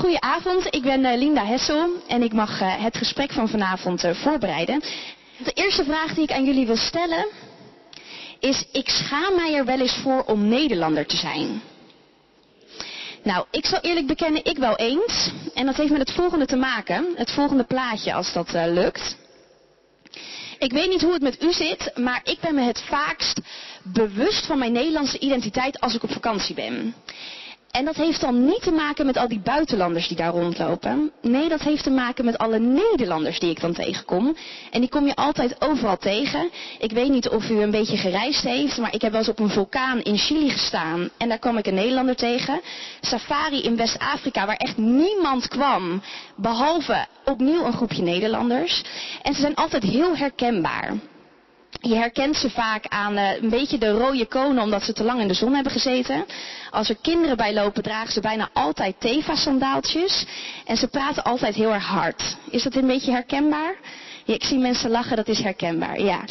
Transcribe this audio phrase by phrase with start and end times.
[0.00, 4.14] Goedenavond, ik ben eh, Linda Hessel en ik mag eh, het gesprek van vanavond eh,
[4.14, 4.82] voorbereiden.
[5.44, 7.26] De eerste vraag die ik aan jullie wil stellen
[8.38, 11.62] is, ik schaam mij er wel eens voor om Nederlander te zijn.
[13.22, 15.30] Nou, ik zal eerlijk bekennen, ik wel eens.
[15.54, 19.16] En dat heeft met het volgende te maken, het volgende plaatje als dat lukt.
[20.58, 23.40] Ik weet niet hoe het met u zit, maar ik ben me het vaakst
[23.82, 26.94] bewust van mijn Nederlandse identiteit als ik op vakantie ben.
[27.70, 31.12] En dat heeft dan niet te maken met al die buitenlanders die daar rondlopen.
[31.22, 34.36] Nee, dat heeft te maken met alle Nederlanders die ik dan tegenkom.
[34.70, 36.50] En die kom je altijd overal tegen.
[36.78, 39.38] Ik weet niet of u een beetje gereisd heeft, maar ik heb wel eens op
[39.38, 41.10] een vulkaan in Chili gestaan.
[41.16, 42.60] En daar kwam ik een Nederlander tegen.
[43.00, 46.02] Safari in West-Afrika, waar echt niemand kwam.
[46.36, 48.82] Behalve opnieuw een groepje Nederlanders.
[49.22, 50.94] En ze zijn altijd heel herkenbaar.
[51.70, 55.20] Je herkent ze vaak aan uh, een beetje de rode konen omdat ze te lang
[55.20, 56.24] in de zon hebben gezeten.
[56.70, 60.26] Als er kinderen bij lopen dragen ze bijna altijd Teva-sandaaltjes.
[60.64, 62.36] En ze praten altijd heel erg hard.
[62.50, 63.74] Is dat een beetje herkenbaar?
[64.24, 66.24] Ik zie mensen lachen, dat is herkenbaar, ja.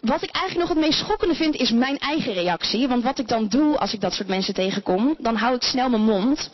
[0.00, 2.88] Wat ik eigenlijk nog het meest schokkende vind is mijn eigen reactie.
[2.88, 5.88] Want wat ik dan doe als ik dat soort mensen tegenkom, dan hou ik snel
[5.88, 6.50] mijn mond.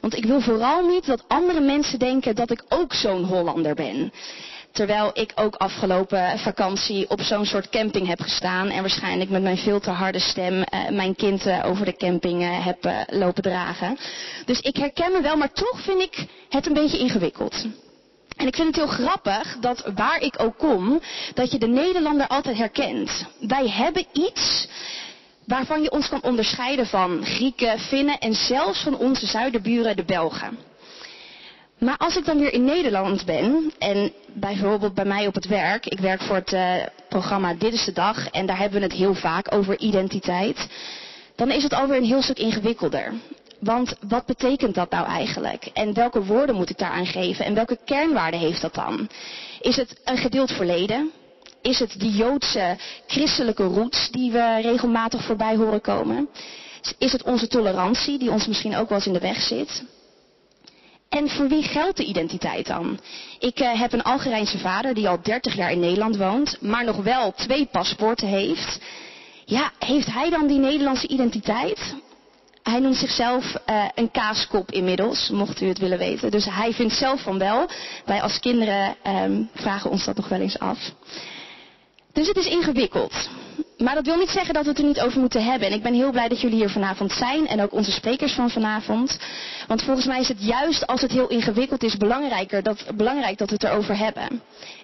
[0.00, 4.12] Want ik wil vooral niet dat andere mensen denken dat ik ook zo'n Hollander ben.
[4.72, 8.68] Terwijl ik ook afgelopen vakantie op zo'n soort camping heb gestaan.
[8.68, 12.42] En waarschijnlijk met mijn veel te harde stem uh, mijn kind uh, over de camping
[12.42, 13.98] uh, heb lopen dragen.
[14.44, 17.66] Dus ik herken me wel, maar toch vind ik het een beetje ingewikkeld.
[18.36, 21.00] En ik vind het heel grappig dat waar ik ook kom,
[21.34, 23.26] dat je de Nederlander altijd herkent.
[23.40, 24.68] Wij hebben iets
[25.46, 30.58] waarvan je ons kan onderscheiden van Grieken, Finnen en zelfs van onze zuiderburen, de Belgen.
[31.78, 35.86] Maar als ik dan weer in Nederland ben, en bijvoorbeeld bij mij op het werk,
[35.86, 36.74] ik werk voor het uh,
[37.08, 40.68] programma Dit is de Dag, en daar hebben we het heel vaak over identiteit,
[41.36, 43.12] dan is het alweer een heel stuk ingewikkelder.
[43.60, 45.64] Want wat betekent dat nou eigenlijk?
[45.64, 47.44] En welke woorden moet ik daaraan geven?
[47.44, 49.08] En welke kernwaarden heeft dat dan?
[49.60, 51.10] Is het een gedeeld verleden?
[51.62, 52.76] Is het die Joodse
[53.06, 56.28] christelijke roots die we regelmatig voorbij horen komen?
[56.98, 59.82] Is het onze tolerantie die ons misschien ook wel eens in de weg zit?
[61.08, 62.98] En voor wie geldt de identiteit dan?
[63.38, 66.96] Ik uh, heb een Algerijnse vader die al 30 jaar in Nederland woont, maar nog
[66.96, 68.80] wel twee paspoorten heeft.
[69.44, 71.94] Ja, heeft hij dan die Nederlandse identiteit?
[72.62, 76.30] Hij noemt zichzelf uh, een kaaskop inmiddels, mocht u het willen weten.
[76.30, 77.68] Dus hij vindt zelf van wel.
[78.04, 80.78] Wij als kinderen um, vragen ons dat nog wel eens af.
[82.18, 83.28] Dus het is ingewikkeld.
[83.76, 85.68] Maar dat wil niet zeggen dat we het er niet over moeten hebben.
[85.68, 88.50] En ik ben heel blij dat jullie hier vanavond zijn en ook onze sprekers van
[88.50, 89.18] vanavond.
[89.66, 93.48] Want volgens mij is het juist als het heel ingewikkeld is belangrijker dat, belangrijk dat
[93.48, 94.42] we het erover hebben.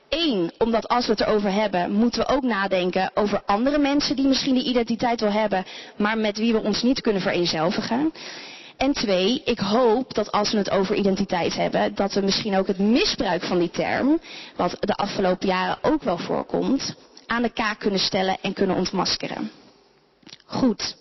[0.08, 4.26] Eén, omdat als we het erover hebben, moeten we ook nadenken over andere mensen die
[4.26, 5.64] misschien die identiteit wel hebben,
[5.96, 8.12] maar met wie we ons niet kunnen vereenzelvigen.
[8.76, 12.66] En twee, ik hoop dat als we het over identiteit hebben, dat we misschien ook
[12.66, 14.20] het misbruik van die term,
[14.56, 16.94] wat de afgelopen jaren ook wel voorkomt,
[17.26, 19.50] aan de kaak kunnen stellen en kunnen ontmaskeren.
[20.44, 20.96] Goed,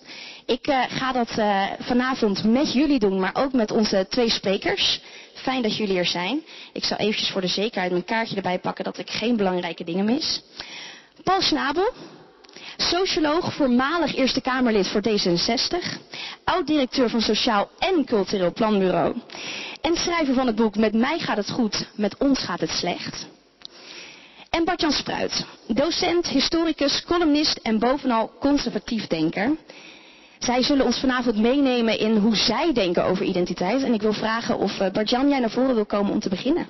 [0.45, 5.01] ik uh, ga dat uh, vanavond met jullie doen, maar ook met onze twee sprekers.
[5.33, 6.41] Fijn dat jullie er zijn.
[6.73, 10.06] Ik zal eventjes voor de zekerheid mijn kaartje erbij pakken dat ik geen belangrijke dingen
[10.06, 10.41] mis.
[11.23, 11.94] Paul Schnabel,
[12.78, 15.97] socioloog, voormalig Eerste Kamerlid voor D66,
[16.44, 19.16] oud-directeur van Sociaal en Cultureel Planbureau
[19.83, 23.28] en schrijver van het boek Met mij gaat het goed, met ons gaat het slecht.
[24.53, 29.56] En Bartjan Spruit, docent, historicus, columnist en bovenal conservatief denker.
[30.40, 33.84] Zij zullen ons vanavond meenemen in hoe zij denken over identiteit.
[33.84, 36.68] En ik wil vragen of uh, Bartjan jij naar voren wil komen om te beginnen.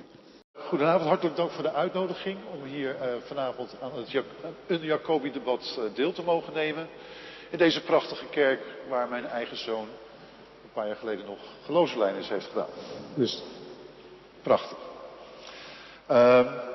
[0.54, 4.24] Goedenavond, hartelijk dank voor de uitnodiging om hier uh, vanavond aan het Jak
[4.66, 6.88] een Jacobi-debat uh, deel te mogen nemen.
[7.50, 9.88] In deze prachtige kerk waar mijn eigen zoon
[10.62, 12.68] een paar jaar geleden nog geloofslijners heeft gedaan.
[13.14, 13.42] Dus
[14.42, 14.78] prachtig.
[16.10, 16.72] Uh,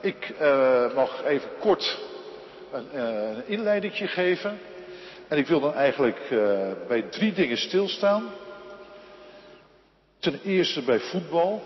[0.00, 1.98] ik uh, mag even kort
[2.72, 2.88] een,
[3.48, 4.58] uh, geven.
[5.28, 8.30] En ik wil dan eigenlijk uh, bij drie dingen stilstaan.
[10.18, 11.62] Ten eerste bij voetbal.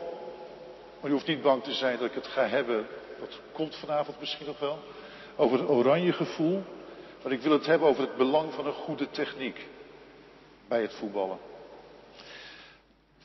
[1.00, 2.86] Maar je hoeft niet bang te zijn dat ik het ga hebben.
[3.18, 4.78] Dat komt vanavond misschien nog wel.
[5.36, 6.62] Over het oranje gevoel.
[7.22, 9.66] Maar ik wil het hebben over het belang van een goede techniek.
[10.68, 11.38] Bij het voetballen.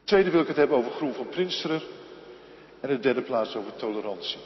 [0.03, 1.81] Tweede wil ik het hebben over Groen van Prinsteren.
[2.79, 4.39] En de derde plaats over tolerantie.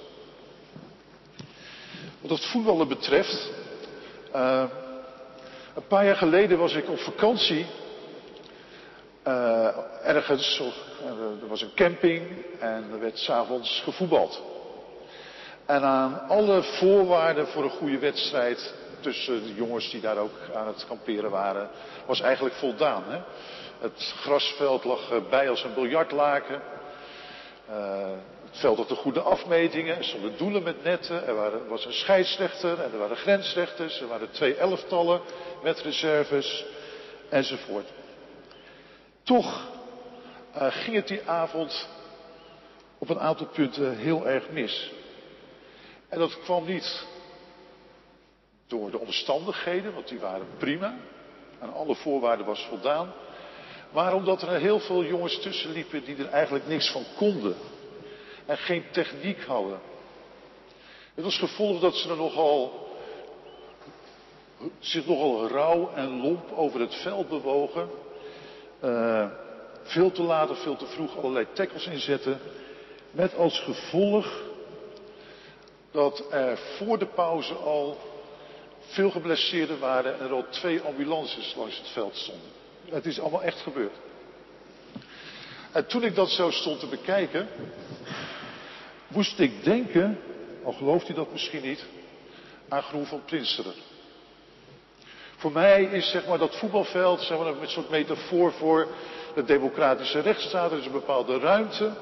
[2.22, 3.50] Wat het voetballen betreft.
[4.36, 4.64] Uh,
[5.76, 7.66] een paar jaar geleden was ik op vakantie.
[9.28, 9.68] Uh,
[10.04, 12.28] ergens, uh, er was een camping
[12.60, 14.42] en er werd s'avonds gevoetbald.
[15.66, 20.68] En aan alle voorwaarden voor een goede wedstrijd tussen de jongens die daar ook aan
[20.68, 21.70] het kamperen waren,
[22.06, 23.04] was eigenlijk voldaan.
[23.08, 23.20] Hè?
[23.80, 26.62] Het grasveld lag bij als een biljartlaken.
[27.70, 28.10] Uh,
[28.52, 31.94] het veld had de goede afmetingen, er stonden doelen met netten, er waren, was een
[31.94, 35.22] scheidsrechter en er waren grensrechters, er waren twee elftallen
[35.64, 36.66] met reserves
[37.30, 37.88] enzovoort.
[39.24, 39.68] Toch
[40.56, 41.88] uh, ging het die avond
[42.98, 44.92] op een aantal punten heel erg mis.
[46.10, 47.06] En dat kwam niet
[48.68, 50.96] door de omstandigheden, want die waren prima.
[51.60, 53.14] Aan alle voorwaarden was voldaan.
[53.92, 57.56] Maar omdat er heel veel jongens tussen liepen die er eigenlijk niks van konden.
[58.52, 59.80] En geen techniek hadden.
[61.14, 62.88] Het was gevolg dat ze er nogal,
[64.80, 67.90] zich nogal rauw en lomp over het veld bewogen.
[68.84, 69.28] Uh,
[69.84, 72.40] veel te laat of veel te vroeg allerlei tackles inzetten.
[73.12, 74.42] Met als gevolg
[75.92, 77.98] dat er voor de pauze al
[78.80, 82.50] veel geblesseerden waren en er al twee ambulances langs het veld stonden.
[82.90, 83.96] Het is allemaal echt gebeurd.
[85.72, 87.48] En toen ik dat zo stond te bekijken,
[89.14, 90.20] moest ik denken,
[90.64, 91.86] al gelooft u dat misschien niet,
[92.68, 93.74] aan Groen van Prinsteren.
[95.36, 98.88] Voor mij is zeg maar dat voetbalveld zeg maar, een soort metafoor voor
[99.36, 100.72] de democratische rechtsstaat.
[100.72, 101.94] Er is een bepaalde ruimte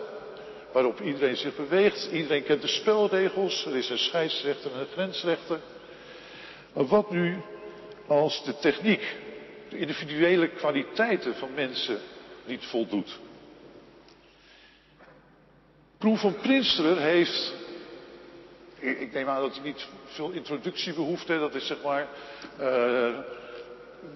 [0.72, 2.10] waarop iedereen zich beweegt.
[2.12, 3.66] Iedereen kent de spelregels.
[3.66, 5.60] Er is een scheidsrechter en een grensrechter.
[6.74, 7.42] Maar wat nu
[8.08, 9.16] als de techniek,
[9.70, 12.00] de individuele kwaliteiten van mensen
[12.46, 13.20] niet voldoet?
[16.00, 17.54] Proef van Prinsterer heeft,
[18.80, 22.08] ik neem aan dat hij niet veel introductie behoeft, dat is zeg maar
[22.60, 22.68] uh,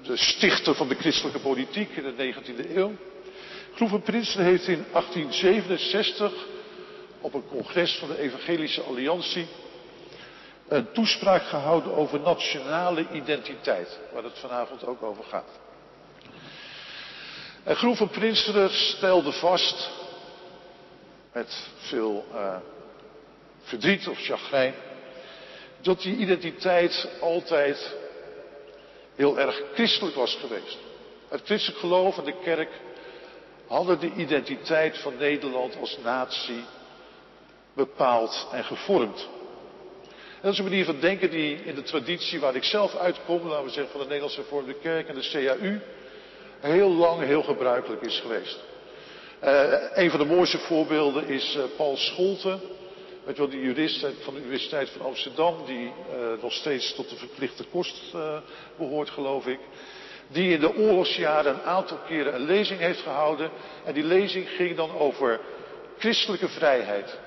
[0.01, 2.91] de stichter van de christelijke politiek in de 19e eeuw.
[3.75, 4.01] Groen van
[4.43, 6.33] heeft in 1867
[7.21, 9.47] op een congres van de Evangelische Alliantie
[10.67, 15.59] een toespraak gehouden over nationale identiteit, waar het vanavond ook over gaat.
[17.63, 19.89] En van Prinsteren stelde vast,
[21.33, 22.55] met veel uh,
[23.61, 24.73] verdriet of chagrijn,
[25.81, 27.95] dat die identiteit altijd
[29.15, 30.77] heel erg christelijk was geweest.
[31.27, 32.69] Het christelijk geloof en de kerk
[33.67, 36.63] hadden de identiteit van Nederland als natie
[37.73, 39.29] bepaald en gevormd.
[40.11, 43.47] En dat is een manier van denken die in de traditie waar ik zelf uitkom,
[43.47, 45.79] laten we zeggen van de Nederlandse Hervormde Kerk en de CAU,
[46.59, 48.59] heel lang heel gebruikelijk is geweest.
[49.43, 52.61] Uh, een van de mooiste voorbeelden is uh, Paul Scholten,
[53.23, 57.15] weet wel, die jurist van de Universiteit van Amsterdam, die uh, nog steeds tot de
[57.15, 58.15] verplichte kost
[58.77, 59.59] behoort, geloof ik
[60.27, 63.51] die in de oorlogsjaren een aantal keren een lezing heeft gehouden.
[63.85, 65.39] En die lezing ging dan over
[65.97, 67.19] christelijke vrijheid.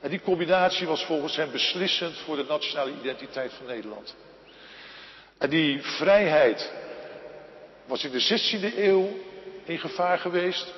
[0.00, 4.16] En die combinatie was volgens hem beslissend voor de nationale identiteit van Nederland.
[5.38, 6.72] En die vrijheid
[7.86, 9.08] was in de 16e eeuw
[9.64, 10.74] in gevaar geweest.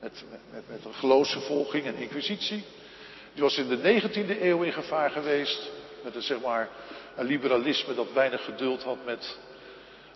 [0.00, 2.64] Met, met, met een geloofsvervolging en inquisitie.
[3.32, 5.70] Die was in de 19e eeuw in gevaar geweest.
[6.04, 6.68] Met een, zeg maar,
[7.16, 9.38] een liberalisme dat weinig geduld had met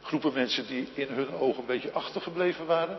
[0.03, 2.99] groepen mensen die in hun ogen een beetje achtergebleven waren.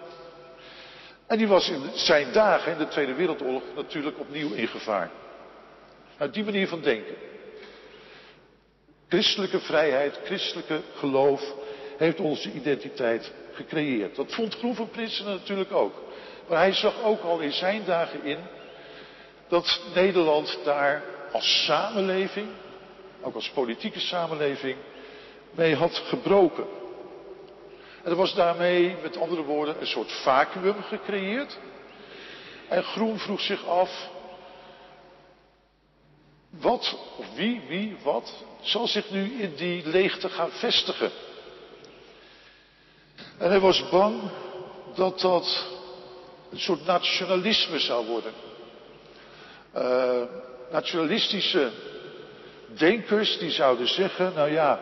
[1.28, 5.12] En die was in zijn dagen in de Tweede Wereldoorlog natuurlijk opnieuw in gevaar.
[6.18, 7.16] Uit die manier van denken.
[9.08, 11.54] Christelijke vrijheid, christelijke geloof
[11.98, 14.16] heeft onze identiteit gecreëerd.
[14.16, 16.03] Dat vond Groen van Prinsen natuurlijk ook.
[16.48, 18.39] Maar hij zag ook al in zijn dagen in
[19.48, 22.48] dat Nederland daar als samenleving,
[23.22, 24.77] ook als politieke samenleving,
[25.51, 26.65] mee had gebroken.
[28.03, 31.58] En er was daarmee, met andere woorden, een soort vacuüm gecreëerd.
[32.70, 34.10] En Groen vroeg zich af,
[36.50, 41.12] wat of wie, wie, wat, zal zich nu in die leegte gaan vestigen?
[43.38, 44.22] En hij was bang
[44.96, 45.73] dat dat
[46.53, 48.31] een soort nationalisme zou worden.
[49.75, 50.22] Uh,
[50.72, 51.72] nationalistische
[52.77, 54.79] denkers die zouden zeggen, nou ja,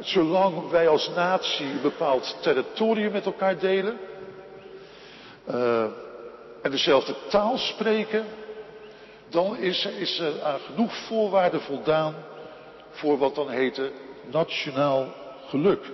[0.00, 3.98] zolang wij als natie een bepaald territorium met elkaar delen
[5.48, 5.84] uh,
[6.62, 8.24] en dezelfde taal spreken,
[9.28, 12.14] dan is, is er aan genoeg voorwaarden voldaan
[12.90, 13.90] voor wat dan heette
[14.30, 15.14] nationaal
[15.48, 15.84] geluk.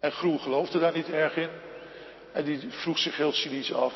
[0.00, 1.48] En Groen geloofde daar niet erg in.
[2.36, 3.94] En die vroeg zich heel cynisch af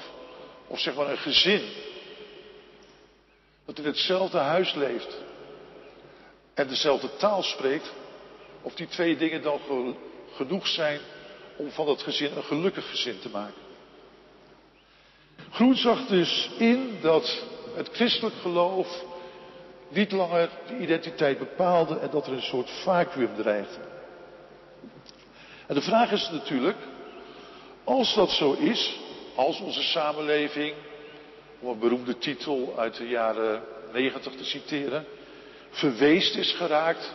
[0.66, 1.62] of zeg maar een gezin
[3.64, 5.18] dat in hetzelfde huis leeft
[6.54, 7.92] en dezelfde taal spreekt,
[8.62, 9.60] of die twee dingen dan
[10.34, 11.00] genoeg zijn
[11.56, 13.62] om van dat gezin een gelukkig gezin te maken.
[15.50, 17.42] Groen zag dus in dat
[17.74, 19.04] het christelijk geloof
[19.88, 23.80] niet langer de identiteit bepaalde en dat er een soort vacuüm dreigde.
[25.66, 26.78] En de vraag is natuurlijk,
[27.90, 29.00] als dat zo is,
[29.34, 30.74] als onze samenleving,
[31.60, 35.04] om een beroemde titel uit de jaren negentig te citeren,
[35.70, 37.12] verweest is geraakt,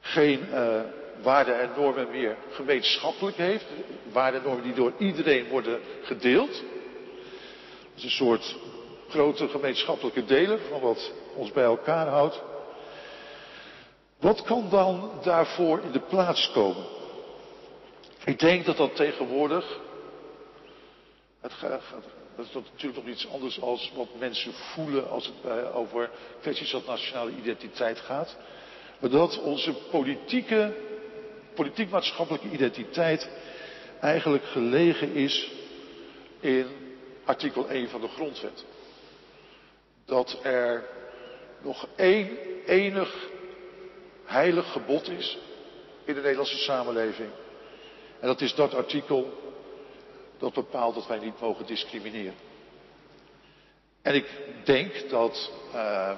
[0.00, 0.80] geen uh,
[1.22, 3.64] waarden en normen meer gemeenschappelijk heeft,
[4.12, 6.52] waarden en normen die door iedereen worden gedeeld.
[6.52, 8.56] Dat is een soort
[9.08, 12.42] grote gemeenschappelijke deler van wat ons bij elkaar houdt.
[14.20, 16.97] Wat kan dan daarvoor in de plaats komen?
[18.28, 19.78] Ik denk dat dat tegenwoordig,
[21.40, 21.82] het gaat,
[22.36, 26.84] dat is natuurlijk nog iets anders als wat mensen voelen als het over kwesties als
[26.84, 28.36] nationale identiteit gaat.
[28.98, 30.74] Maar dat onze politieke,
[31.54, 33.30] politiek-maatschappelijke identiteit
[34.00, 35.50] eigenlijk gelegen is
[36.40, 36.66] in
[37.24, 38.64] artikel 1 van de grondwet.
[40.04, 40.84] Dat er
[41.62, 43.28] nog één enig
[44.24, 45.38] heilig gebod is
[46.04, 47.30] in de Nederlandse samenleving.
[48.20, 49.46] En dat is dat artikel
[50.38, 52.34] dat bepaalt dat wij niet mogen discrimineren.
[54.02, 54.30] En ik
[54.64, 56.10] denk dat uh,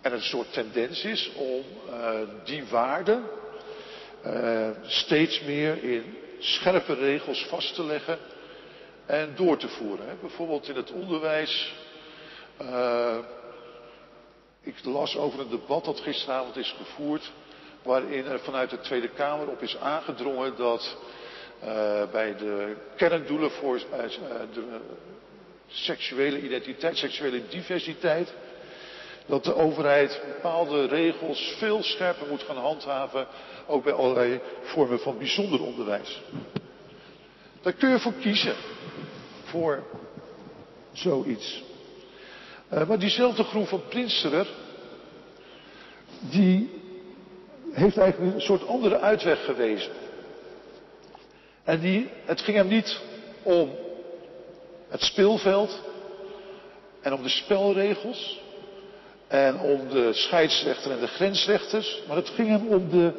[0.00, 3.24] er een soort tendens is om uh, die waarden
[4.26, 8.18] uh, steeds meer in scherpe regels vast te leggen
[9.06, 10.08] en door te voeren.
[10.08, 10.14] Hè.
[10.20, 11.74] Bijvoorbeeld in het onderwijs.
[14.62, 17.32] ik las over een debat dat gisteravond is gevoerd,
[17.86, 20.96] waarin er vanuit de Tweede Kamer op is aangedrongen dat
[21.64, 21.68] uh,
[22.12, 23.82] bij de kerndoelen voor uh,
[24.52, 24.80] de
[25.66, 28.34] seksuele identiteit, seksuele diversiteit,
[29.26, 33.26] dat de overheid bepaalde regels veel scherper moet gaan handhaven,
[33.66, 36.22] ook bij allerlei vormen van bijzonder onderwijs.
[37.62, 38.54] Daar kun je voor kiezen,
[39.44, 39.82] voor
[40.92, 41.62] zoiets.
[42.68, 44.46] Maar diezelfde groep van Prinsterer,
[46.20, 46.75] die
[47.76, 49.92] heeft eigenlijk een soort andere uitweg gewezen.
[51.64, 53.00] En die, het ging hem niet
[53.42, 53.70] om
[54.88, 55.82] het speelveld
[57.00, 58.40] en om de spelregels
[59.28, 63.12] en om de scheidsrechter en de grensrechters, maar het ging hem om de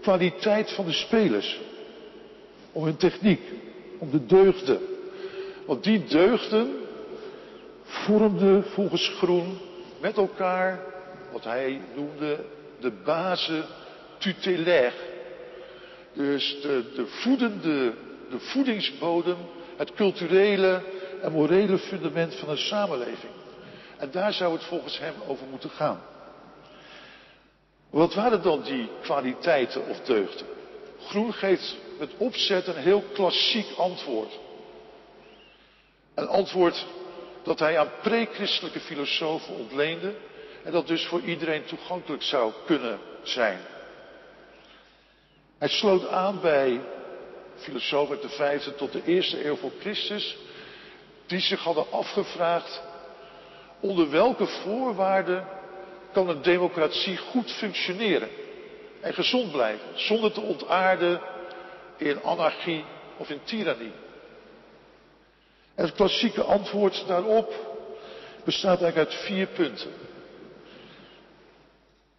[0.00, 1.60] kwaliteit van de spelers.
[2.72, 3.40] Om hun techniek,
[3.98, 4.80] om de deugden.
[5.66, 6.76] Want die deugden
[7.82, 9.58] vormden volgens Groen
[10.00, 10.80] met elkaar
[11.32, 12.44] wat hij noemde
[12.80, 13.64] de basis
[14.18, 15.14] tutelaire
[16.16, 17.94] dus de, de voedende,
[18.30, 19.36] de voedingsbodem,
[19.76, 20.82] het culturele
[21.22, 23.32] en morele fundament van een samenleving.
[23.96, 26.00] En daar zou het volgens hem over moeten gaan.
[27.90, 30.46] Wat waren dan die kwaliteiten of deugden?
[31.00, 34.38] Groen geeft met opzet een heel klassiek antwoord.
[36.14, 36.86] Een antwoord
[37.42, 40.14] dat hij aan pre-christelijke filosofen ontleende
[40.64, 43.58] en dat dus voor iedereen toegankelijk zou kunnen zijn.
[45.58, 46.80] Hij sloot aan bij
[47.56, 50.36] filosofen de vijfde tot de eerste eeuw voor Christus,
[51.26, 52.82] die zich hadden afgevraagd
[53.80, 55.46] onder welke voorwaarden
[56.12, 58.28] kan een democratie goed functioneren
[59.00, 61.20] en gezond blijven, zonder te ontaarden
[61.96, 62.84] in anarchie
[63.16, 63.92] of in tirannie.
[65.74, 67.52] Het klassieke antwoord daarop
[68.44, 69.90] bestaat eigenlijk uit vier punten.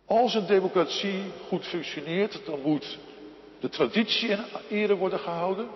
[0.06, 2.98] Als een democratie goed functioneert, dan moet
[3.60, 5.68] de traditie in ere worden gehouden.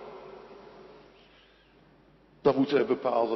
[2.42, 3.32] Dan moet, er bepaalde,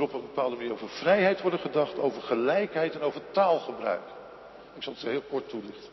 [0.00, 4.02] op een bepaalde manier over vrijheid worden gedacht, over gelijkheid en over taalgebruik.
[4.76, 5.90] Ik zal het heel kort toelichten.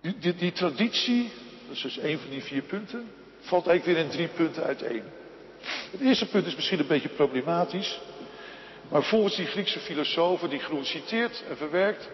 [0.00, 1.32] Die, die, die traditie,
[1.66, 5.02] dat is dus een van die vier punten, valt eigenlijk weer in drie punten uiteen.
[5.90, 8.00] Het eerste punt is misschien een beetje problematisch,
[8.88, 12.08] maar volgens die Griekse filosofen die Groen citeert en verwerkt,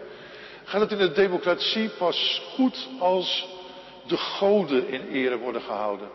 [0.63, 3.47] gaat het in de democratie pas goed als
[4.07, 6.09] de goden in ere worden gehouden.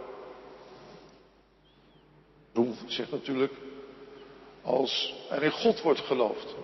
[2.53, 3.53] Roem zegt natuurlijk
[4.63, 6.55] als er in God wordt geloofd.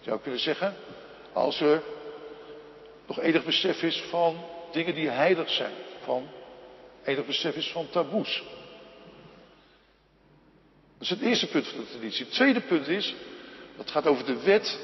[0.00, 0.74] Je zou kunnen zeggen,
[1.32, 1.82] als er
[3.06, 6.28] nog enig besef is van dingen die heilig zijn, van
[7.04, 8.42] enig besef is van taboes.
[10.98, 12.24] Dat is het eerste punt van de traditie.
[12.24, 13.14] Het tweede punt is,
[13.76, 14.78] dat gaat over de wet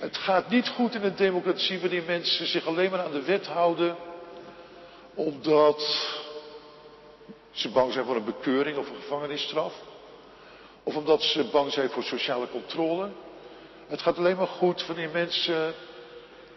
[0.00, 3.46] het gaat niet goed in een democratie wanneer mensen zich alleen maar aan de wet
[3.46, 3.96] houden
[5.14, 6.08] omdat
[7.50, 9.74] ze bang zijn voor een bekeuring of een gevangenisstraf.
[10.82, 13.10] Of omdat ze bang zijn voor sociale controle.
[13.86, 15.74] Het gaat alleen maar goed wanneer mensen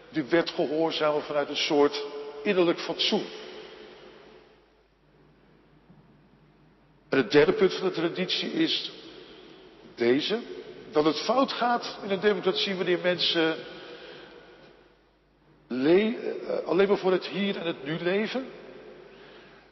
[0.09, 2.03] die wet gehoorzamen vanuit een soort
[2.43, 3.25] innerlijk fatsoen.
[7.09, 8.91] En het derde punt van de traditie is
[9.95, 10.39] Deze.
[10.93, 13.55] Dat het fout gaat in een democratie wanneer mensen
[15.67, 18.49] eh, alleen maar voor het hier en het nu leven.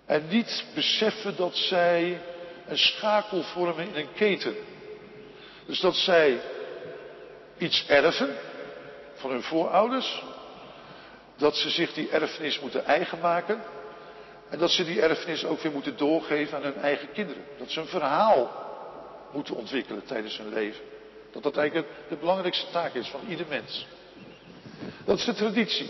[0.05, 2.21] En niet beseffen dat zij
[2.67, 4.55] een schakel vormen in een keten.
[5.65, 6.41] Dus dat zij
[7.57, 8.35] iets erven
[9.13, 10.23] van hun voorouders.
[11.37, 13.61] Dat ze zich die erfenis moeten eigen maken.
[14.49, 17.43] En dat ze die erfenis ook weer moeten doorgeven aan hun eigen kinderen.
[17.57, 18.51] Dat ze een verhaal
[19.31, 20.83] moeten ontwikkelen tijdens hun leven.
[21.31, 23.87] Dat dat eigenlijk de belangrijkste taak is van ieder mens.
[25.05, 25.89] Dat is de traditie.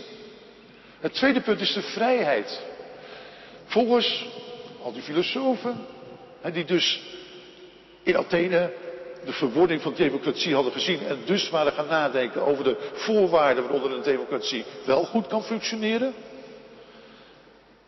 [1.00, 2.60] Het tweede punt is de vrijheid.
[3.64, 4.26] Volgens
[4.82, 5.86] al die filosofen,
[6.52, 7.00] die dus
[8.02, 8.72] in Athene
[9.24, 13.92] de verwording van democratie hadden gezien en dus waren gaan nadenken over de voorwaarden waaronder
[13.92, 16.14] een democratie wel goed kan functioneren.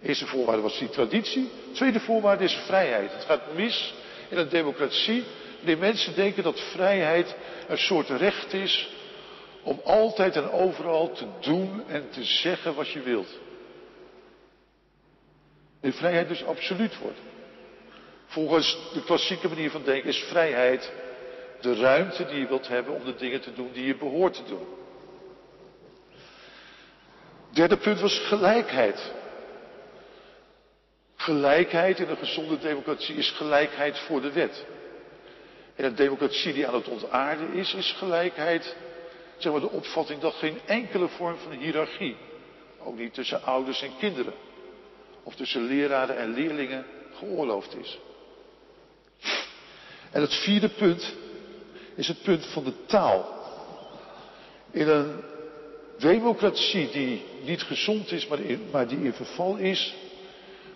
[0.02, 1.50] Eerste voorwaarde was die traditie.
[1.72, 3.12] Tweede voorwaarde is vrijheid.
[3.12, 3.94] Het gaat mis
[4.28, 5.24] in een democratie
[5.64, 7.36] wanneer mensen denken dat vrijheid
[7.68, 8.88] een soort recht is
[9.62, 13.38] om altijd en overal te doen en te zeggen wat je wilt.
[15.80, 17.18] De vrijheid dus absoluut wordt.
[18.26, 20.92] Volgens de klassieke manier van denken is vrijheid
[21.60, 24.44] de ruimte die je wilt hebben om de dingen te doen die je behoort te
[24.44, 24.66] doen.
[27.50, 29.12] Derde punt was gelijkheid.
[31.16, 34.64] Gelijkheid in een gezonde democratie is gelijkheid voor de wet.
[35.74, 38.76] In een democratie die aan het ontaarden is, is gelijkheid
[39.38, 42.16] zeg maar, de opvatting dat geen enkele vorm van hiërarchie,
[42.84, 44.34] ook niet tussen ouders en kinderen,
[45.22, 47.98] of tussen leraren en leerlingen, geoorloofd is.
[50.10, 51.14] En het vierde punt
[51.94, 53.42] is het punt van de taal.
[54.70, 55.20] In een
[55.98, 58.38] democratie die niet gezond is, maar,
[58.70, 59.94] maar die in verval is,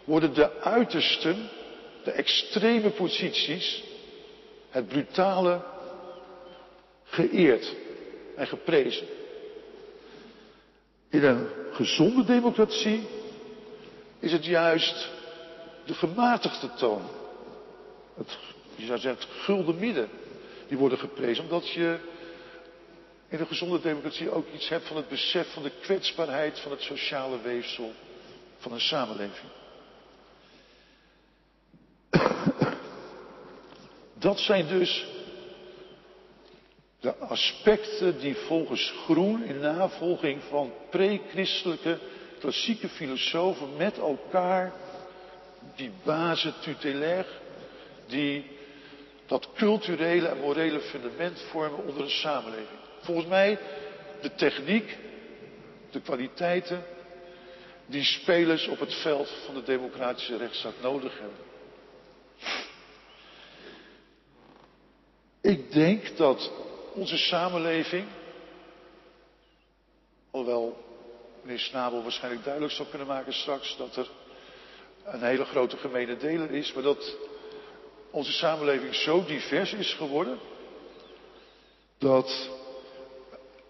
[0.04, 1.48] worden de uitersten,
[2.04, 3.82] de extreme posities,
[4.78, 5.60] het brutale
[7.04, 7.74] geëerd
[8.36, 9.06] en geprezen.
[11.10, 13.06] In een gezonde democratie
[14.18, 15.10] is het juist
[15.84, 17.02] de gematigde toon.
[18.16, 18.38] Het,
[18.76, 20.08] je zou zeggen, het gulden midden.
[20.68, 21.98] Die worden geprezen omdat je
[23.28, 26.80] in een gezonde democratie ook iets hebt van het besef van de kwetsbaarheid van het
[26.80, 27.92] sociale weefsel
[28.58, 29.50] van een samenleving.
[34.18, 35.06] Dat zijn dus
[37.00, 41.98] de aspecten die volgens Groen in navolging van pre-christelijke
[42.38, 44.72] klassieke filosofen met elkaar
[45.76, 47.26] die basis tutelair,
[48.06, 48.44] die
[49.26, 52.78] dat culturele en morele fundament vormen onder een samenleving.
[53.00, 53.58] Volgens mij
[54.20, 54.98] de techniek,
[55.90, 56.84] de kwaliteiten
[57.86, 61.46] die spelers op het veld van de democratische rechtsstaat nodig hebben.
[65.48, 66.50] Ik denk dat
[66.94, 68.06] onze samenleving,
[70.30, 70.76] alhoewel
[71.42, 74.10] meneer Snabel waarschijnlijk duidelijk zal kunnen maken straks dat er
[75.04, 77.16] een hele grote gemene deler is, maar dat
[78.10, 80.38] onze samenleving zo divers is geworden,
[81.98, 82.50] dat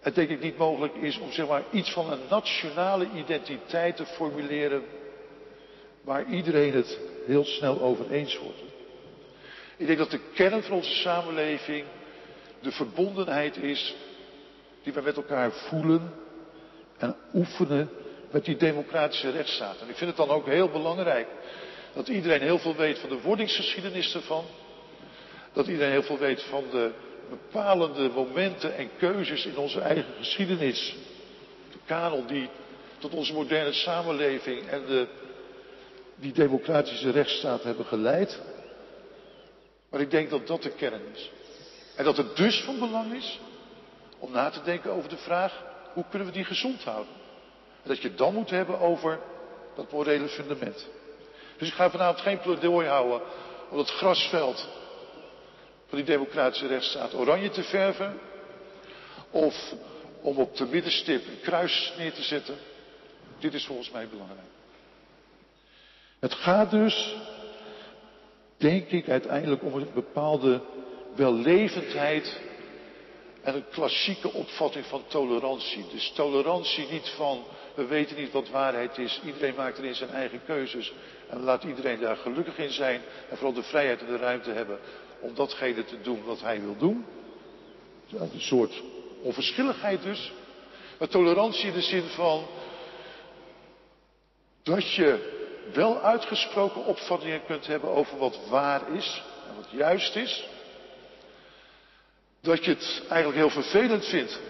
[0.00, 4.06] het denk ik niet mogelijk is om zeg maar iets van een nationale identiteit te
[4.06, 4.84] formuleren
[6.00, 8.67] waar iedereen het heel snel over eens wordt.
[9.78, 11.84] Ik denk dat de kern van onze samenleving
[12.60, 13.94] de verbondenheid is
[14.82, 16.12] die we met elkaar voelen
[16.96, 17.90] en oefenen
[18.30, 19.80] met die democratische rechtsstaat.
[19.80, 21.26] En ik vind het dan ook heel belangrijk
[21.92, 24.44] dat iedereen heel veel weet van de wordingsgeschiedenis ervan.
[25.52, 26.90] Dat iedereen heel veel weet van de
[27.30, 30.96] bepalende momenten en keuzes in onze eigen geschiedenis.
[31.72, 32.48] De kanon die
[32.98, 35.06] tot onze moderne samenleving en de,
[36.14, 38.40] die democratische rechtsstaat hebben geleid.
[39.90, 41.30] Maar ik denk dat dat de kern is.
[41.96, 43.40] En dat het dus van belang is
[44.18, 47.12] om na te denken over de vraag, hoe kunnen we die gezond houden?
[47.82, 49.18] En dat je het dan moet hebben over
[49.76, 50.86] dat morele fundament.
[51.58, 53.20] Dus ik ga vanavond geen pleidooi houden
[53.70, 54.68] om het grasveld
[55.88, 58.18] van die democratische rechtsstaat oranje te verven.
[59.30, 59.74] Of
[60.20, 62.56] om op de middenstip een kruis neer te zetten.
[63.38, 64.48] Dit is volgens mij belangrijk.
[66.18, 67.16] Het gaat dus,
[68.58, 70.60] denk ik, uiteindelijk om een bepaalde
[71.14, 72.40] wellevendheid
[73.42, 75.84] en een klassieke opvatting van tolerantie.
[75.92, 77.44] Dus tolerantie niet van,
[77.74, 80.92] we weten niet wat waarheid is, iedereen maakt erin zijn eigen keuzes
[81.28, 84.78] en laat iedereen daar gelukkig in zijn en vooral de vrijheid en de ruimte hebben
[85.20, 87.04] om datgene te doen wat hij wil doen.
[88.12, 88.82] Een soort
[89.22, 90.32] onverschilligheid dus.
[90.98, 92.46] Maar tolerantie in de zin van
[94.62, 95.36] dat je
[95.74, 100.46] wel uitgesproken opvattingen kunt hebben over wat waar is en wat juist is.
[102.40, 104.40] dat je het eigenlijk heel vervelend vindt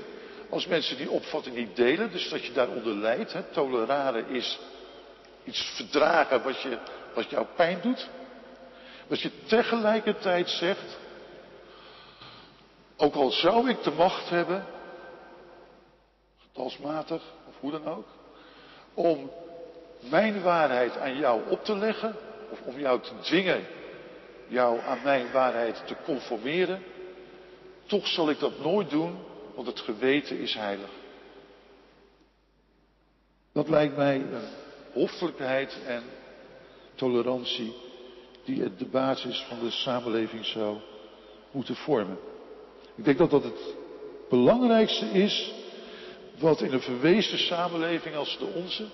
[0.50, 2.10] als mensen die opvatting niet delen.
[2.12, 3.32] Dus dat je daaronder lijdt.
[3.32, 3.42] Hè.
[3.42, 4.58] Toleraren is
[5.44, 6.78] iets verdragen wat, je,
[7.14, 8.08] wat jou pijn doet.
[9.08, 10.98] Dat je tegelijkertijd zegt,
[12.96, 14.66] ook al zou ik de macht hebben,
[16.42, 18.06] getalsmatig of hoe dan ook,
[18.94, 19.30] om
[20.00, 22.16] mijn waarheid aan jou op te leggen,
[22.50, 23.66] of om jou te dwingen
[24.48, 26.82] jou aan mijn waarheid te conformeren,
[27.86, 29.16] toch zal ik dat nooit doen,
[29.54, 30.90] want het geweten is heilig.
[33.52, 34.48] Dat lijkt mij een
[34.92, 36.02] hoffelijkheid en
[36.94, 37.74] tolerantie
[38.44, 40.76] die de basis van de samenleving zou
[41.50, 42.18] moeten vormen.
[42.94, 43.74] Ik denk dat dat het
[44.28, 45.52] belangrijkste is
[46.38, 48.86] wat in een verwezen samenleving als de onze,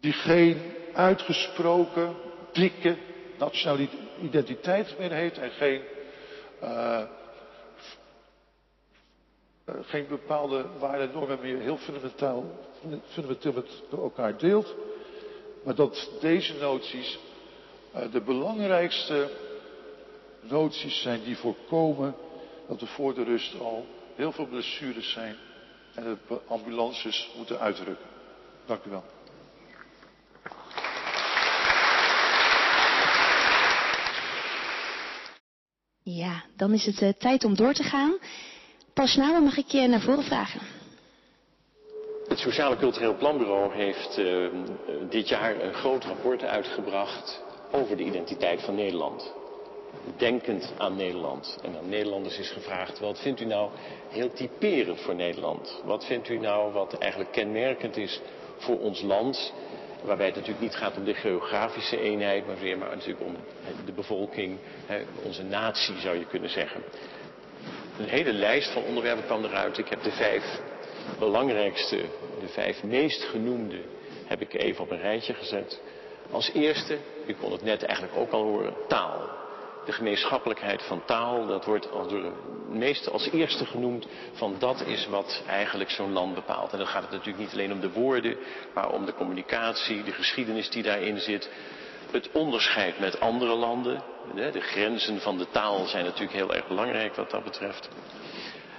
[0.00, 0.60] die geen
[0.92, 2.16] uitgesproken,
[2.52, 2.96] dikke
[3.38, 3.88] nationale
[4.22, 5.82] identiteit meer heeft en geen,
[6.62, 7.02] uh,
[9.82, 12.58] geen bepaalde waarden normen meer heel fundamenteel,
[13.08, 14.74] fundamenteel met elkaar deelt,
[15.64, 17.18] maar dat deze noties
[17.94, 19.30] uh, de belangrijkste
[20.40, 22.14] noties zijn die voorkomen
[22.68, 25.36] dat er voor de rust al heel veel blessures zijn
[25.94, 28.06] en de ambulances moeten uitrukken.
[28.66, 29.04] Dank u wel.
[36.16, 38.18] Ja, dan is het uh, tijd om door te gaan.
[38.94, 40.60] Pas nou mag ik je naar voren vragen.
[42.28, 44.48] Het Sociaal Cultureel Planbureau heeft uh,
[45.10, 49.32] dit jaar een groot rapport uitgebracht over de identiteit van Nederland.
[50.16, 51.58] Denkend aan Nederland.
[51.62, 53.70] En aan Nederlanders is gevraagd, wat vindt u nou
[54.08, 55.80] heel typerend voor Nederland?
[55.84, 58.20] Wat vindt u nou wat eigenlijk kenmerkend is
[58.58, 59.52] voor ons land?
[60.04, 63.36] Waarbij het natuurlijk niet gaat om de geografische eenheid, maar weer maar natuurlijk om
[63.84, 64.58] de bevolking,
[65.22, 66.82] onze natie zou je kunnen zeggen.
[67.98, 69.78] Een hele lijst van onderwerpen kwam eruit.
[69.78, 70.60] Ik heb de vijf
[71.18, 71.96] belangrijkste,
[72.40, 73.80] de vijf meest genoemde,
[74.26, 75.80] heb ik even op een rijtje gezet.
[76.30, 79.28] Als eerste, u kon het net eigenlijk ook al horen, taal.
[79.84, 81.88] De gemeenschappelijkheid van taal, dat wordt
[82.68, 86.72] meeste als eerste genoemd van dat is wat eigenlijk zo'n land bepaalt.
[86.72, 88.36] En dan gaat het natuurlijk niet alleen om de woorden,
[88.74, 91.50] maar om de communicatie, de geschiedenis die daarin zit.
[92.10, 94.02] Het onderscheid met andere landen.
[94.34, 97.88] De grenzen van de taal zijn natuurlijk heel erg belangrijk wat dat betreft.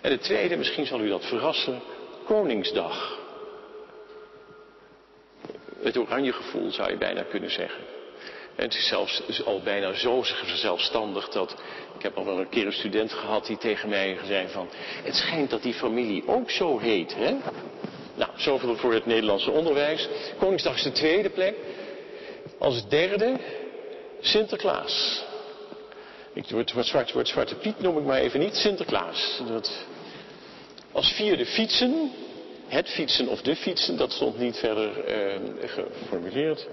[0.01, 1.81] En het tweede, misschien zal u dat verrassen,
[2.25, 3.19] Koningsdag.
[5.81, 7.83] Het oranje gevoel zou je bijna kunnen zeggen.
[8.61, 11.55] En het is zelfs al bijna zo zelfstandig dat.
[11.97, 14.69] Ik heb al wel een keer een student gehad die tegen mij zei van.
[15.03, 17.35] Het schijnt dat die familie ook zo heet, hè?
[18.15, 20.07] Nou, zoveel voor het Nederlandse onderwijs.
[20.37, 21.55] Koningsdag is de tweede plek.
[22.57, 23.39] Als derde,
[24.19, 25.23] Sinterklaas.
[26.33, 26.73] Ik, word,
[27.13, 29.41] word Zwarte Piet noem ik maar even niet, Sinterklaas.
[29.47, 29.85] Dat,
[30.91, 32.11] als vierde fietsen.
[32.67, 36.67] Het fietsen of de fietsen, dat stond niet verder eh, geformuleerd.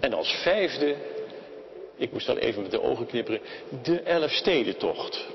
[0.00, 0.96] En als vijfde,
[1.96, 3.40] ik moest dan even met de ogen knipperen,
[3.82, 5.26] de Elfstedentocht.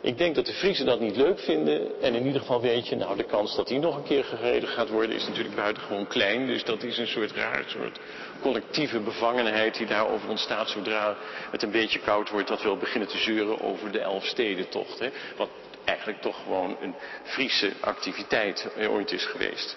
[0.00, 2.00] Ik denk dat de Friesen dat niet leuk vinden.
[2.00, 4.68] En in ieder geval weet je, nou de kans dat die nog een keer gereden
[4.68, 6.46] gaat worden is natuurlijk buitengewoon klein.
[6.46, 7.98] Dus dat is een soort raar soort
[8.40, 11.16] collectieve bevangenheid die daarover ontstaat zodra
[11.50, 12.48] het een beetje koud wordt.
[12.48, 14.98] Dat we wel beginnen te zeuren over de Elfstedentocht.
[14.98, 15.10] Hè?
[15.36, 15.48] Wat
[15.84, 19.76] eigenlijk toch gewoon een Friese activiteit ooit is geweest.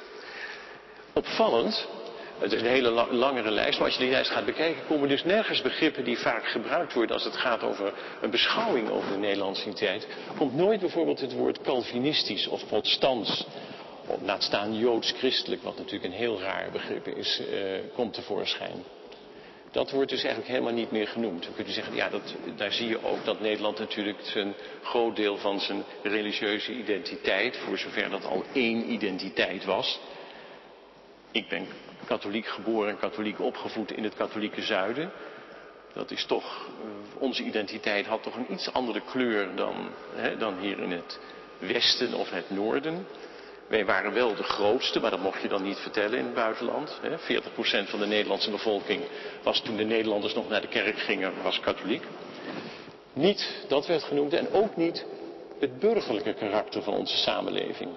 [1.14, 1.88] Opvallend
[2.40, 5.24] het is een hele langere lijst, maar als je die lijst gaat bekijken, komen dus
[5.24, 9.62] nergens begrippen die vaak gebruikt worden als het gaat over een beschouwing over de Nederlandse
[9.62, 10.08] identiteit.
[10.38, 13.46] Komt nooit bijvoorbeeld het woord Calvinistisch of protestants,
[14.08, 17.60] of laat staan joods-christelijk, wat natuurlijk een heel raar begrip is, eh,
[17.94, 18.84] komt tevoorschijn.
[19.72, 21.50] Dat wordt dus eigenlijk helemaal niet meer genoemd.
[21.56, 25.38] Kunt u zeggen, ja, dat, daar zie je ook dat Nederland natuurlijk een groot deel
[25.38, 30.00] van zijn religieuze identiteit, voor zover dat al één identiteit was.
[31.32, 31.68] Ik ben
[32.06, 35.12] katholiek geboren en katholiek opgevoed in het katholieke zuiden.
[35.94, 40.58] Dat is toch, eh, onze identiteit had toch een iets andere kleur dan, hè, dan
[40.60, 41.20] hier in het
[41.58, 43.08] westen of het noorden.
[43.68, 47.00] Wij waren wel de grootste, maar dat mocht je dan niet vertellen in het buitenland.
[47.02, 47.18] Hè.
[47.18, 49.02] 40% van de Nederlandse bevolking
[49.44, 52.04] was toen de Nederlanders nog naar de kerk gingen, was katholiek.
[53.14, 55.06] Niet, dat werd genoemd, en ook niet
[55.60, 57.90] het burgerlijke karakter van onze samenleving.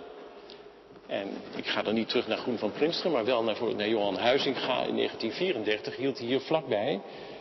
[1.12, 4.16] En ik ga dan niet terug naar Groen van Prinster, maar wel naar, naar Johan
[4.16, 7.01] Huizinga in 1934 hield hij hier vlakbij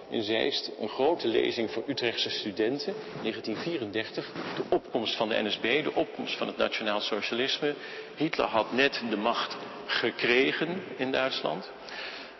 [0.09, 2.93] in Zeist een grote lezing voor Utrechtse studenten.
[3.21, 7.73] 1934, de opkomst van de NSB, de opkomst van het nationaal socialisme.
[8.15, 11.71] Hitler had net de macht gekregen in Duitsland.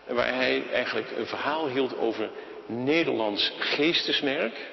[0.06, 2.30] Waar hij eigenlijk een verhaal hield over
[2.66, 4.70] Nederlands geestesmerk.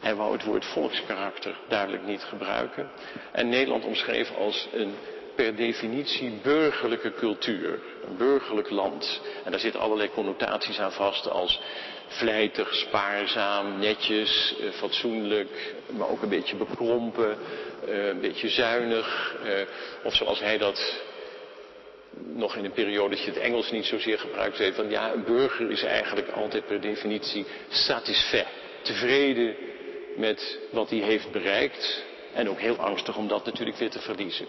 [0.00, 2.90] Hij wou het woord volkskarakter duidelijk niet gebruiken.
[3.32, 4.94] En Nederland omschreef als een
[5.34, 7.80] per definitie burgerlijke cultuur.
[8.08, 9.20] Een burgerlijk land.
[9.44, 11.60] En daar zitten allerlei connotaties aan vast als
[12.06, 17.38] vlijtig, spaarzaam, netjes, eh, fatsoenlijk, maar ook een beetje bekrompen,
[17.86, 19.36] eh, een beetje zuinig.
[19.44, 19.52] Eh,
[20.04, 21.00] of zoals hij dat
[22.34, 25.24] nog in een periode dat je het Engels niet zozeer gebruikt heeft, van ja, een
[25.24, 28.46] burger is eigenlijk altijd per definitie satisfait,
[28.82, 29.56] tevreden
[30.16, 34.46] met wat hij heeft bereikt en ook heel angstig om dat natuurlijk weer te verliezen.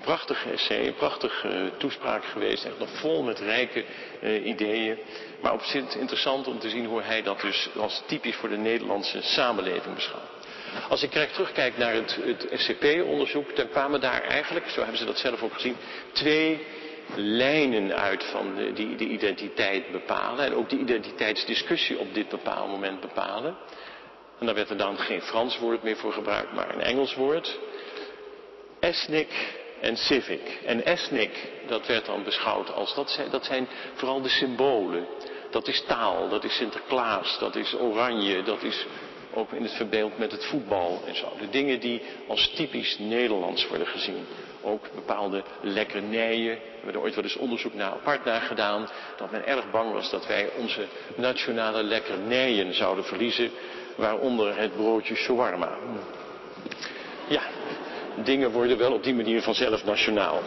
[0.00, 3.84] Prachtige essay, een prachtige toespraak geweest, echt nog vol met rijke
[4.22, 4.98] uh, ideeën.
[5.40, 8.56] Maar op zich interessant om te zien hoe hij dat dus als typisch voor de
[8.56, 10.38] Nederlandse samenleving beschouwt.
[10.88, 15.18] Als ik terugkijk naar het, het SCP-onderzoek, dan kwamen daar eigenlijk, zo hebben ze dat
[15.18, 15.76] zelf ook gezien,
[16.12, 16.66] twee
[17.14, 20.44] lijnen uit van die de identiteit bepalen.
[20.44, 23.56] En ook de identiteitsdiscussie op dit bepaald moment bepalen.
[24.38, 27.58] En daar werd er dan geen Frans woord meer voor gebruikt, maar een Engels woord.
[28.80, 30.60] Ethnic en civic.
[30.66, 32.94] En ethnic, dat werd dan beschouwd als,
[33.30, 35.06] dat zijn, vooral de symbolen.
[35.50, 38.86] Dat is taal, dat is Sinterklaas, dat is oranje, dat is
[39.34, 41.32] ook in het verbeeld met het voetbal en zo.
[41.38, 44.26] De dingen die als typisch Nederlands worden gezien.
[44.62, 46.54] Ook bepaalde lekkernijen.
[46.54, 48.88] We hebben er ooit wel eens onderzoek naar apart naar gedaan.
[49.16, 53.50] Dat men erg bang was dat wij onze nationale lekkernijen zouden verliezen.
[53.96, 55.76] Waaronder het broodje shawarma.
[57.28, 57.42] Ja,
[58.24, 60.42] dingen worden wel op die manier vanzelf nationaal.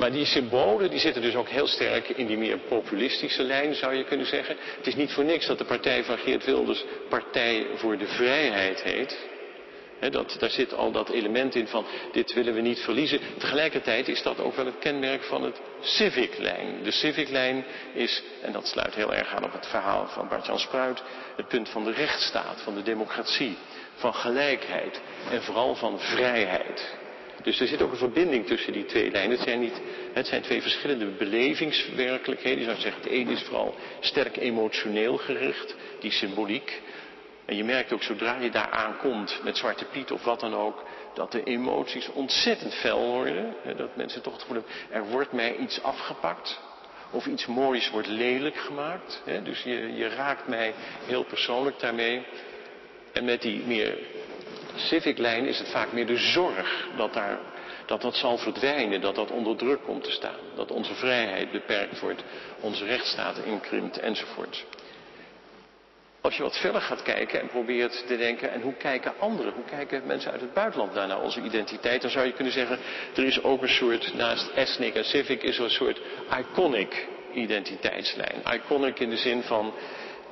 [0.00, 3.94] Maar die symbolen die zitten dus ook heel sterk in die meer populistische lijn, zou
[3.94, 4.56] je kunnen zeggen.
[4.76, 8.82] Het is niet voor niks dat de partij van Geert Wilders Partij voor de Vrijheid
[8.82, 9.18] heet.
[10.10, 13.20] dat, daar zit al dat element in van dit willen we niet verliezen.
[13.38, 16.82] Tegelijkertijd is dat ook wel het kenmerk van het civic-lijn.
[16.82, 21.02] De civic-lijn is, en dat sluit heel erg aan op het verhaal van Bart-Jan Spruit,
[21.36, 23.56] het punt van de rechtsstaat, van de democratie,
[24.00, 26.98] van gelijkheid en vooral van vrijheid.
[27.42, 29.36] Dus er zit ook een verbinding tussen die twee lijnen.
[29.36, 29.80] Het zijn, niet,
[30.12, 32.58] het zijn twee verschillende belevingswerkelijkheden.
[32.58, 36.82] Je zou zeggen, het ene is vooral sterk emotioneel gericht, die symboliek.
[37.44, 40.84] En je merkt ook zodra je daar aankomt met Zwarte Piet of wat dan ook,
[41.14, 43.54] dat de emoties ontzettend fel worden.
[43.76, 46.60] Dat mensen toch het gevoel hebben, er wordt mij iets afgepakt.
[47.10, 49.22] Of iets moois wordt lelijk gemaakt.
[49.42, 50.74] Dus je, je raakt mij
[51.06, 52.26] heel persoonlijk daarmee.
[53.12, 53.98] En met die meer
[54.76, 57.38] civic lijn is het vaak meer de zorg dat, daar,
[57.86, 60.38] dat dat zal verdwijnen, dat dat onder druk komt te staan.
[60.54, 62.22] Dat onze vrijheid beperkt wordt,
[62.60, 64.64] onze rechtsstaat inkrimpt enzovoort.
[66.20, 69.64] Als je wat verder gaat kijken en probeert te denken, en hoe kijken anderen, hoe
[69.64, 72.78] kijken mensen uit het buitenland daar naar onze identiteit, dan zou je kunnen zeggen,
[73.16, 76.00] er is ook een soort, naast ethnic en civic, is er een soort
[76.38, 78.42] iconic identiteitslijn.
[78.52, 79.74] Iconic in de zin van,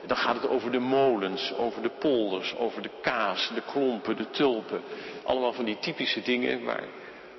[0.06, 4.30] dan gaat het over de molens, over de polders, over de kaas, de klompen, de
[4.30, 4.82] tulpen.
[5.24, 6.84] Allemaal van die typische dingen waar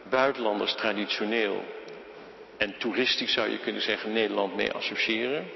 [0.10, 1.64] buitenlanders traditioneel
[2.58, 5.48] en toeristisch zou je kunnen zeggen Nederland mee associëren.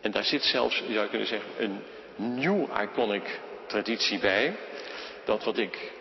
[0.00, 1.82] En daar zit zelfs, je zou kunnen zeggen, een
[2.16, 4.56] new iconic traditie bij.
[5.24, 5.92] Dat wat ik,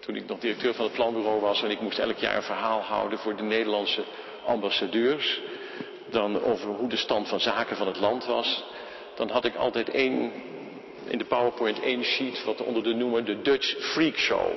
[0.00, 2.80] toen ik nog directeur van het planbureau was en ik moest elk jaar een verhaal
[2.80, 4.04] houden voor de Nederlandse
[4.44, 5.40] ambassadeurs.
[6.10, 8.64] Dan over hoe de stand van zaken van het land was
[9.16, 10.32] dan had ik altijd één,
[11.04, 14.50] in de PowerPoint één sheet wat onder de noemer de Dutch Freak Show.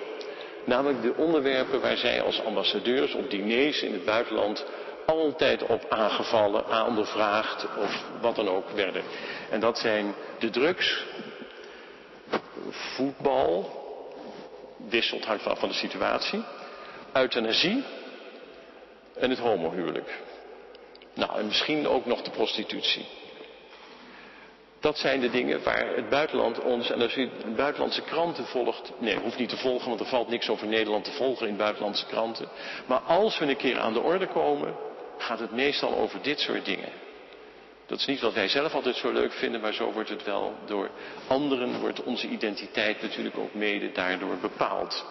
[0.63, 4.65] Namelijk de onderwerpen waar zij als ambassadeurs op diners in het buitenland
[5.05, 9.03] altijd op aangevallen, ondervraagd of wat dan ook werden.
[9.49, 11.05] En dat zijn de drugs,
[12.69, 13.77] voetbal,
[14.89, 16.43] wisselt hangt af van de situatie,
[17.13, 17.83] euthanasie
[19.15, 20.19] en het homohuwelijk.
[21.13, 23.05] Nou, en misschien ook nog de prostitutie.
[24.79, 29.17] Dat zijn de dingen waar het buitenland ons, en als u buitenlandse kranten volgt, nee,
[29.17, 32.49] hoeft niet te volgen, want er valt niks over Nederland te volgen in buitenlandse kranten.
[32.85, 34.75] Maar als we een keer aan de orde komen,
[35.17, 36.89] gaat het meestal over dit soort dingen.
[37.85, 40.53] Dat is niet wat wij zelf altijd zo leuk vinden, maar zo wordt het wel
[40.65, 40.89] door
[41.27, 45.05] anderen, wordt onze identiteit natuurlijk ook mede daardoor bepaald.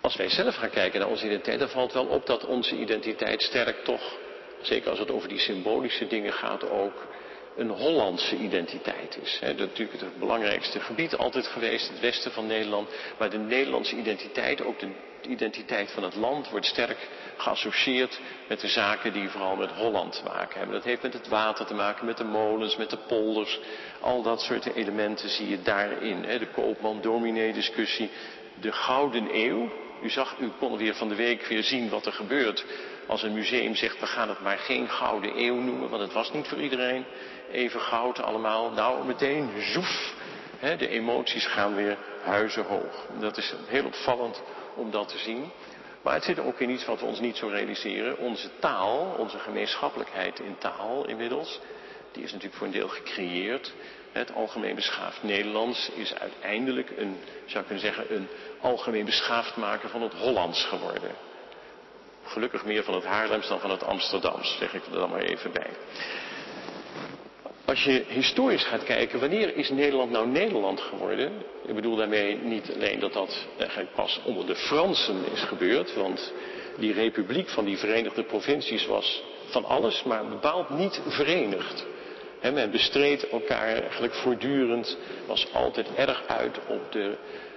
[0.00, 3.42] Als wij zelf gaan kijken naar onze identiteit, dan valt wel op dat onze identiteit
[3.42, 4.16] sterk toch
[4.66, 7.06] zeker als het over die symbolische dingen gaat, ook
[7.56, 9.38] een Hollandse identiteit is.
[9.40, 12.88] dat is natuurlijk het belangrijkste gebied altijd geweest, het westen van Nederland.
[13.18, 14.88] Maar de Nederlandse identiteit, ook de
[15.28, 20.22] identiteit van het land, wordt sterk geassocieerd met de zaken die vooral met Holland te
[20.24, 20.76] maken hebben.
[20.76, 23.60] Dat heeft met het water te maken, met de molens, met de polders.
[24.00, 26.22] Al dat soort elementen zie je daarin.
[26.22, 28.10] De koopman-dominee discussie,
[28.60, 29.72] de Gouden Eeuw.
[30.02, 32.64] U zag, u kon weer van de week weer zien wat er gebeurt
[33.06, 36.32] als een museum zegt, we gaan het maar geen gouden eeuw noemen, want het was
[36.32, 37.04] niet voor iedereen
[37.50, 38.70] even goud allemaal.
[38.70, 40.14] Nou, meteen zoef,
[40.58, 43.06] hè, de emoties gaan weer huizenhoog.
[43.20, 44.42] Dat is heel opvallend
[44.74, 45.52] om dat te zien.
[46.02, 48.18] Maar het zit ook in iets wat we ons niet zo realiseren.
[48.18, 51.60] Onze taal, onze gemeenschappelijkheid in taal inmiddels,
[52.12, 53.72] die is natuurlijk voor een deel gecreëerd.
[54.12, 58.28] Het algemeen beschaafd Nederlands is uiteindelijk een, zou ik kunnen zeggen, een
[58.60, 61.10] algemeen beschaafd maken van het Hollands geworden.
[62.24, 65.52] Gelukkig meer van het Haarlems dan van het Amsterdams, zeg ik er dan maar even
[65.52, 65.70] bij.
[67.64, 71.32] Als je historisch gaat kijken, wanneer is Nederland nou Nederland geworden?
[71.66, 76.32] Ik bedoel daarmee niet alleen dat dat eigenlijk pas onder de Fransen is gebeurd, want
[76.78, 81.86] die republiek van die Verenigde Provincies was van alles, maar bepaald niet verenigd.
[82.52, 87.16] Men bestreed elkaar eigenlijk voortdurend, was altijd erg uit op de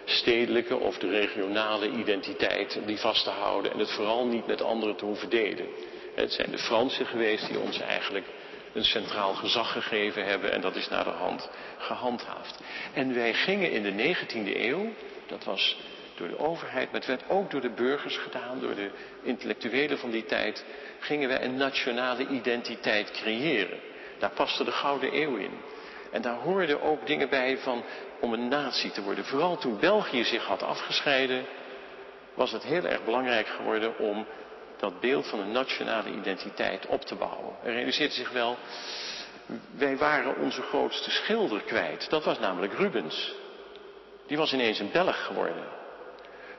[0.09, 4.95] stedelijke of de regionale identiteit die vast te houden en het vooral niet met anderen
[4.95, 5.67] te hoeven delen.
[6.15, 8.25] Het zijn de Fransen geweest die ons eigenlijk
[8.73, 12.59] een centraal gezag gegeven hebben en dat is naar de hand gehandhaafd.
[12.93, 14.93] En wij gingen in de 19e eeuw,
[15.27, 15.77] dat was
[16.15, 18.89] door de overheid, maar het werd ook door de burgers gedaan, door de
[19.23, 20.65] intellectuelen van die tijd,
[20.99, 23.79] gingen wij een nationale identiteit creëren.
[24.19, 25.51] Daar paste de Gouden Eeuw in.
[26.11, 27.83] En daar hoorden ook dingen bij van
[28.19, 29.25] om een natie te worden.
[29.25, 31.45] Vooral toen België zich had afgescheiden,
[32.33, 34.25] was het heel erg belangrijk geworden om
[34.77, 37.55] dat beeld van een nationale identiteit op te bouwen.
[37.63, 38.57] Er realiseert zich wel,
[39.77, 42.09] wij waren onze grootste schilder kwijt.
[42.09, 43.35] Dat was namelijk Rubens.
[44.27, 45.63] Die was ineens een Belg geworden.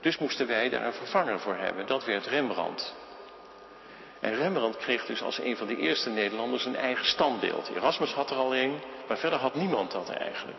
[0.01, 1.87] Dus moesten wij daar een vervanger voor hebben.
[1.87, 2.95] Dat werd Rembrandt.
[4.21, 7.71] En Rembrandt kreeg dus als een van de eerste Nederlanders een eigen standbeeld.
[7.77, 10.59] Erasmus had er al een, maar verder had niemand dat eigenlijk.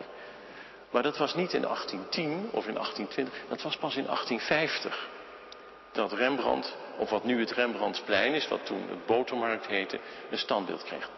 [0.90, 5.08] Maar dat was niet in 1810 of in 1820, dat was pas in 1850
[5.92, 9.98] dat Rembrandt, of wat nu het Rembrandtsplein is, wat toen het Botermarkt heette,
[10.30, 11.10] een standbeeld kreeg.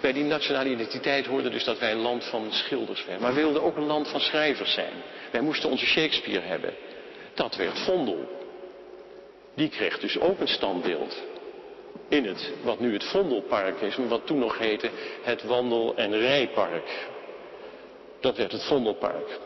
[0.00, 3.22] Bij die nationale identiteit hoorde dus dat wij een land van schilders werden.
[3.22, 4.92] Maar we wilden ook een land van schrijvers zijn.
[5.30, 6.74] Wij moesten onze Shakespeare hebben.
[7.34, 8.28] Dat werd Vondel.
[9.54, 11.22] Die kreeg dus ook een standbeeld.
[12.08, 14.90] In het, wat nu het Vondelpark is, maar wat toen nog heette
[15.22, 17.08] het Wandel- en Rijpark.
[18.20, 19.38] Dat werd het Vondelpark.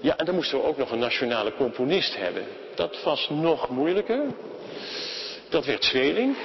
[0.00, 2.44] Ja, en dan moesten we ook nog een nationale componist hebben.
[2.74, 4.22] Dat was nog moeilijker.
[5.48, 6.36] Dat werd Zweling.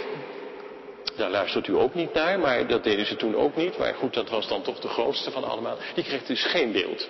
[1.16, 3.78] Daar luistert u ook niet naar, maar dat deden ze toen ook niet.
[3.78, 5.78] Maar goed, dat was dan toch de grootste van allemaal.
[5.94, 7.10] Die kreeg dus geen beeld.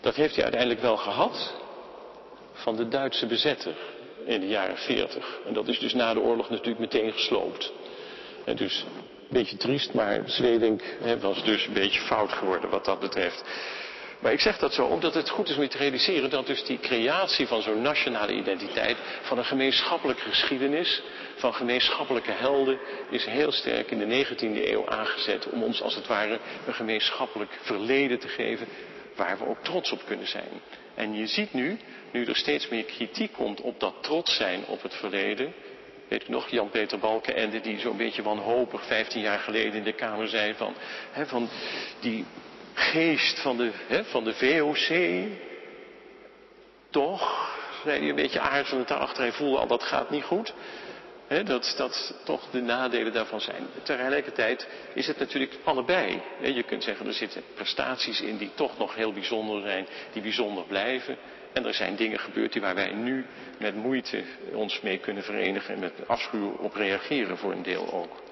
[0.00, 1.54] Dat heeft hij uiteindelijk wel gehad
[2.52, 3.76] van de Duitse bezetter
[4.28, 5.38] in de jaren 40.
[5.46, 7.72] En dat is dus na de oorlog natuurlijk meteen gesloopt.
[8.44, 10.82] En dus een beetje triest, maar Zwedink
[11.20, 13.44] was dus een beetje fout geworden wat dat betreft.
[14.18, 16.64] Maar ik zeg dat zo omdat het goed is om je te realiseren dat dus
[16.64, 21.02] die creatie van zo'n nationale identiteit, van een gemeenschappelijke geschiedenis,
[21.36, 22.78] van gemeenschappelijke helden,
[23.10, 27.58] is heel sterk in de 19e eeuw aangezet om ons als het ware een gemeenschappelijk
[27.60, 28.66] verleden te geven
[29.16, 30.62] waar we ook trots op kunnen zijn.
[30.98, 31.78] En je ziet nu,
[32.12, 35.54] nu er steeds meer kritiek komt op dat trots zijn op het verleden,
[36.08, 40.28] Weet u nog, Jan-Peter Balkenende, die zo'n beetje wanhopig 15 jaar geleden in de Kamer
[40.28, 40.74] zei van,
[41.10, 41.48] hè, van
[42.00, 42.24] die
[42.74, 45.28] geest van de, hè, van de VOC.
[46.90, 49.22] Toch, zei hij een beetje aarzelend daarachter.
[49.22, 50.54] Hij voelde al dat gaat niet goed.
[51.28, 53.66] Dat, dat toch de nadelen daarvan zijn.
[53.82, 56.22] Tegelijkertijd is het natuurlijk allebei.
[56.42, 60.64] je kunt zeggen, er zitten prestaties in die toch nog heel bijzonder zijn, die bijzonder
[60.64, 61.16] blijven.
[61.52, 63.26] En er zijn dingen gebeurd die waar wij nu
[63.58, 68.26] met moeite ons mee kunnen verenigen en met afschuw op reageren voor een deel ook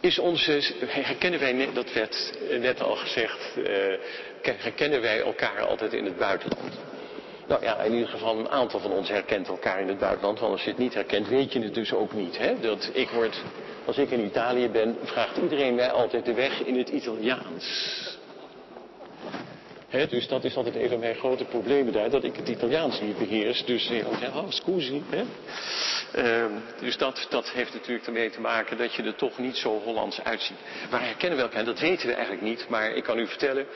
[0.00, 3.66] is onze, herkennen wij, dat werd net al gezegd, uh,
[4.42, 6.74] herkennen wij elkaar altijd in het buitenland?
[7.50, 10.38] Nou ja, in ieder geval een aantal van ons herkent elkaar in het buitenland.
[10.38, 12.38] Want als je het niet herkent, weet je het dus ook niet.
[12.38, 12.60] Hè?
[12.60, 13.42] Dat ik word,
[13.84, 18.18] als ik in Italië ben, vraagt iedereen mij altijd de weg in het Italiaans.
[19.88, 23.00] He, dus dat is altijd een van mijn grote problemen daar, dat ik het Italiaans
[23.00, 23.64] niet beheers.
[23.64, 25.02] Dus heel zeggen, oh scusi.
[25.10, 25.22] Hè?
[26.16, 29.80] Uh, dus dat, dat heeft natuurlijk ermee te maken dat je er toch niet zo
[29.84, 30.58] Hollands uitziet.
[30.90, 31.64] Waar herkennen we elkaar?
[31.64, 33.66] Dat weten we eigenlijk niet, maar ik kan u vertellen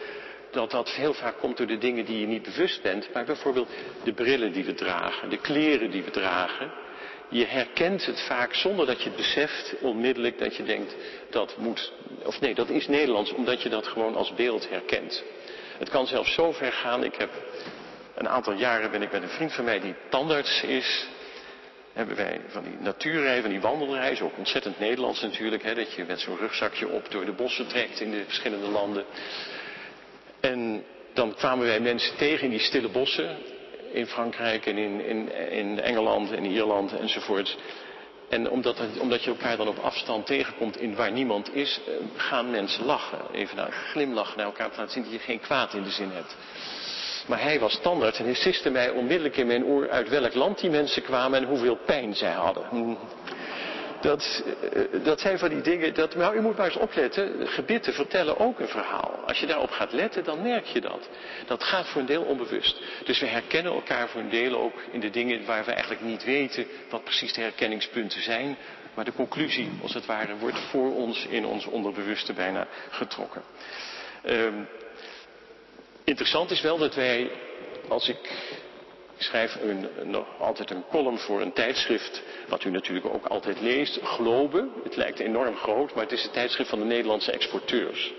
[0.55, 3.09] dat dat heel vaak komt door de dingen die je niet bewust bent.
[3.13, 3.69] Maar bijvoorbeeld
[4.05, 6.73] de brillen die we dragen, de kleren die we dragen.
[7.29, 10.97] Je herkent het vaak zonder dat je het beseft onmiddellijk dat je denkt
[11.31, 11.93] dat moet,
[12.25, 15.23] of nee, dat is Nederlands, omdat je dat gewoon als beeld herkent.
[15.79, 17.05] Het kan zelfs zo ver gaan.
[17.05, 17.31] Ik heb
[18.15, 21.07] een aantal jaren ben ik met een vriend van mij die tandarts is.
[21.93, 26.05] Hebben wij van die natuurrij, van die wandelreis, ook ontzettend Nederlands natuurlijk, hè, dat je
[26.05, 29.05] met zo'n rugzakje op door de bossen trekt in de verschillende landen.
[30.45, 33.37] En dan kwamen wij mensen tegen in die stille bossen
[33.93, 37.57] in Frankrijk en in, in, in Engeland en Ierland enzovoort.
[38.29, 42.51] En omdat, omdat, je elkaar dan op afstand tegenkomt in waar niemand is, eh, gaan
[42.51, 43.19] mensen lachen.
[43.33, 46.11] Even naar glimlachen naar elkaar te laten zien dat je geen kwaad in de zin
[46.11, 46.37] hebt.
[47.27, 50.61] Maar hij was standaard en hij siste mij onmiddellijk in mijn oor uit welk land
[50.61, 52.97] die mensen kwamen en hoeveel pijn zij hadden.
[54.05, 57.93] Dat, eh, dat zijn van die dingen, dat, nou u moet maar eens opletten, gebitten
[57.93, 59.23] vertellen ook een verhaal.
[59.27, 61.09] Als je daarop gaat letten, dan merk je dat.
[61.47, 62.81] Dat gaat voor een deel onbewust.
[63.05, 66.25] Dus we herkennen elkaar voor een deel ook in de dingen waar we eigenlijk niet
[66.25, 68.57] weten wat precies de herkenningspunten zijn.
[68.95, 73.43] Maar de conclusie, als het ware, wordt voor ons in ons onderbewuste bijna getrokken.
[74.27, 74.69] Um,
[76.05, 77.31] interessant is wel dat wij,
[77.89, 78.31] als ik
[79.17, 83.61] ik schrijf een, nog altijd een column voor een tijdschrift, wat u natuurlijk ook altijd
[83.61, 84.69] leest, Globe.
[84.85, 88.13] Het lijkt enorm groot, maar het is het tijdschrift van de Nederlandse exporteurs.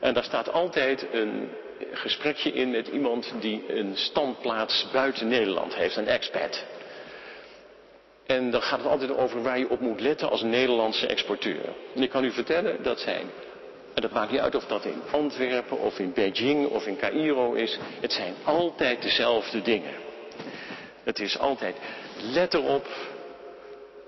[0.00, 1.50] En daar staat altijd een
[1.92, 6.64] gesprekje in met iemand die een standplaats buiten Nederland heeft, een expat.
[8.26, 11.74] En dan gaat het altijd over waar je op moet letten als Nederlandse exporteur.
[11.94, 13.30] En ik kan u vertellen, dat zijn
[13.98, 17.52] en dat maakt niet uit of dat in Antwerpen of in Beijing of in Cairo
[17.52, 17.78] is.
[18.00, 19.94] Het zijn altijd dezelfde dingen.
[21.02, 21.76] Het is altijd,
[22.22, 22.86] let erop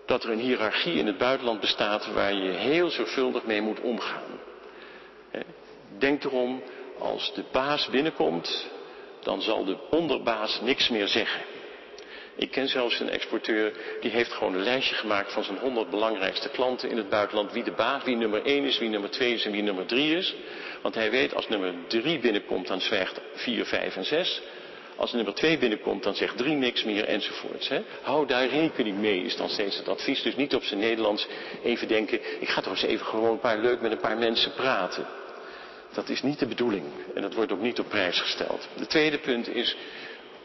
[0.07, 4.22] dat er een hiërarchie in het buitenland bestaat waar je heel zorgvuldig mee moet omgaan.
[5.99, 6.62] Denk erom,
[6.99, 8.66] als de baas binnenkomt,
[9.20, 11.43] dan zal de onderbaas niks meer zeggen.
[12.41, 16.49] Ik ken zelfs een exporteur die heeft gewoon een lijstje gemaakt van zijn 100 belangrijkste
[16.49, 17.53] klanten in het buitenland.
[17.53, 20.16] Wie de baas, wie nummer 1 is, wie nummer 2 is en wie nummer 3
[20.16, 20.34] is.
[20.82, 24.43] Want hij weet als nummer 3 binnenkomt dan zwijgt 4, 5 en 6.
[24.97, 27.68] Als nummer 2 binnenkomt dan zegt 3 niks meer enzovoorts.
[27.68, 27.82] Hè.
[28.03, 30.22] Hou daar rekening mee is dan steeds het advies.
[30.22, 31.26] Dus niet op zijn Nederlands
[31.62, 34.53] even denken, ik ga toch eens even gewoon een paar leuk met een paar mensen
[34.53, 35.07] praten.
[35.93, 36.84] Dat is niet de bedoeling
[37.14, 38.68] en dat wordt ook niet op prijs gesteld.
[38.76, 39.76] De tweede punt is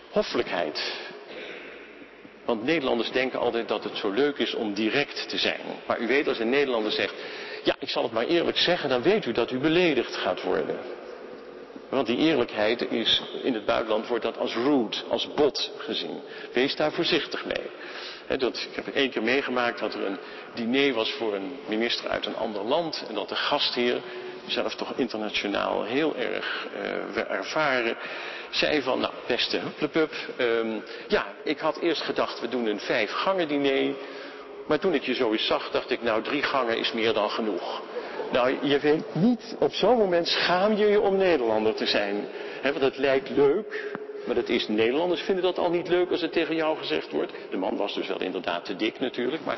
[0.09, 1.03] hoffelijkheid.
[2.45, 5.59] Want Nederlanders denken altijd dat het zo leuk is om direct te zijn.
[5.87, 7.13] Maar u weet als een Nederlander zegt,
[7.63, 10.77] ja ik zal het maar eerlijk zeggen, dan weet u dat u beledigd gaat worden.
[11.89, 16.19] Want die eerlijkheid is, in het buitenland wordt dat als rude, als bot gezien.
[16.53, 18.37] Wees daar voorzichtig mee.
[18.37, 20.17] dat, ik heb één keer meegemaakt dat er een
[20.53, 23.05] diner was voor een minister uit een ander land.
[23.07, 24.01] En dat de gastheer
[24.47, 26.67] zelf toch internationaal heel erg
[27.15, 27.97] uh, ervaren,
[28.49, 33.11] zei van, nou beste hupplepup, um, ja, ik had eerst gedacht we doen een vijf
[33.11, 33.95] gangen diner,
[34.67, 37.29] maar toen ik je zo eens zag, dacht ik, nou drie gangen is meer dan
[37.29, 37.81] genoeg.
[38.31, 42.25] Nou, je weet niet, op zo'n moment schaam je je om Nederlander te zijn.
[42.63, 46.31] Want het lijkt leuk, maar dat is, Nederlanders vinden dat al niet leuk als het
[46.31, 47.31] tegen jou gezegd wordt.
[47.49, 49.57] De man was dus wel inderdaad te dik natuurlijk, maar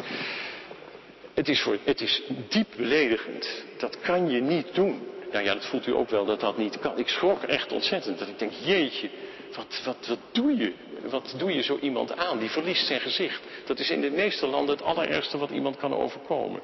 [1.38, 3.64] het is, voor, het is diep beledigend.
[3.78, 5.08] Dat kan je niet doen.
[5.32, 6.98] Nou ja, dat voelt u ook wel dat dat niet kan.
[6.98, 8.20] Ik schrok echt ontzettend.
[8.20, 9.10] Dat ik denk, jeetje,
[9.56, 10.74] wat, wat, wat doe je?
[11.10, 12.40] Wat doe je zo iemand aan?
[12.40, 13.42] Die verliest zijn gezicht.
[13.66, 16.62] Dat is in de meeste landen het allerergste wat iemand kan overkomen.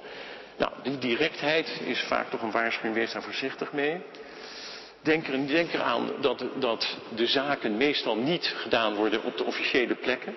[0.57, 2.95] Nou, die directheid is vaak toch een waarschuwing.
[2.95, 4.01] Wees daar voorzichtig mee.
[5.01, 9.95] Denk, er, denk eraan dat, dat de zaken meestal niet gedaan worden op de officiële
[9.95, 10.35] plekken.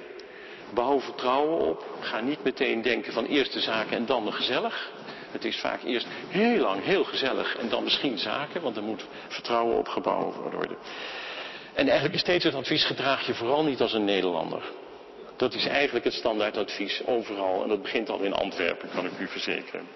[0.74, 1.84] Bouw vertrouwen op.
[2.00, 4.90] Ga niet meteen denken van eerst de zaken en dan de gezellig.
[5.30, 9.06] Het is vaak eerst heel lang heel gezellig en dan misschien zaken, want er moet
[9.28, 10.76] vertrouwen opgebouwd worden.
[11.74, 14.62] En eigenlijk is steeds het advies, gedraag je vooral niet als een Nederlander.
[15.36, 19.26] Dat is eigenlijk het standaardadvies overal en dat begint al in Antwerpen, kan ik u
[19.28, 19.88] verzekeren.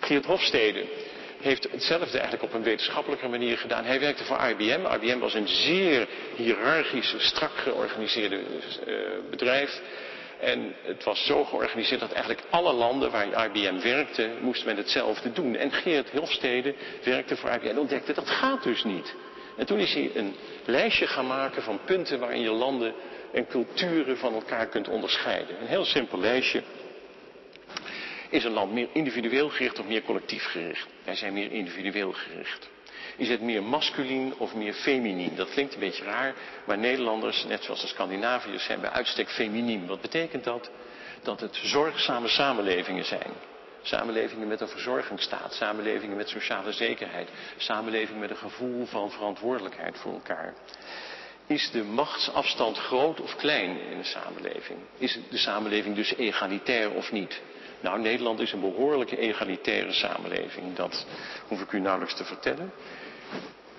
[0.00, 0.84] Geert Hofstede
[1.40, 3.84] heeft hetzelfde eigenlijk op een wetenschappelijke manier gedaan.
[3.84, 4.80] Hij werkte voor IBM.
[4.94, 8.94] IBM was een zeer hiërarchisch, strak georganiseerde uh,
[9.30, 9.80] bedrijf.
[10.40, 15.32] En het was zo georganiseerd dat eigenlijk alle landen waar IBM werkte, moesten men hetzelfde
[15.32, 15.56] doen.
[15.56, 16.74] En Geert Hofstede
[17.04, 19.14] werkte voor IBM en ontdekte dat gaat dus niet.
[19.56, 20.34] En toen is hij een
[20.64, 22.94] lijstje gaan maken van punten waarin je landen
[23.32, 25.60] en culturen van elkaar kunt onderscheiden.
[25.60, 26.62] Een heel simpel lijstje.
[28.30, 30.86] Is een land meer individueel gericht of meer collectief gericht?
[31.04, 32.68] Wij zijn meer individueel gericht.
[33.16, 35.36] Is het meer masculien of meer feminien?
[35.36, 39.86] Dat klinkt een beetje raar, maar Nederlanders, net zoals de Scandinaviërs, zijn bij uitstek feminien.
[39.86, 40.70] Wat betekent dat?
[41.22, 43.32] Dat het zorgzame samenlevingen zijn.
[43.82, 50.12] Samenlevingen met een verzorgingsstaat, samenlevingen met sociale zekerheid, samenlevingen met een gevoel van verantwoordelijkheid voor
[50.12, 50.54] elkaar.
[51.46, 54.78] Is de machtsafstand groot of klein in de samenleving?
[54.98, 57.40] Is de samenleving dus egalitair of niet?
[57.80, 60.76] Nou, Nederland is een behoorlijke egalitaire samenleving.
[60.76, 61.06] Dat
[61.48, 62.72] hoef ik u nauwelijks te vertellen.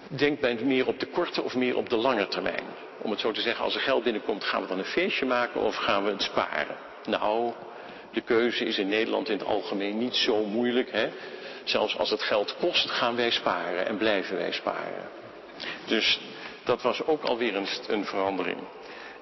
[0.09, 2.63] Denkt men meer op de korte of meer op de lange termijn?
[2.97, 5.61] Om het zo te zeggen, als er geld binnenkomt, gaan we dan een feestje maken
[5.61, 6.75] of gaan we het sparen?
[7.05, 7.53] Nou,
[8.11, 10.91] de keuze is in Nederland in het algemeen niet zo moeilijk.
[10.91, 11.09] Hè?
[11.63, 15.09] Zelfs als het geld kost, gaan wij sparen en blijven wij sparen.
[15.85, 16.19] Dus
[16.63, 18.57] dat was ook alweer een, een verandering.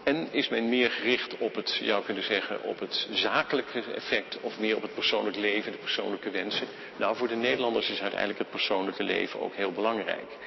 [0.03, 4.59] En is men meer gericht op het, zou kunnen zeggen, op het zakelijke effect of
[4.59, 6.67] meer op het persoonlijk leven, de persoonlijke wensen?
[6.97, 10.37] Nou, voor de Nederlanders is uiteindelijk het persoonlijke leven ook heel belangrijk.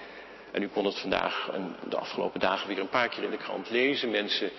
[0.51, 3.37] En u kon het vandaag en de afgelopen dagen weer een paar keer in de
[3.37, 4.11] krant lezen.
[4.11, 4.51] Mensen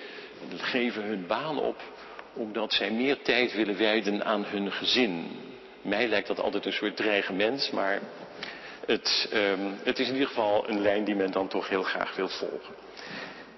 [0.57, 1.81] geven hun baan op
[2.33, 5.31] omdat zij meer tijd willen wijden aan hun gezin.
[5.81, 7.99] Mij lijkt dat altijd een soort dreigement, maar
[8.85, 12.15] het, um, het is in ieder geval een lijn die men dan toch heel graag
[12.15, 12.75] wil volgen.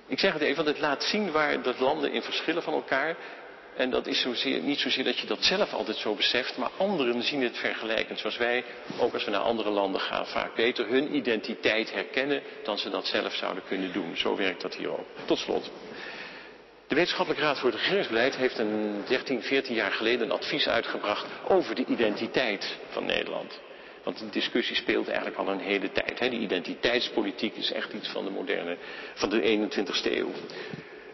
[0.08, 3.16] Ik zeg het even, want het laat zien waar dat landen in verschillen van elkaar.
[3.76, 4.26] En dat is
[4.62, 8.20] niet zozeer dat je dat zelf altijd zo beseft, maar anderen zien het vergelijkend.
[8.20, 8.64] Zoals wij,
[9.00, 13.08] ook als we naar andere landen gaan, vaak beter hun identiteit herkennen dan ze dat
[13.08, 14.18] zelf zouden kunnen doen.
[14.18, 15.06] Zo werkt dat hier ook.
[15.26, 15.72] Tot slot.
[16.88, 21.26] De Wetenschappelijke Raad voor het Regeringsbeleid heeft een 13, 14 jaar geleden een advies uitgebracht
[21.48, 23.60] over de identiteit van Nederland.
[24.04, 26.20] Want die discussie speelt eigenlijk al een hele tijd.
[26.20, 26.30] Hè.
[26.30, 28.78] Die identiteitspolitiek is echt iets van de moderne,
[29.14, 30.32] van de 21ste eeuw.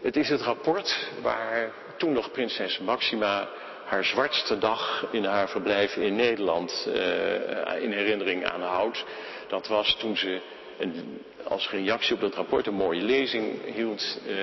[0.02, 3.48] Het is het rapport waar toen nog prinses Maxima
[3.84, 9.04] haar zwartste dag in haar verblijf in Nederland uh, in herinnering aanhoudt.
[9.48, 10.40] Dat was toen ze
[10.78, 14.36] een, als reactie op dat rapport een mooie lezing hield, uh,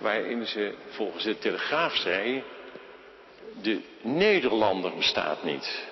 [0.00, 2.42] waarin ze volgens de Telegraaf zei,
[3.62, 5.84] de Nederlander bestaat niet.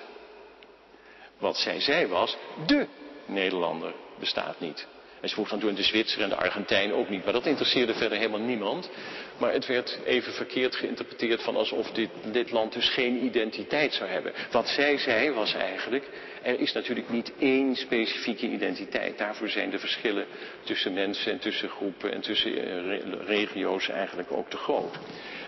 [1.37, 2.87] Wat zij zei was, de
[3.25, 4.87] Nederlander bestaat niet.
[5.21, 7.23] En ze vroeg dan toen de Zwitser en de Argentijn ook niet.
[7.23, 8.89] Maar dat interesseerde verder helemaal niemand.
[9.37, 14.09] Maar het werd even verkeerd geïnterpreteerd van alsof dit, dit land dus geen identiteit zou
[14.09, 14.33] hebben.
[14.51, 16.09] Wat zij zei was eigenlijk,
[16.41, 19.17] er is natuurlijk niet één specifieke identiteit.
[19.17, 20.25] Daarvoor zijn de verschillen
[20.63, 24.97] tussen mensen en tussen groepen en tussen eh, regio's eigenlijk ook te groot.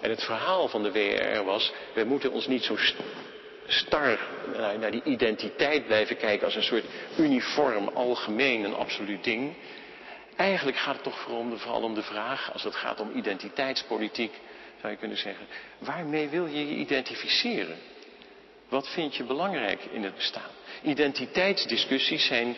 [0.02, 2.76] En het verhaal van de WRR was, wij moeten ons niet zo
[3.68, 4.20] star
[4.80, 6.86] naar die identiteit blijven kijken als een soort
[7.18, 9.53] uniform, algemeen en absoluut ding.
[10.36, 14.32] Eigenlijk gaat het toch vooral om de vraag, als het gaat om identiteitspolitiek,
[14.80, 15.45] zou je kunnen zeggen,
[15.78, 17.78] waarmee wil je je identificeren?
[18.70, 20.51] Wat vind je belangrijk in het bestaan?
[20.84, 22.55] Identiteitsdiscussies zijn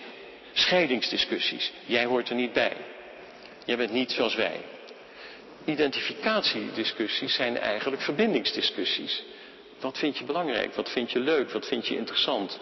[0.54, 1.72] scheidingsdiscussies.
[1.86, 2.78] Jij hoort er niet bij.
[3.66, 4.62] Jij bent niet zoals wij.
[5.66, 9.24] Identificatiediscussies zijn eigenlijk verbindingsdiscussies.
[9.86, 10.74] Wat vind je belangrijk?
[10.76, 11.52] Wat vind je leuk?
[11.52, 12.60] Wat vind je interessant?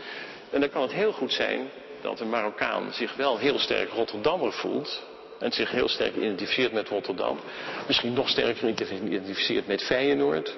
[0.50, 1.70] En dan kan het heel goed zijn
[2.02, 5.04] dat een Marokkaan zich wel heel sterk Rotterdammer voelt.
[5.40, 7.40] En zich heel sterk identificeert met Rotterdam.
[7.88, 8.68] Misschien nog sterker
[9.04, 10.58] identificeert met Feyenoord.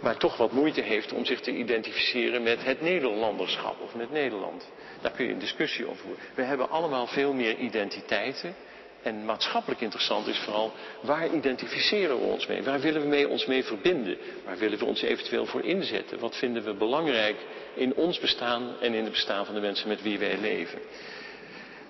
[0.00, 4.70] Maar toch wat moeite heeft om zich te identificeren met het Nederlanderschap of met Nederland.
[5.00, 6.24] Daar kun je een discussie over voeren.
[6.34, 8.54] We hebben allemaal veel meer identiteiten.
[9.02, 12.62] En maatschappelijk interessant is vooral, waar identificeren we ons mee?
[12.62, 14.18] Waar willen we mee ons mee verbinden?
[14.44, 16.18] Waar willen we ons eventueel voor inzetten?
[16.18, 17.36] Wat vinden we belangrijk
[17.74, 20.78] in ons bestaan en in het bestaan van de mensen met wie wij leven?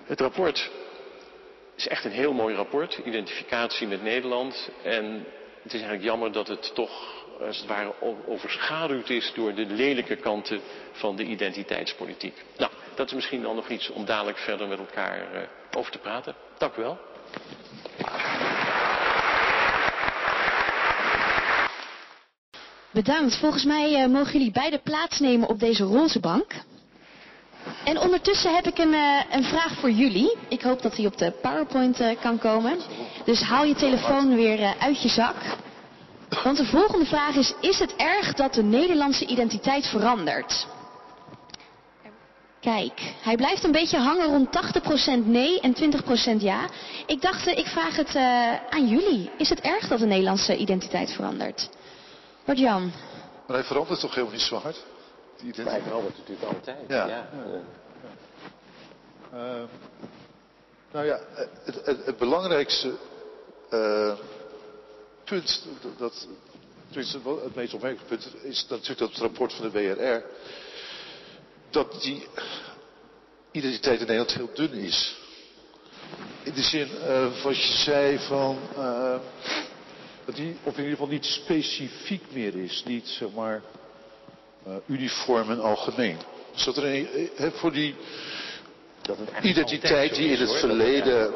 [0.03, 0.69] Het rapport
[1.75, 4.69] is echt een heel mooi rapport, identificatie met Nederland.
[4.83, 5.25] En
[5.63, 7.93] het is eigenlijk jammer dat het toch, als het ware,
[8.27, 12.43] overschaduwd is door de lelijke kanten van de identiteitspolitiek.
[12.57, 15.41] Nou, dat is misschien dan nog iets om dadelijk verder met elkaar uh,
[15.77, 16.35] over te praten.
[16.57, 16.97] Dank u wel.
[22.91, 23.35] Bedankt.
[23.35, 26.53] Volgens mij uh, mogen jullie beide plaatsnemen op deze roze bank.
[27.85, 30.37] En ondertussen heb ik een, uh, een, vraag voor jullie.
[30.49, 32.77] Ik hoop dat die op de PowerPoint kan komen.
[33.25, 35.35] Dus haal je telefoon weer uit je zak.
[36.43, 40.67] Want de volgende vraag is, is het erg dat de Nederlandse identiteit verandert?
[42.59, 44.47] Kijk, hij blijft een beetje hangen rond
[45.23, 45.75] 80% nee en
[46.37, 46.69] 20% ja.
[47.05, 49.31] Ik dacht, ik vraag het uh, aan jullie.
[49.37, 51.69] Is het erg dat de Nederlandse identiteit verandert?
[52.45, 52.91] Wat Jan?
[53.47, 54.83] Maar hij verandert toch helemaal niet zo hard?
[55.41, 56.77] Die maar hij verandert natuurlijk altijd.
[56.87, 57.07] Ja.
[57.07, 57.29] ja.
[59.33, 59.63] Uh,
[60.91, 61.19] nou ja,
[61.63, 62.93] het, het, het belangrijkste
[63.69, 64.13] uh,
[65.23, 66.27] punt, dat,
[66.91, 70.23] het meest opmerkelijke punt, is natuurlijk dat rapport van de WRR
[71.69, 72.27] dat die
[73.51, 75.17] identiteit in Nederland heel dun is.
[76.43, 79.15] In de zin uh, wat je zei van uh,
[80.25, 83.61] dat die of in ieder geval niet specifiek meer is, niet zeg maar
[84.67, 86.17] uh, uniform en algemeen.
[86.53, 87.95] Dus dat er een, voor die
[89.41, 91.33] identiteit die in het verleden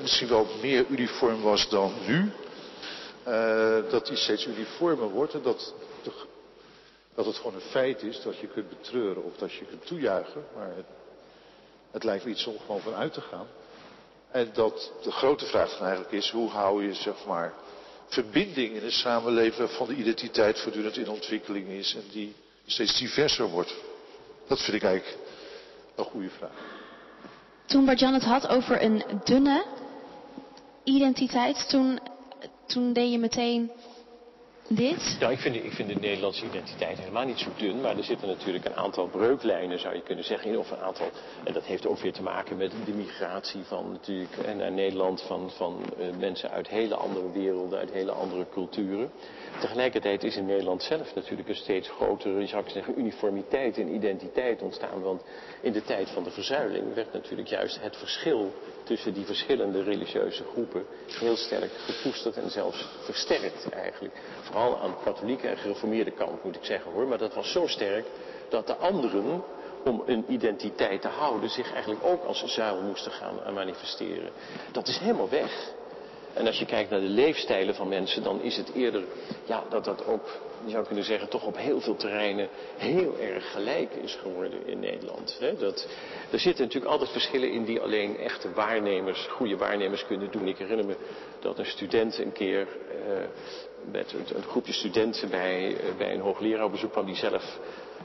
[0.00, 2.32] misschien wel meer uniform was dan nu,
[3.90, 5.74] dat die steeds uniformer wordt en dat
[7.14, 10.44] dat het gewoon een feit is dat je kunt betreuren of dat je kunt toejuichen.
[10.56, 10.86] Maar het,
[11.90, 13.46] het lijkt me iets om gewoon van uit te gaan.
[14.30, 17.54] En dat de grote vraag dan eigenlijk is, hoe hou je zeg maar
[18.06, 22.34] verbinding in een samenleving van de identiteit voortdurend in ontwikkeling is en die
[22.66, 23.74] steeds diverser wordt.
[24.46, 25.18] Dat vind ik eigenlijk
[25.94, 26.78] een goede vraag.
[27.66, 29.64] Toen Bart-Jan het had over een dunne
[30.84, 32.00] identiteit, toen
[32.70, 33.70] toen deed je meteen
[34.74, 35.16] dit?
[35.20, 37.80] Ja, ik vind, ik vind de Nederlandse identiteit helemaal niet zo dun.
[37.80, 40.58] Maar er zitten natuurlijk een aantal breuklijnen, zou je kunnen zeggen.
[40.58, 41.10] Of een aantal,
[41.44, 45.22] en dat heeft ook weer te maken met de migratie van natuurlijk en naar Nederland
[45.22, 49.10] van, van uh, mensen uit hele andere werelden, uit hele andere culturen.
[49.60, 54.62] Tegelijkertijd is in Nederland zelf natuurlijk een steeds grotere, zou ik zeggen, uniformiteit en identiteit
[54.62, 55.02] ontstaan.
[55.02, 55.22] Want
[55.60, 58.52] in de tijd van de verzuiling werd natuurlijk juist het verschil
[58.90, 60.86] tussen die verschillende religieuze groepen
[61.18, 64.14] heel sterk gekoesterd en zelfs versterkt eigenlijk.
[64.40, 67.06] Vooral aan de katholieke en gereformeerde kant moet ik zeggen hoor.
[67.06, 68.06] Maar dat was zo sterk
[68.48, 69.42] dat de anderen
[69.84, 74.30] om een identiteit te houden zich eigenlijk ook als zuil moesten gaan manifesteren.
[74.72, 75.72] Dat is helemaal weg.
[76.34, 79.04] En als je kijkt naar de leefstijlen van mensen, dan is het eerder
[79.44, 83.52] ja, dat dat ook, je zou kunnen zeggen, toch op heel veel terreinen heel erg
[83.52, 85.40] gelijk is geworden in Nederland.
[85.58, 85.88] Dat,
[86.30, 90.48] er zitten natuurlijk altijd verschillen in die alleen echte waarnemers, goede waarnemers kunnen doen.
[90.48, 90.96] Ik herinner me
[91.40, 93.12] dat een student een keer eh,
[93.90, 97.58] met een, groepje studenten bij, eh, bij een hoogleraar op bezoek kwam die zelf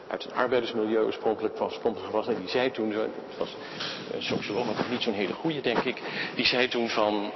[0.07, 1.79] uit een arbeidersmilieu oorspronkelijk was,
[2.11, 2.27] was.
[2.27, 3.55] En die zei toen, het was
[4.13, 6.01] een socioloog, maar niet zo'n hele goede denk ik,
[6.35, 7.31] die zei toen van,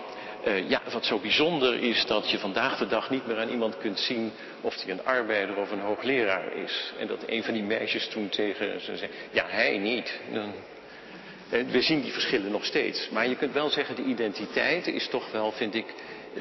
[0.47, 3.77] uh, ja, wat zo bijzonder is dat je vandaag de dag niet meer aan iemand
[3.77, 4.31] kunt zien
[4.61, 6.93] of hij een arbeider of een hoogleraar is.
[6.99, 10.19] En dat een van die meisjes toen tegen ze zei, ja hij niet.
[10.33, 10.53] Dan,
[11.49, 13.09] we zien die verschillen nog steeds.
[13.09, 15.93] Maar je kunt wel zeggen, de identiteit is toch wel, vind ik,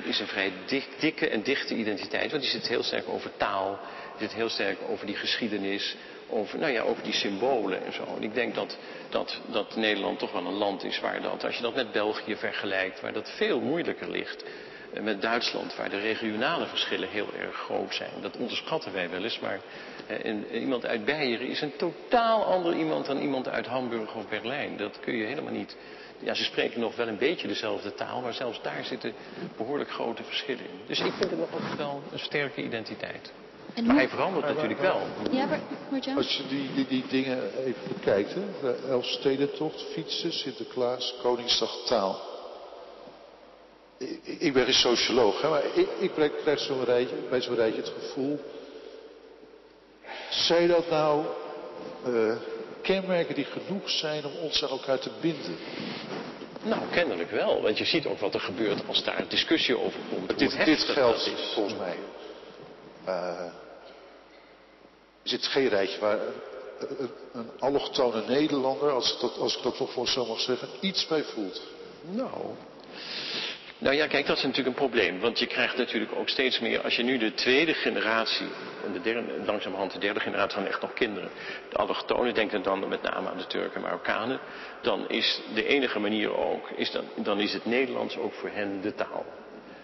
[0.02, 2.30] is een vrij dik, dikke en dichte identiteit.
[2.30, 3.78] Want die zit heel sterk over taal,
[4.18, 5.96] die zit heel sterk over die geschiedenis,
[6.28, 8.04] over, nou ja, over die symbolen en zo.
[8.16, 8.78] En ik denk dat,
[9.08, 12.36] dat, dat Nederland toch wel een land is waar dat, als je dat met België
[12.36, 14.44] vergelijkt, waar dat veel moeilijker ligt.
[14.92, 18.10] Eh, met Duitsland, waar de regionale verschillen heel erg groot zijn.
[18.20, 19.60] Dat onderschatten wij wel eens, maar
[20.08, 24.76] eh, iemand uit Beieren is een totaal ander iemand dan iemand uit Hamburg of Berlijn.
[24.76, 25.76] Dat kun je helemaal niet.
[26.18, 29.12] Ja, ze spreken nog wel een beetje dezelfde taal, maar zelfs daar zitten
[29.56, 30.80] behoorlijk grote verschillen in.
[30.86, 33.32] Dus ik vind het nog altijd wel een sterke identiteit.
[33.74, 35.00] En maar hij verandert natuurlijk wel.
[35.30, 35.60] Ja, maar,
[36.16, 38.40] Als je die, die, die dingen even bekijkt, hè?
[38.60, 42.20] de Elfstedentocht, fietsen, Sinterklaas, Koningsdag, taal.
[43.98, 47.80] Ik, ik ben geen socioloog, hè, maar ik, ik krijg zo'n rijtje, bij zo'n rijtje
[47.80, 48.40] het gevoel.
[50.30, 51.26] Zijn dat nou
[52.06, 52.36] uh,
[52.82, 55.56] kenmerken die genoeg zijn om ons aan elkaar te binden?
[56.62, 57.62] Nou, kennelijk wel.
[57.62, 60.38] Want je ziet ook wat er gebeurt als daar een discussie over komt.
[60.38, 61.96] Dit, dit geldt volgens mij
[63.06, 63.52] uh,
[65.22, 66.18] is het geen rijtje waar
[66.78, 70.68] een, een allochtone Nederlander, als ik, dat, als ik dat toch voor zo mag zeggen,
[70.80, 71.62] iets bij voelt?
[72.10, 72.32] Nou,
[73.78, 75.20] nou ja, kijk, dat is natuurlijk een probleem.
[75.20, 78.46] Want je krijgt natuurlijk ook steeds meer, als je nu de tweede generatie,
[78.84, 81.30] en de derde, langzamerhand de derde generatie van echt nog kinderen,
[81.68, 84.40] de allochtonen, denken dan met name aan de Turken en Marokkanen,
[84.82, 88.80] dan is de enige manier ook, is dan, dan is het Nederlands ook voor hen
[88.80, 89.26] de taal.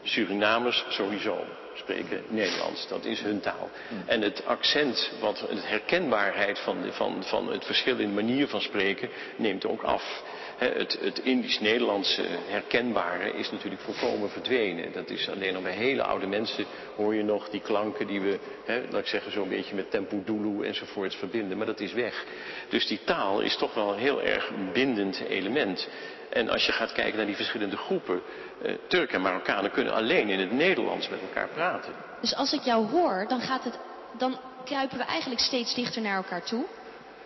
[0.02, 2.88] Surinamers sowieso spreken Nederlands.
[2.88, 3.70] Dat is hun taal.
[4.06, 9.08] En het accent, wat, de herkenbaarheid van, van, van het verschil in manier van spreken,
[9.36, 10.22] neemt ook af.
[10.56, 14.92] Het, het Indisch-Nederlandse herkenbare is natuurlijk volkomen verdwenen.
[14.92, 16.64] Dat is alleen nog bij hele oude mensen
[16.96, 20.22] hoor je nog die klanken die we, hè, laat ik zeggen, zo'n beetje met tempo
[20.62, 21.56] enzovoorts verbinden.
[21.56, 22.24] Maar dat is weg.
[22.68, 25.88] Dus die taal is toch wel een heel erg bindend element.
[26.30, 28.22] En als je gaat kijken naar die verschillende groepen,
[28.62, 31.92] eh, Turken en Marokkanen kunnen alleen in het Nederlands met elkaar praten.
[32.20, 33.78] Dus als ik jou hoor, dan, gaat het,
[34.18, 36.64] dan kruipen we eigenlijk steeds dichter naar elkaar toe.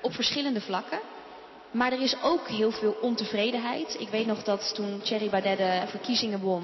[0.01, 0.99] Op verschillende vlakken.
[1.71, 3.97] Maar er is ook heel veel ontevredenheid.
[3.99, 6.63] Ik weet nog dat toen Thierry Baudet de verkiezingen won,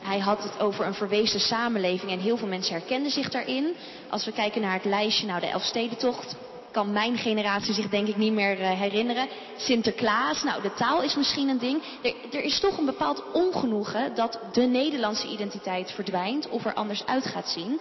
[0.00, 3.74] hij had het over een verwezen samenleving en heel veel mensen herkenden zich daarin.
[4.10, 6.36] Als we kijken naar het lijstje, nou de Elfstedentocht,
[6.70, 9.28] kan mijn generatie zich denk ik niet meer uh, herinneren.
[9.56, 11.82] Sinterklaas, nou de taal is misschien een ding.
[12.02, 17.06] Er, er, is toch een bepaald ongenoegen dat de Nederlandse identiteit verdwijnt of er anders
[17.06, 17.80] uit gaat zien.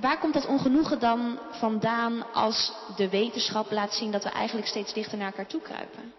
[0.00, 4.94] Waar komt dat ongenoegen dan vandaan als de wetenschap laat zien dat we eigenlijk steeds
[4.94, 6.12] dichter naar elkaar toe kruipen?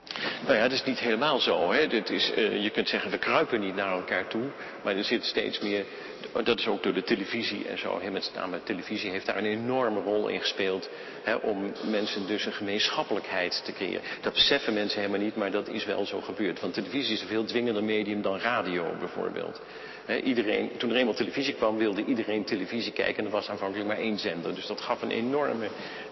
[0.46, 1.72] Nou ja, dat is niet helemaal zo.
[1.72, 1.88] Hè.
[1.88, 4.44] Dit is, uh, je kunt zeggen, we kruipen niet naar elkaar toe.
[4.84, 5.86] Maar er zit steeds meer,
[6.44, 8.00] dat is ook door de televisie en zo.
[8.12, 10.90] Met name televisie heeft daar een enorme rol in gespeeld.
[11.24, 14.02] Hè, om mensen dus een gemeenschappelijkheid te creëren.
[14.22, 16.60] Dat beseffen mensen helemaal niet, maar dat is wel zo gebeurd.
[16.60, 19.62] Want televisie is een veel dwingender medium dan radio bijvoorbeeld.
[20.06, 23.18] He, iedereen, toen er eenmaal televisie kwam, wilde iedereen televisie kijken.
[23.18, 24.56] En dat was aanvankelijk maar één zender.
[24.56, 25.68] Dus dat gaf een enorme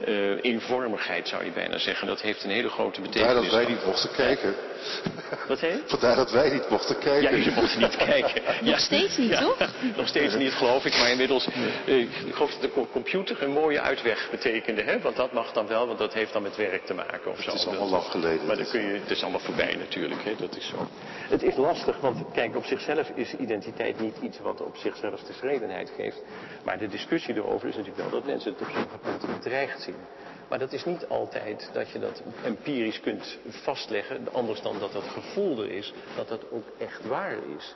[0.08, 2.08] uh, eenvormigheid, zou je bijna zeggen.
[2.08, 3.28] Dat heeft een hele grote betekenis.
[3.28, 4.56] Vandaar dat wij niet mochten kijken.
[5.48, 5.82] Wat je?
[5.86, 7.22] Vandaar dat wij niet mochten kijken.
[7.22, 8.42] Ja, jullie mochten niet kijken.
[8.62, 9.58] Nog steeds niet, toch?
[9.96, 10.98] Nog steeds niet, geloof ik.
[10.98, 11.48] Maar inmiddels,
[11.86, 14.82] uh, ik geloof dat de computer een mooie uitweg betekende.
[14.82, 15.00] Hè?
[15.00, 17.32] Want dat mag dan wel, want dat heeft dan met werk te maken.
[17.32, 17.54] Of het zo.
[17.54, 18.46] is allemaal lang geleden.
[18.46, 20.24] Maar dan kun je, het is allemaal voorbij natuurlijk.
[20.24, 20.36] Hè?
[20.40, 20.88] Dat is zo.
[21.30, 25.92] Het is lastig, want kijk, op zichzelf is identiteit niet iets wat op zichzelf tevredenheid
[25.96, 26.22] geeft.
[26.64, 29.96] Maar de discussie erover is natuurlijk wel dat mensen het op sommige punten bedreigd zien.
[30.50, 35.08] Maar dat is niet altijd dat je dat empirisch kunt vastleggen, anders dan dat het
[35.08, 37.76] gevoel er is dat dat ook echt waar is.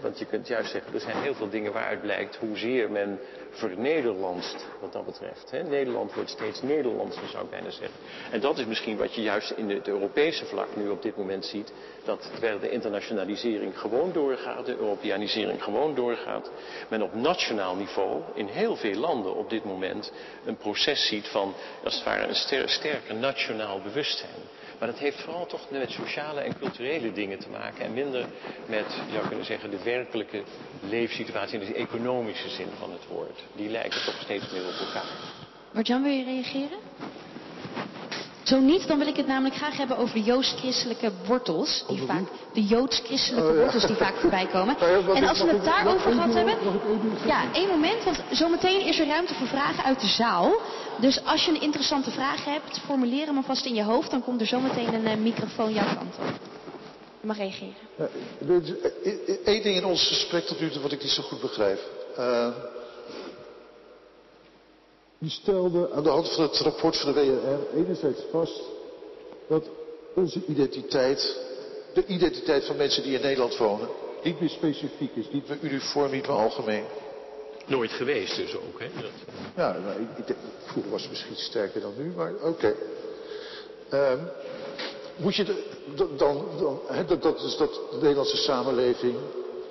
[0.00, 3.20] Want je kunt juist zeggen, er zijn heel veel dingen waaruit blijkt hoezeer men
[3.50, 5.52] vernederlandst wat dat betreft.
[5.68, 7.98] Nederland wordt steeds Nederlandser, zou ik bijna zeggen.
[8.30, 11.44] En dat is misschien wat je juist in het Europese vlak nu op dit moment
[11.44, 11.72] ziet.
[12.04, 16.50] Dat terwijl de internationalisering gewoon doorgaat, de Europeanisering gewoon doorgaat,
[16.88, 20.12] men op nationaal niveau in heel veel landen op dit moment
[20.44, 21.54] een proces ziet van,
[21.84, 24.62] als het ware, een sterker nationaal bewustzijn.
[24.78, 28.26] Maar dat heeft vooral toch met sociale en culturele dingen te maken en minder
[28.66, 30.42] met, je zou kunnen zeggen, de werkelijke
[30.80, 33.42] leefsituatie in de economische zin van het woord.
[33.56, 35.10] Die lijken toch steeds meer op elkaar.
[35.72, 36.78] Marjan, wil je reageren?
[38.42, 41.84] Zo niet, dan wil ik het namelijk graag hebben over de joods-christelijke wortels.
[41.88, 42.22] Die vaak,
[42.52, 43.62] de joods-christelijke Oh, ja.
[43.62, 44.76] wortels die vaak voorbij komen.
[44.80, 46.54] Ja, En als we het daarover gehad hebben.
[47.26, 50.52] Ja, één moment, want zometeen is er ruimte voor vragen uit de zaal.
[51.00, 54.10] Dus als je een interessante vraag hebt, formuleer hem alvast in je hoofd.
[54.10, 56.38] Dan komt er zometeen een eh, microfoon jouw kant op.
[57.20, 57.74] Je mag reageren.
[57.96, 58.08] Ja,
[58.48, 61.40] er is Eén ding in ons gesprek tot nu toe wat ik niet zo goed
[61.40, 61.78] begrijp.
[62.18, 62.48] Uh,
[65.18, 68.60] die stelde aan de hand van het rapport van de WRR enerzijds vast
[69.48, 69.68] dat
[70.14, 71.38] onze identiteit,
[71.94, 73.88] de identiteit van mensen die in Nederland wonen,
[74.22, 76.84] niet meer specifiek is, niet meer uniform, niet meer algemeen.
[77.66, 78.88] Nooit geweest dus ook, hè?
[79.00, 79.10] Dat...
[79.56, 82.74] Ja, nou, ik, ik vroeger was het misschien sterker dan nu, maar oké.
[83.88, 84.18] Ehm,
[85.16, 89.16] moet je de, dan, dan, dat, dat is dat de Nederlandse samenleving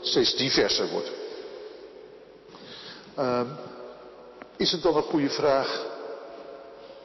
[0.01, 1.11] steeds diverser wordt.
[3.15, 3.47] Ehm,
[4.57, 5.85] is het dan een goede vraag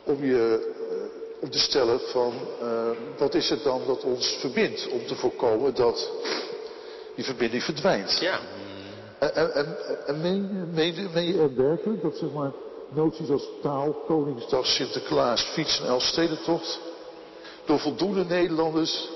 [0.04, 4.88] om je eh, om te stellen van eh, wat is het dan dat ons verbindt
[4.88, 6.10] om te voorkomen dat
[7.14, 8.18] die verbinding verdwijnt?
[8.18, 8.40] Ja.
[9.18, 12.50] En, en, en, en meen, je- meen, je- meen je er werkelijk dat zeg maar
[12.94, 16.80] noties als taal, Koningsdag, Sinterklaas, fiets en Elfstedentocht
[17.64, 19.08] door voldoende Nederlanders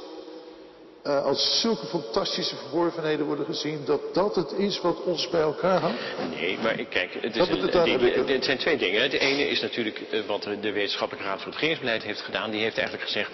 [1.03, 5.81] eh, als zulke fantastische verworvenheden worden gezien dat dat het is wat ons bij elkaar
[5.81, 5.97] houdt?
[6.31, 8.45] Nee, maar ik- kijk, het, is een, het ding- het.
[8.45, 9.03] zijn twee dingen.
[9.03, 12.51] Het ene is natuurlijk eh, wat de Wetenschappelijke Raad voor het Regeringsbeleid heeft gedaan.
[12.51, 13.31] Die heeft eigenlijk gezegd,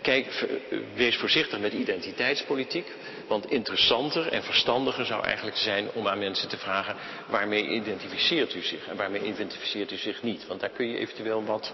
[0.00, 0.26] kijk,
[0.70, 2.86] eh, wees voorzichtig met identiteitspolitiek.
[3.26, 6.96] Want interessanter en verstandiger zou eigenlijk zijn om aan mensen te vragen,
[7.26, 10.46] waarmee identificeert u zich en waarmee identificeert u zich niet?
[10.46, 11.72] Want daar kun je eventueel wat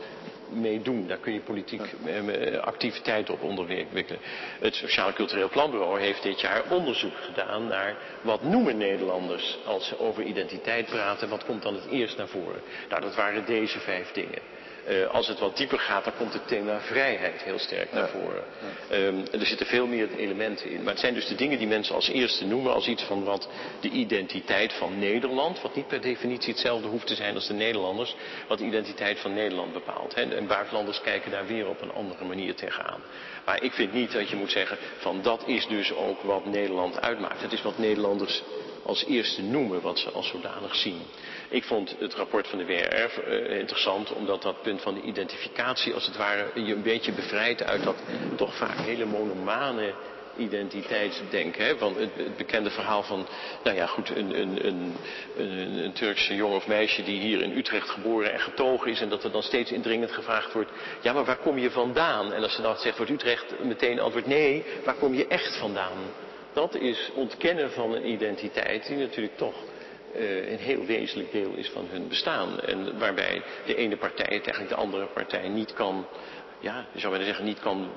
[0.50, 1.06] mee doen.
[1.06, 4.18] Daar kun je politiek eh, eh, activiteit op onderwikkelen.
[4.60, 10.00] Het Sociaal Cultureel Planbureau heeft dit jaar onderzoek gedaan naar wat noemen Nederlanders als ze
[10.00, 11.28] over identiteit praten.
[11.28, 12.60] Wat komt dan het eerst naar voren?
[12.88, 14.38] Nou, dat waren deze vijf dingen.
[14.86, 18.44] Eh, als het wat dieper gaat, dan komt het thema vrijheid heel sterk naar voren.
[18.90, 20.82] Ehm, er zitten veel meer elementen in.
[20.82, 23.48] Maar het zijn dus de dingen die mensen als eerste noemen als iets van wat
[23.80, 28.16] de identiteit van Nederland, wat niet per definitie hetzelfde hoeft te zijn als de Nederlanders,
[28.48, 30.14] wat de identiteit van Nederland bepaalt.
[30.14, 30.22] Hè.
[30.22, 33.00] En buitenlanders kijken daar weer op een andere manier tegenaan.
[33.44, 37.00] Maar ik vind niet dat je moet zeggen van dat is dus ook wat Nederland
[37.00, 37.42] uitmaakt.
[37.42, 38.42] Het is wat Nederlanders
[38.82, 41.02] als eerste noemen, wat ze als zodanig zien.
[41.50, 45.94] Ik vond het rapport van de WRR eh, interessant, omdat dat punt van de identificatie
[45.94, 47.96] als het ware je een beetje bevrijdt uit dat
[48.36, 49.94] toch vaak hele monomane
[50.36, 51.64] identiteitsdenken.
[51.64, 51.74] Hè?
[51.76, 53.26] Het, bekende verhaal van,
[53.64, 54.94] nou ja goed, een, een, een,
[55.84, 59.24] een, Turkse jongen of meisje die hier in Utrecht geboren en getogen is en dat
[59.24, 60.70] er dan steeds indringend gevraagd wordt,
[61.00, 62.32] ja maar waar kom je vandaan?
[62.32, 65.98] En als ze dan zegt wordt Utrecht meteen antwoord nee, waar kom je echt vandaan?
[66.52, 69.54] Dat is ontkennen van een identiteit die natuurlijk toch
[70.14, 72.60] een heel wezenlijk deel is van hun bestaan.
[72.60, 76.06] En waarbij de ene partij het eigenlijk de andere partij niet kan,
[76.60, 77.88] ja, je zou willen zeggen, niet kan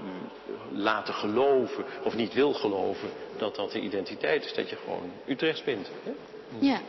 [0.71, 4.53] laten geloven of niet wil geloven dat dat de identiteit is.
[4.53, 5.89] Dat je gewoon Utrechts bent.
[6.03, 6.11] Hè?
[6.59, 6.79] Ja.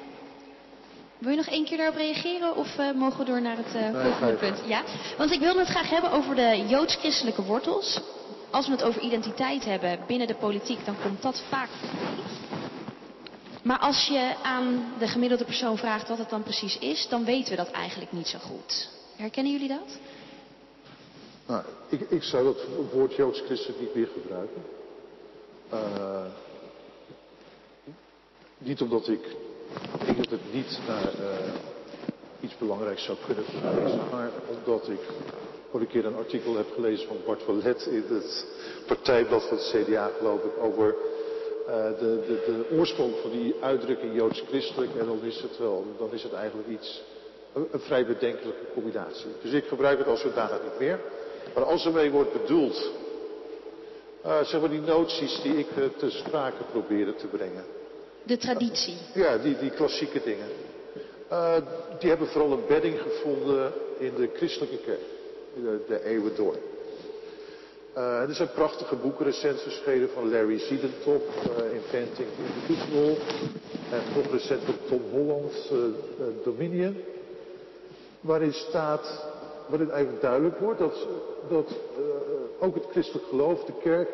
[1.19, 4.03] Wil je nog één keer daarop reageren of eh, mogen we door naar het eh,
[4.03, 4.63] volgende punt?
[4.67, 4.83] Ja,
[5.17, 8.01] want ik wilde het graag hebben over de joods-christelijke wortels.
[8.51, 11.69] Als we het over identiteit hebben binnen de politiek, dan komt dat vaak.
[13.65, 17.51] Maar als je aan de gemiddelde persoon vraagt wat het dan precies is, dan weten
[17.51, 18.89] we dat eigenlijk niet zo goed.
[19.17, 19.99] Herkennen jullie dat?
[21.47, 24.63] Nou, ik, ik zou dat woord Joods-christen niet meer gebruiken.
[25.69, 26.25] Eh,
[28.59, 29.37] niet omdat ik
[30.05, 31.53] denk dat het niet naar, eh,
[32.41, 34.01] iets belangrijks zou kunnen verwijzen.
[34.11, 35.01] Maar omdat ik
[35.71, 38.47] vorige keer een artikel heb gelezen van Bart Wallet in het
[38.87, 40.95] partijblad van het CDA, geloof ik, over
[41.67, 44.91] de, de, de, oorsprong van die uitdrukking joods-christelijk.
[44.99, 47.03] En dan is het wel, dan is het eigenlijk iets,
[47.53, 49.31] een, een vrij bedenkelijke combinatie.
[49.43, 51.01] Dus ik gebruik het als zodanig niet meer.
[51.55, 52.91] Maar als ermee wordt bedoeld,
[54.27, 57.65] uh, zeg maar die noties die ik uh, te sprake probeerde te brengen.
[58.23, 58.97] De traditie.
[59.15, 60.49] Ja, die, die klassieke dingen.
[61.99, 65.01] Die hebben vooral een bedding gevonden in de christelijke kerk.
[65.55, 66.57] De, de eeuwen door.
[67.97, 73.17] Uh, er zijn prachtige boeken recent verschenen van Larry Siedentop, uh, Inventing the Individual.
[73.91, 75.73] En nog recent van Tom Holland,
[76.45, 76.97] Dominion.
[78.21, 79.27] Waarin staat,
[79.67, 81.09] waarin eigenlijk duidelijk wordt dat,
[81.49, 81.75] dat
[82.59, 84.09] ook het christelijk geloof, de kerk,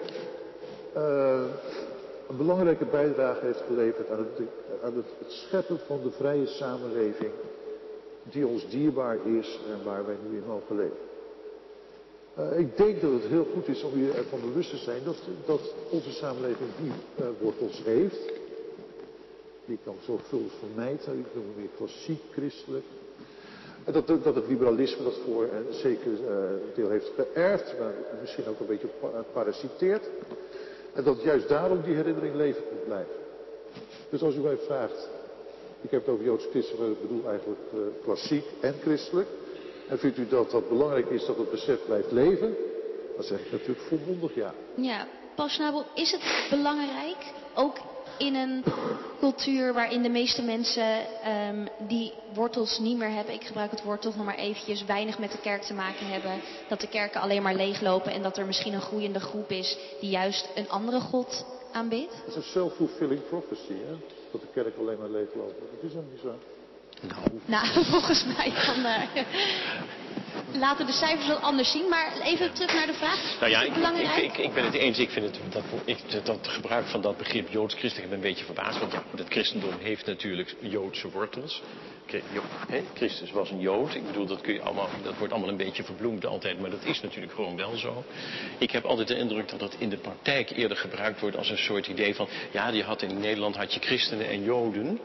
[2.29, 4.49] een belangrijke bijdrage heeft geleverd aan, het,
[4.83, 7.31] aan het, het, scheppen van de vrije samenleving
[8.23, 11.10] die ons dierbaar is en waar wij nu in mogen leven.
[12.41, 15.17] Uh, ik denk dat het heel goed is om je ervan bewust te zijn dat,
[15.47, 18.21] dat onze samenleving die uh, wortels heeft.
[19.65, 22.85] Die kan zorgvuldig vermijden, die noemen we weer klassiek christelijk.
[23.85, 26.29] En dat, dat het liberalisme dat voor een zeker uh,
[26.75, 28.89] deel heeft geërfd, maar misschien ook een beetje
[29.33, 30.09] parasiteert.
[30.93, 33.15] En dat juist daarom die herinnering levend moet blijven.
[34.11, 35.09] Dus als u mij vraagt,
[35.81, 37.61] ik heb het over Joods christelijk, maar ik bedoel eigenlijk
[38.03, 39.29] klassiek en christelijk.
[39.91, 42.57] En vindt u dat dat belangrijk is dat het besef blijft leven?
[43.15, 44.55] Dan zeg ik natuurlijk volmondig ja.
[44.75, 47.77] Ja, Paul Schnabel, is het belangrijk, ook
[48.19, 48.65] in een
[49.19, 51.07] cultuur waarin de meeste mensen
[51.49, 55.19] um, die wortels niet meer hebben, ik gebruik het woord toch nog maar eventjes, weinig
[55.19, 58.47] met de kerk te maken hebben, dat de kerken alleen maar leeglopen en dat er
[58.47, 62.15] misschien een groeiende groep is die juist een andere God aanbidt?
[62.17, 63.97] Het is een self-fulfilling prophecy, hè?
[64.31, 65.55] dat de kerk alleen maar leegloopt.
[65.59, 66.60] Dat is helemaal niet zo.
[67.01, 67.41] Nou.
[67.45, 69.25] Nou, volgens mij dan uh,
[70.53, 71.89] laten de cijfers wel anders zien.
[71.89, 73.37] Maar even terug naar de vraag.
[73.41, 74.99] Nou ja, ik, ik, ik, ik, ben het eens.
[74.99, 78.79] Ik vind het, dat, ik, dat gebruik van dat begrip joods-christelijk een beetje verbaasd.
[78.79, 81.63] Want ja, het christendom heeft natuurlijk joodse wortels.
[82.95, 83.95] Christus was een jood.
[83.95, 86.61] Ik bedoel, dat, kun je allemaal, dat wordt allemaal een beetje verbloemd altijd.
[86.61, 88.05] Maar dat is natuurlijk gewoon wel zo.
[88.59, 91.59] Ik heb altijd de indruk dat dat in de praktijk eerder gebruikt wordt als een
[91.59, 92.29] soort idee van...
[92.51, 95.01] Ja, je had in Nederland had je christenen en joden.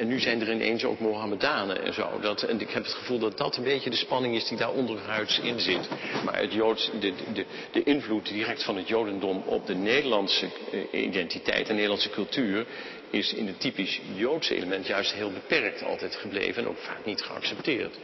[0.00, 2.20] En nu zijn er ineens ook Mohammedanen en zo.
[2.20, 4.72] Dat, en ik heb het gevoel dat dat een beetje de spanning is die daar
[4.72, 5.88] onderhuids in zit.
[6.24, 10.48] Maar het Joods, de, de, de invloed direct van het Jodendom op de Nederlandse
[10.92, 12.66] identiteit en Nederlandse cultuur
[13.10, 17.22] is in het typisch Joodse element juist heel beperkt altijd gebleven en ook vaak niet
[17.22, 17.98] geaccepteerd.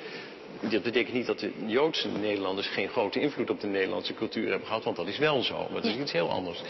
[0.61, 4.67] Dat betekent niet dat de Joodse Nederlanders geen grote invloed op de Nederlandse cultuur hebben
[4.67, 5.67] gehad, want dat is wel zo.
[5.73, 6.63] Maar dat is iets heel anders.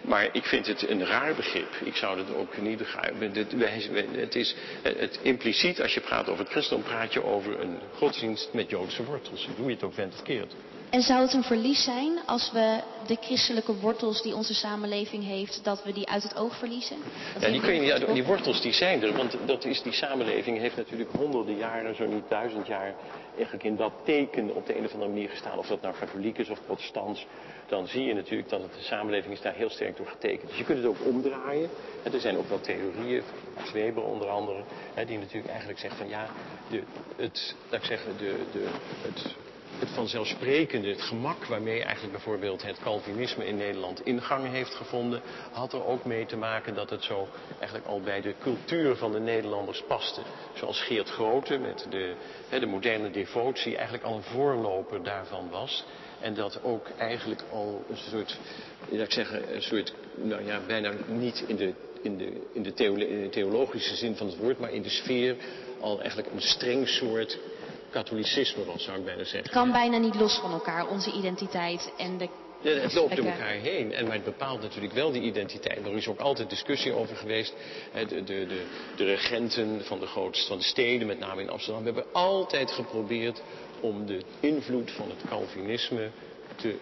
[0.00, 1.68] Maar ik vind het een raar begrip.
[1.84, 3.32] Ik zou het ook niet begrijpen.
[4.18, 8.48] Het is het impliciet, als je praat over het christendom, praat je over een godsdienst
[8.52, 9.48] met Joodse wortels.
[9.56, 10.54] Hoe je het ook bent of keert.
[10.94, 15.60] En zou het een verlies zijn als we de christelijke wortels die onze samenleving heeft,
[15.62, 16.96] dat we die uit het oog verliezen?
[17.32, 19.82] Dat ja, die, kun je niet uit, die wortels die zijn er, want dat is,
[19.82, 22.94] die samenleving heeft natuurlijk honderden jaren, zo niet duizend jaar,
[23.34, 25.58] eigenlijk in dat teken op de een of andere manier gestaan.
[25.58, 27.26] Of dat nou katholiek is of protestants,
[27.66, 30.48] dan zie je natuurlijk dat de samenleving is daar heel sterk door getekend.
[30.48, 31.68] Dus je kunt het ook omdraaien.
[32.02, 33.22] En er zijn ook wel theorieën,
[33.54, 34.62] Max Weber onder andere,
[34.94, 36.26] hè, die natuurlijk eigenlijk zegt van ja,
[36.70, 36.82] de,
[37.16, 38.66] het, laat ik zeggen, de, de,
[39.02, 39.36] het
[39.84, 45.20] het vanzelfsprekende, het gemak waarmee eigenlijk bijvoorbeeld het Calvinisme in Nederland ingang heeft gevonden,
[45.52, 47.28] had er ook mee te maken dat het zo
[47.58, 50.20] eigenlijk al bij de cultuur van de Nederlanders paste.
[50.54, 52.14] Zoals Geert Grote met de,
[52.60, 55.84] de moderne devotie eigenlijk al een voorloper daarvan was.
[56.20, 58.38] En dat ook eigenlijk al een soort,
[58.88, 61.72] laat ik zeggen, een soort, nou ja, bijna niet in de,
[62.02, 65.36] in de, in de theologische zin van het woord, maar in de sfeer
[65.80, 67.38] al eigenlijk een streng soort
[67.94, 69.42] katholicisme was, zou ik bijna zeggen.
[69.42, 72.28] Het kan bijna niet los van elkaar, onze identiteit en de
[72.60, 73.92] ja, het loopt door elkaar heen.
[73.92, 75.86] En maar het bepaalt natuurlijk wel die identiteit.
[75.86, 77.54] Er is ook altijd discussie over geweest.
[77.92, 78.66] De, de, de,
[78.96, 83.42] de regenten van de grootste van de steden, met name in Amsterdam, hebben altijd geprobeerd
[83.80, 86.10] om de invloed van het Calvinisme
[86.56, 86.76] te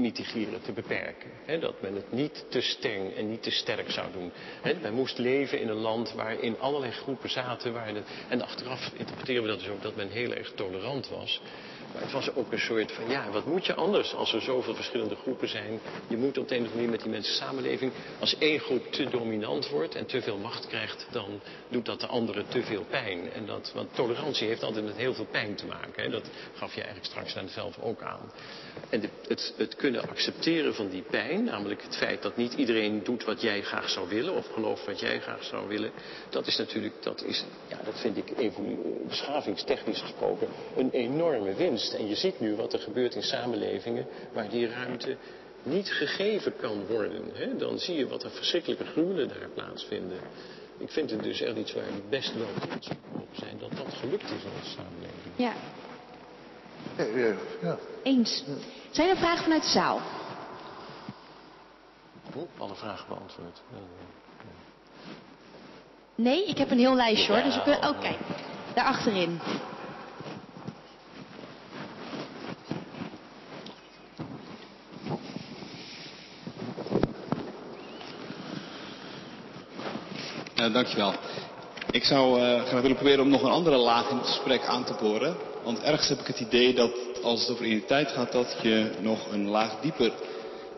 [0.00, 1.30] mitigeren, te beperken.
[1.60, 4.32] dat men het niet te streng en niet te sterk zou doen.
[4.82, 7.72] Men moest leven in een land waarin allerlei groepen zaten.
[7.72, 11.40] Waar de, en achteraf interpreteren we dat dus ook dat men heel erg tolerant was.
[11.92, 14.74] Maar het was ook een soort van, ja, wat moet je anders als er zoveel
[14.74, 15.80] verschillende groepen zijn?
[16.08, 17.92] Je moet op de een of andere manier met die mensen samenleving.
[18.18, 22.06] Als één groep te dominant wordt en te veel macht krijgt, dan doet dat de
[22.06, 23.32] andere te veel pijn.
[23.32, 26.10] En dat, want tolerantie heeft altijd met heel veel pijn te maken.
[26.10, 28.32] Dat gaf je eigenlijk straks dan zelf ook aan.
[28.88, 33.24] En het, het kunnen accepteren van die pijn, namelijk het feit dat niet iedereen doet
[33.24, 35.90] wat jij graag zou willen of gelooft wat jij graag zou willen,
[36.30, 38.32] dat is natuurlijk, dat is, ja, dat vind ik
[39.08, 41.94] beschavingstechnisch gesproken een enorme winst.
[41.94, 45.16] En je ziet nu wat er gebeurt in samenlevingen waar die ruimte
[45.62, 47.30] niet gegeven kan worden.
[47.32, 47.56] Hè?
[47.56, 50.18] Dan zie je wat er verschrikkelijke gruwelen daar plaatsvinden.
[50.78, 53.94] Ik vind het dus echt iets waar we best wel trots op zijn dat dat
[53.94, 55.34] gelukt is in onze samenleving.
[55.36, 55.52] Ja,
[57.62, 58.44] Ja, eens.
[58.90, 60.00] Zijn er vragen vanuit de zaal?
[62.58, 63.60] Alle vragen beantwoord.
[66.14, 67.42] Nee, ik heb een heel lijstje hoor.
[67.42, 67.80] Dus we kunnen...
[67.80, 67.88] Ja.
[67.88, 68.18] Oh, kijk.
[68.74, 69.40] Daar achterin.
[80.54, 81.14] Ja, dankjewel.
[81.90, 84.84] Ik zou eh, graag willen proberen om nog een andere laag in het gesprek aan
[84.84, 85.36] te boren.
[85.66, 86.92] Want ergens heb ik het idee dat
[87.22, 90.12] als het over identiteit gaat, dat je nog een laag dieper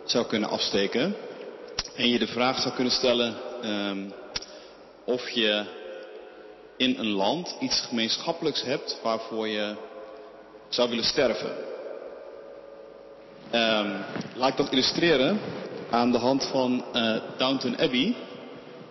[0.05, 1.17] zou kunnen afsteken.
[1.97, 3.99] En je de vraag zou kunnen stellen ehm,
[5.05, 5.65] of je
[6.77, 9.75] in een land iets gemeenschappelijks hebt waarvoor je
[10.69, 11.57] zou willen sterven.
[13.51, 13.91] Ehm,
[14.35, 15.41] laat ik dat illustreren
[15.91, 18.15] aan de hand van eh Downton Abbey.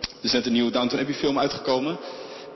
[0.00, 1.98] Er is net een nieuwe Downton Abbey film uitgekomen.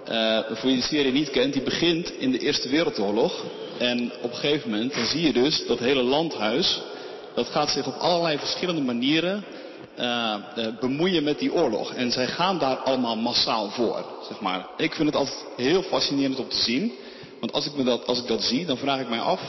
[0.05, 3.45] Eh, voor wie de serie niet kent, die begint in de Eerste Wereldoorlog.
[3.79, 6.81] En op een gegeven moment dan zie je dus dat hele landhuis,
[7.35, 9.45] dat gaat zich op allerlei verschillende manieren
[9.95, 11.93] eh, eh, bemoeien met die oorlog.
[11.93, 14.67] En zij gaan daar allemaal massaal voor, zeg maar.
[14.77, 16.93] Ik vind het altijd heel fascinerend om te zien.
[17.41, 19.41] Want als ik, me dat, als ik dat zie, dan vraag ik mij af,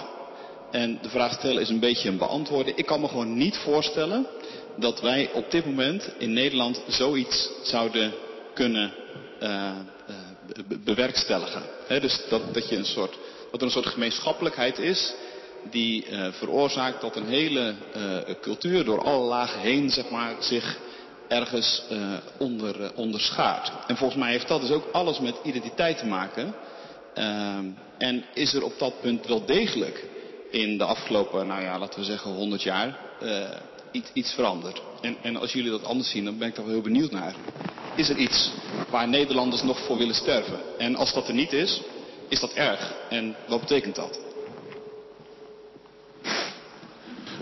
[0.72, 2.78] en de vraag stellen is een beetje een beantwoorden.
[2.78, 4.28] Ik kan me gewoon niet voorstellen
[4.78, 8.14] dat wij op dit moment in Nederland zoiets zouden
[8.54, 8.93] kunnen
[10.84, 11.62] bewerkstelligen.
[11.88, 13.18] Dus dat, dat, je een soort,
[13.51, 15.14] dat er een soort gemeenschappelijkheid is
[15.70, 20.78] die eh, veroorzaakt dat een hele eh, cultuur door alle lagen heen zeg maar, zich
[21.28, 21.97] ergens eh,
[22.38, 23.72] onder, onderschaart.
[23.88, 26.56] En volgens mij heeft dat dus ook alles met identiteit te maken.
[27.97, 30.04] En is er op dat punt wel degelijk
[30.51, 32.99] in de afgelopen, nou ja, laten we zeggen 100 jaar,
[33.93, 34.81] iets, iets veranderd.
[35.01, 37.35] En, en als jullie dat anders zien, dan ben ik daar wel heel benieuwd naar.
[37.95, 38.51] Is er iets
[38.89, 40.59] waar Nederlanders nog voor willen sterven?
[40.77, 41.81] En als dat er niet is,
[42.27, 42.93] is dat erg?
[43.09, 44.19] En wat betekent dat?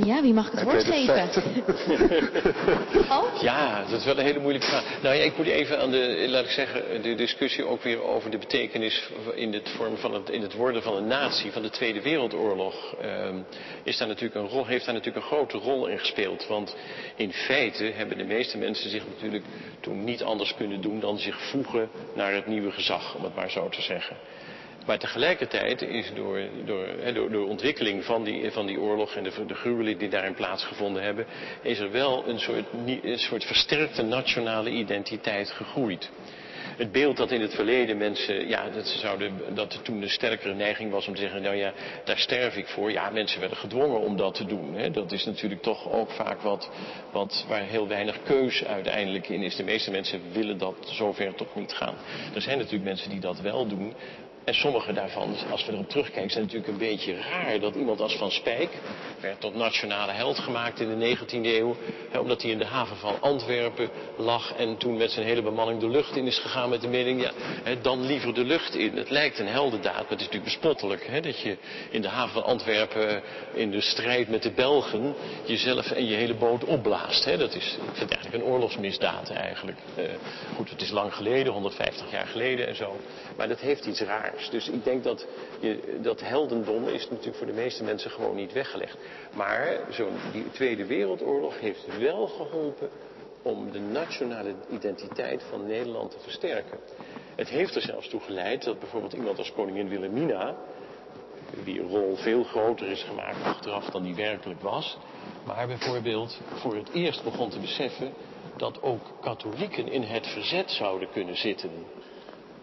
[0.06, 1.30] Ja, wie mag ik het woord geven?
[3.10, 3.42] Oh?
[3.42, 5.02] Ja, dat is wel een hele moeilijke vraag.
[5.02, 8.32] Nou ja, ik moet even aan de, laat ik zeggen, de discussie ook weer over
[8.32, 11.70] de betekenis in het, vorm van het, in het worden van een natie van de
[11.70, 12.96] Tweede Wereldoorlog.
[13.02, 13.36] ehm,
[13.84, 16.48] is daar natuurlijk een rol, heeft daar natuurlijk een grote rol in gespeeld.
[16.48, 16.76] Want
[17.16, 19.44] in feite hebben de meeste mensen zich natuurlijk
[19.80, 23.50] toen niet anders kunnen doen dan zich voegen naar het nieuwe gezag, om het maar
[23.52, 24.16] zo te zeggen.
[24.86, 26.88] Maar tegelijkertijd is door, door,
[27.32, 31.26] door, ontwikkeling van die, van die oorlog en de, gruwelen die daarin plaatsgevonden hebben,
[31.62, 32.66] is er wel een soort,
[33.04, 36.10] een soort versterkte nationale identiteit gegroeid.
[36.78, 40.10] Het beeld dat in het verleden mensen, ja, dat, ze zouden, dat er toen een
[40.10, 41.74] sterkere neiging was om te zeggen, nou ja,
[42.04, 42.92] daar sterf ik voor.
[42.92, 44.74] Ja, mensen werden gedwongen om dat te doen.
[44.74, 44.92] Hè.
[44.92, 46.70] Dat is natuurlijk toch ook vaak wat,
[47.12, 49.56] wat, waar heel weinig keus uiteindelijk in is.
[49.56, 51.96] De meeste mensen willen dat zover toch niet gaan.
[52.36, 53.94] Er zijn natuurlijk mensen die dat wel doen.
[54.44, 57.60] En sommige daarvan, als we erop terugkijken, zijn natuurlijk een beetje raar.
[57.60, 58.70] Dat iemand als Van Spijk
[59.20, 61.76] werd tot nationale held gemaakt in de 19e eeuw.
[62.10, 65.80] Hè, omdat hij in de haven van Antwerpen lag en toen met zijn hele bemanning
[65.80, 67.32] de lucht in is gegaan met de mening, ja,
[67.64, 68.98] hè, dan liever de lucht in.
[68.98, 71.08] Het lijkt een heldendaad, maar het is natuurlijk bespottelijk.
[71.08, 71.58] Hè, dat je
[71.90, 73.22] in de haven van Antwerpen
[73.54, 75.14] in de strijd met de Belgen
[75.46, 77.26] jezelf en je hele boot opblaast.
[77.26, 77.38] Hè.
[77.38, 79.78] Dat is, het eigenlijk een oorlogsmisdaad eigenlijk.
[79.96, 80.04] Eh,
[80.56, 83.00] goed, het is lang geleden, 150 jaar geleden en zo.
[83.38, 84.31] Maar dat heeft iets raars.
[84.52, 85.28] Dus ik denk dat
[85.60, 88.98] je, dat heldendom is natuurlijk voor de meeste mensen gewoon niet weggelegd.
[89.34, 92.90] Maar zo'n die Tweede Wereldoorlog heeft wel geholpen
[93.42, 96.78] om de nationale identiteit van Nederland te versterken.
[97.36, 100.56] Het heeft er zelfs toe geleid dat bijvoorbeeld iemand als koningin Wilhelmina,
[101.64, 104.98] wie rol veel groter is gemaakt achteraf dan die werkelijk was,
[105.44, 108.14] maar bijvoorbeeld voor het eerst begon te beseffen
[108.58, 111.72] dat ook katholieken in het verzet zouden kunnen zitten.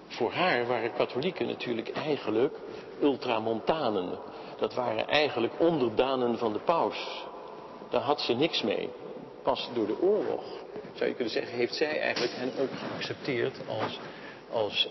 [0.09, 2.55] Voor haar waren katholieken natuurlijk eigenlijk
[3.01, 4.19] ultramontanen.
[4.59, 7.27] Dat waren eigenlijk onderdanen van de paus.
[7.91, 8.89] Daar had ze niks mee.
[9.43, 10.43] Pas door de oorlog,
[10.95, 13.99] zou je kunnen zeggen, heeft zij eigenlijk hen ook geaccepteerd als
[14.53, 14.89] als,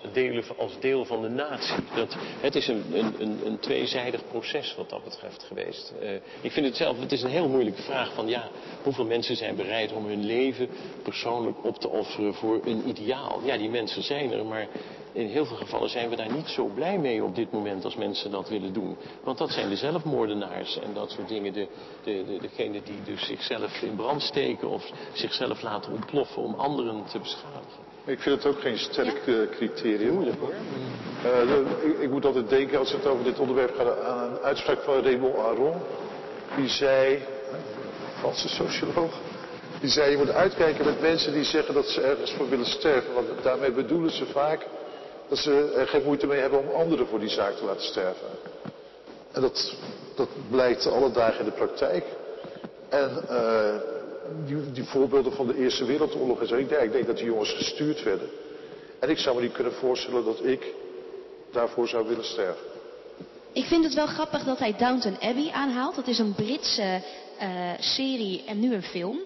[0.80, 1.76] deel van de natie.
[1.95, 5.93] Dat, het is een, een, een, tweezijdig proces wat dat betreft geweest.
[6.01, 8.49] Uh, ik vind het zelf, het is een heel moeilijke vraag van ja,
[8.84, 10.70] hoeveel mensen zijn bereid om hun leven
[11.03, 13.41] persoonlijk op te offeren voor een ideaal.
[13.43, 14.68] Ja, die mensen zijn er, maar
[15.18, 17.95] in heel veel gevallen zijn we daar niet zo blij mee op dit moment als
[17.95, 18.97] mensen dat willen doen.
[19.24, 21.53] Want dat zijn de zelfmoordenaars en dat soort dingen.
[21.53, 21.68] De,
[22.03, 27.20] de, de, die dus zichzelf in brand steken of zichzelf laten ontploffen om anderen te
[27.20, 27.66] beschadigen.
[28.08, 29.34] Ik vind het ook geen sterk ja.
[29.34, 30.14] Eh, criterium.
[30.14, 30.53] Moeilijk hoor.
[31.26, 34.80] Uh, ik, ik, moet altijd denken als het over dit onderwerp gaat aan een uitspraak
[34.82, 35.82] van Raymond Aron.
[36.55, 37.24] Die zei,
[38.20, 39.14] Franse socioloog,
[39.80, 43.14] die zei je moet uitkijken met mensen die zeggen dat ze ergens voor willen sterven.
[43.14, 44.66] Want daarmee bedoelen ze vaak
[45.30, 48.28] dat ze er geen moeite mee hebben om anderen voor die zaak te laten sterven.
[49.32, 49.76] En dat,
[50.16, 52.05] dat blijkt alle dagen in de praktijk.
[52.89, 53.96] En uh,
[54.73, 56.55] die, voorbeelden van de Eerste Wereldoorlog en zo.
[56.55, 58.30] Ik denk, dat die jongens gestuurd werden.
[58.99, 60.73] En ik zou me niet kunnen voorstellen dat ik
[61.51, 62.65] daarvoor zou willen sterven.
[63.51, 65.95] Ik vind het wel grappig dat hij Downton Abbey aanhaalt.
[65.95, 67.01] Dat is een Britse
[67.41, 69.19] uh, serie en nu een film.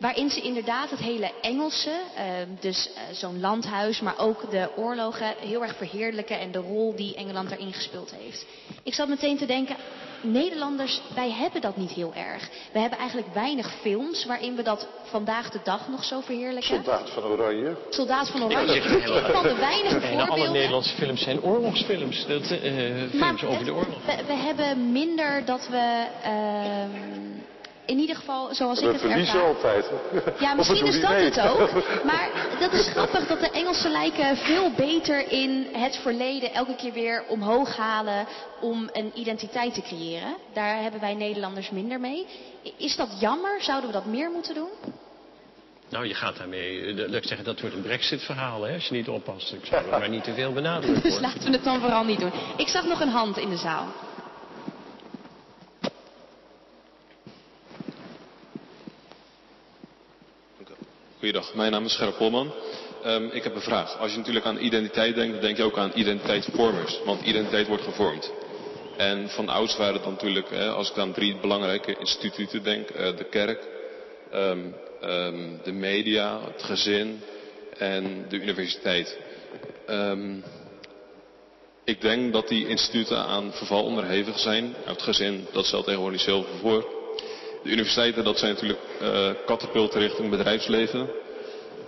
[0.00, 5.34] Waarin ze inderdaad het hele Engelse, ehm, dus eh, zo'n landhuis, maar ook de oorlogen
[5.40, 8.46] heel erg verheerlijken en de rol die Engeland daarin gespeeld heeft.
[8.82, 9.76] Ik zat meteen te denken,
[10.22, 12.48] Nederlanders, wij hebben dat niet heel erg.
[12.72, 16.74] We hebben eigenlijk weinig films waarin we dat vandaag de dag nog zo verheerlijken.
[16.74, 17.76] Soldaat van Oranje.
[17.90, 18.74] Soldaat van Oranje.
[18.74, 18.82] Ik
[19.32, 20.28] van de weinige voorbeelden.
[20.28, 22.26] alle Nederlandse films zijn oorlogsfilms.
[22.26, 24.04] Dat, uh, films over de oorlog.
[24.06, 26.06] We, we, hebben minder dat we...
[26.24, 27.39] Uh,
[27.90, 29.42] in ieder geval zoals ik het ervaar.
[29.42, 29.90] altijd.
[30.38, 31.70] Ja, misschien is dat het ook.
[32.04, 36.92] Maar dat is grappig dat de Engelsen lijken veel beter in het verleden elke keer
[36.92, 38.26] weer omhoog halen
[38.60, 40.34] om een identiteit te creëren.
[40.52, 42.26] Daar hebben wij Nederlanders minder mee.
[42.76, 43.62] Is dat jammer?
[43.62, 44.70] Zouden we dat meer moeten doen?
[45.88, 48.94] Nou, je gaat daarmee, eh, laat ik zeggen, dat wordt een brexit-verhaal, hè, als je
[48.94, 49.52] niet oppast.
[49.52, 51.02] Ik zou er maar niet te veel benadrukken.
[51.10, 52.32] Dus laten we het dan vooral niet doen.
[52.56, 53.86] Ik zag nog een hand in de zaal.
[61.20, 62.52] Goeiedag, mijn naam is Gerrit Polman.
[63.06, 63.98] Um, ik heb een vraag.
[63.98, 67.00] Als je natuurlijk aan identiteit denkt, dan denk je ook aan identiteitsvormers.
[67.04, 68.32] Want identiteit wordt gevormd.
[68.96, 73.16] En van ouds waren het natuurlijk, hè, als ik aan drie belangrijke instituten denk, uh,
[73.16, 73.68] de kerk,
[74.34, 77.20] um, um, de media, het gezin
[77.78, 79.18] en de universiteit.
[81.84, 84.74] ik denk dat die instituten aan verval onderhevig zijn.
[84.84, 86.99] Het gezin, dat stelt tegenwoordig niet zoveel voor.
[87.62, 91.08] De universiteiten, dat zijn natuurlijk uh, katapulten richting bedrijfsleven.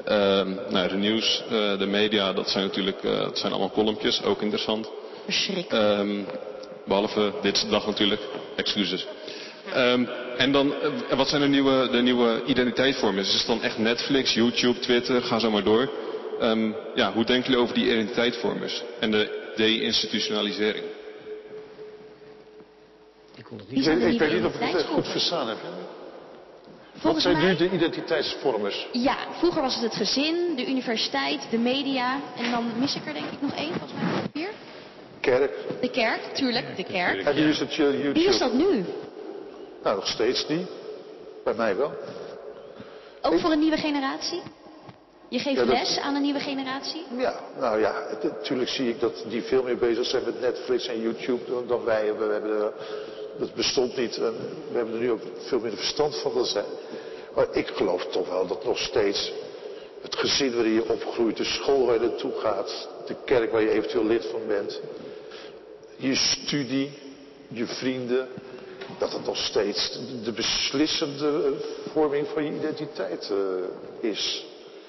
[0.08, 4.22] Uh, nou, de nieuws, uh, de media, dat zijn natuurlijk uh, dat zijn allemaal kolompjes,
[4.22, 4.90] ook interessant.
[5.24, 5.98] Verschrikkelijk.
[5.98, 6.26] Um,
[6.86, 8.20] behalve dit dag natuurlijk,
[8.56, 9.06] excuses.
[9.76, 10.74] Um, en dan,
[11.16, 13.22] wat zijn de nieuwe, de nieuwe identiteitsvormen?
[13.24, 15.90] Is het dan echt Netflix, YouTube, Twitter, ga zo maar door.
[16.40, 20.84] Um, ja, hoe denken jullie over die identiteitsvormers en de deinstitutionalisering?
[23.52, 23.86] Ik kon het niet.
[23.86, 25.58] Ik, ik weet niet of ik het goed verstaan heb.
[26.94, 28.88] Volgens Wat zijn nu de identiteitsvormers?
[28.92, 32.20] Ja, vroeger was het het gezin, de universiteit, de media.
[32.36, 34.50] En dan mis ik er denk ik nog één, volgens mij hier.
[35.20, 35.52] Kerk.
[35.80, 37.26] De kerk, tuurlijk, de kerk.
[37.26, 38.12] En wie is het YouTube?
[38.12, 38.84] Wie is dat nu?
[39.82, 40.66] Nou, nog steeds niet.
[41.44, 41.92] Bij mij wel.
[43.20, 44.42] Ook voor een nieuwe generatie?
[45.28, 47.04] Je geeft les aan een nieuwe generatie?
[47.16, 51.00] Ja, nou ja, natuurlijk zie ik dat die veel meer bezig zijn met Netflix en
[51.00, 52.16] YouTube dan wij.
[52.16, 52.72] We hebben
[53.38, 54.16] dat bestond niet.
[54.16, 54.34] En
[54.70, 56.64] we hebben er nu ook veel minder verstand van dan zij.
[57.34, 59.32] Maar ik geloof toch wel dat nog steeds
[60.02, 63.70] het gezin waarin je opgroeit, de school waar je naartoe gaat, de kerk waar je
[63.70, 64.80] eventueel lid van bent,
[65.96, 66.90] je studie,
[67.48, 68.28] je vrienden,
[68.98, 71.54] dat het nog steeds de beslissende
[71.92, 74.44] vorming van je identiteit uh, is.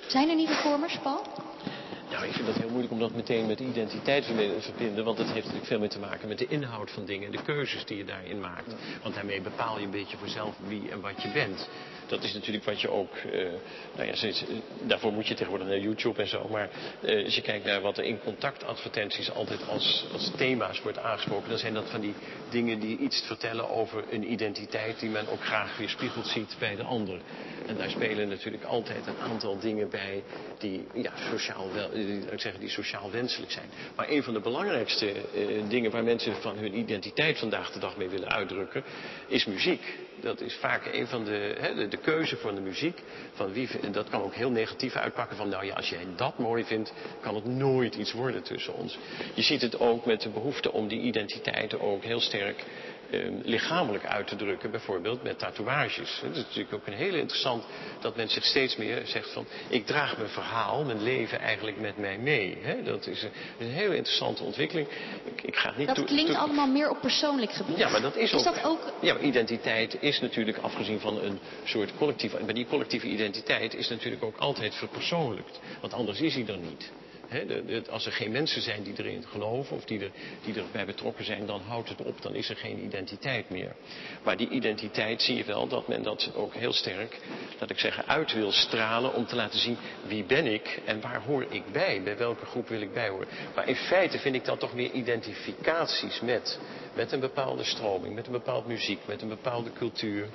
[0.07, 1.21] Zijn er nieuwe vormers, Paul?
[2.13, 5.03] Nou, ik vind dat heel moeilijk om dat meteen met identiteit te verbinden.
[5.03, 7.25] Want het heeft natuurlijk veel meer te maken met de inhoud van dingen.
[7.25, 8.75] En de keuzes die je daarin maakt.
[9.01, 11.69] Want daarmee bepaal je een beetje voor zelf wie en wat je bent.
[12.07, 13.15] Dat is natuurlijk wat je ook...
[13.25, 13.47] Uh,
[13.95, 14.35] nou ja, eh,
[14.81, 16.47] daarvoor moet je tegenwoordig naar YouTube en zo.
[16.49, 16.69] Maar
[17.01, 21.49] uh, als je kijkt naar wat er in contactadvertenties altijd als, als thema's wordt aangesproken.
[21.49, 22.13] Dan zijn dat van die
[22.49, 26.75] dingen die iets vertellen over een identiteit die men ook graag weer spiegeld ziet bij
[26.75, 27.21] de ander.
[27.67, 30.23] En daar spelen natuurlijk altijd een aantal dingen bij
[30.57, 31.89] die, ja, sociaal, wel,
[32.31, 33.69] ik die sociaal wenselijk zijn.
[33.95, 35.13] Maar een van de belangrijkste
[35.67, 38.83] dingen waar mensen van hun identiteit vandaag de dag mee willen uitdrukken,
[39.27, 39.81] is muziek.
[40.23, 43.01] Dat is vaak een van de, hè, de, keuze voor de muziek.
[43.33, 46.37] Van wie, en dat kan ook heel negatief uitpakken van, nou ja, als jij dat
[46.37, 48.97] mooi vindt, kan het nooit iets worden tussen ons.
[49.33, 52.65] Je ziet het ook met de behoefte om die identiteiten ook heel sterk
[53.43, 56.19] lichamelijk uit te drukken, bijvoorbeeld met tatoeages.
[56.21, 57.63] Het is natuurlijk ook een hele interessant
[57.99, 61.97] dat men zich steeds meer zegt van ik draag mijn verhaal, mijn leven eigenlijk met
[61.97, 62.57] mij mee.
[62.83, 64.87] Dat is een, een hele interessante ontwikkeling.
[65.23, 67.77] Ik, ik ga niet dat klinkt allemaal meer op persoonlijk gebied.
[67.77, 68.93] Ja, maar dat is, is ook, dat ook.
[69.01, 72.39] Ja, maar identiteit is natuurlijk afgezien van een soort collectieve.
[72.43, 75.59] Maar die collectieve identiteit is natuurlijk ook altijd verpersoonlijkt.
[75.81, 76.91] Want anders is hij er niet
[77.89, 80.11] als er geen mensen zijn die erin geloven of die, er,
[80.45, 83.75] die erbij betrokken zijn, dan houdt het op, dan is er geen identiteit meer.
[84.23, 87.19] Maar die identiteit zie je wel dat men dat ook heel sterk,
[87.59, 89.77] laat ik zeggen, uit wil stralen om te laten zien
[90.07, 93.27] wie ben ik en waar hoor ik bij, bij welke groep wil ik bij horen.
[93.55, 96.59] Maar in feite vind ik dat toch meer identificaties met,
[96.93, 100.27] met een bepaalde stroming, met een bepaalde muziek, met een bepaalde cultuur.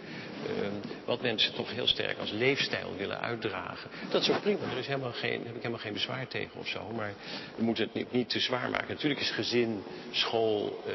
[0.47, 0.73] Ehm,
[1.05, 3.91] wat mensen toch heel sterk als leefstijl willen uitdragen.
[4.11, 6.69] Dat is ook prima, daar is helemaal geen, heb ik helemaal geen bezwaar tegen of
[6.69, 6.93] zo.
[6.97, 7.13] Maar
[7.57, 8.89] we moeten het niet, niet te zwaar maken.
[8.89, 10.93] Natuurlijk is gezin, school, uh,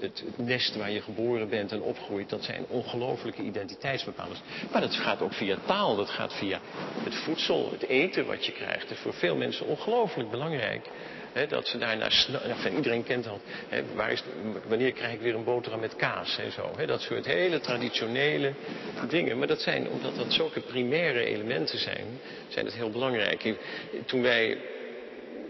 [0.00, 4.40] het, het, nest waar je geboren bent en opgroeit, dat zijn ongelofelijke identiteitsbepalers.
[4.72, 6.60] Maar dat gaat ook via taal, dat gaat via
[7.04, 8.88] het voedsel, het eten wat je krijgt.
[8.88, 10.88] Dat is voor veel mensen ongelooflijk belangrijk
[11.48, 13.40] dat ze daarnaar nou, iedereen kent dat.
[13.94, 14.22] waar is,
[14.68, 16.86] wanneer krijg ik weer een boterham met kaas en zo.
[16.86, 18.52] dat soort hele traditionele
[19.08, 19.38] dingen.
[19.38, 22.06] Maar dat zijn, omdat dat zulke primaire elementen zijn,
[22.48, 23.54] zijn het heel belangrijk.
[24.04, 24.58] Toen wij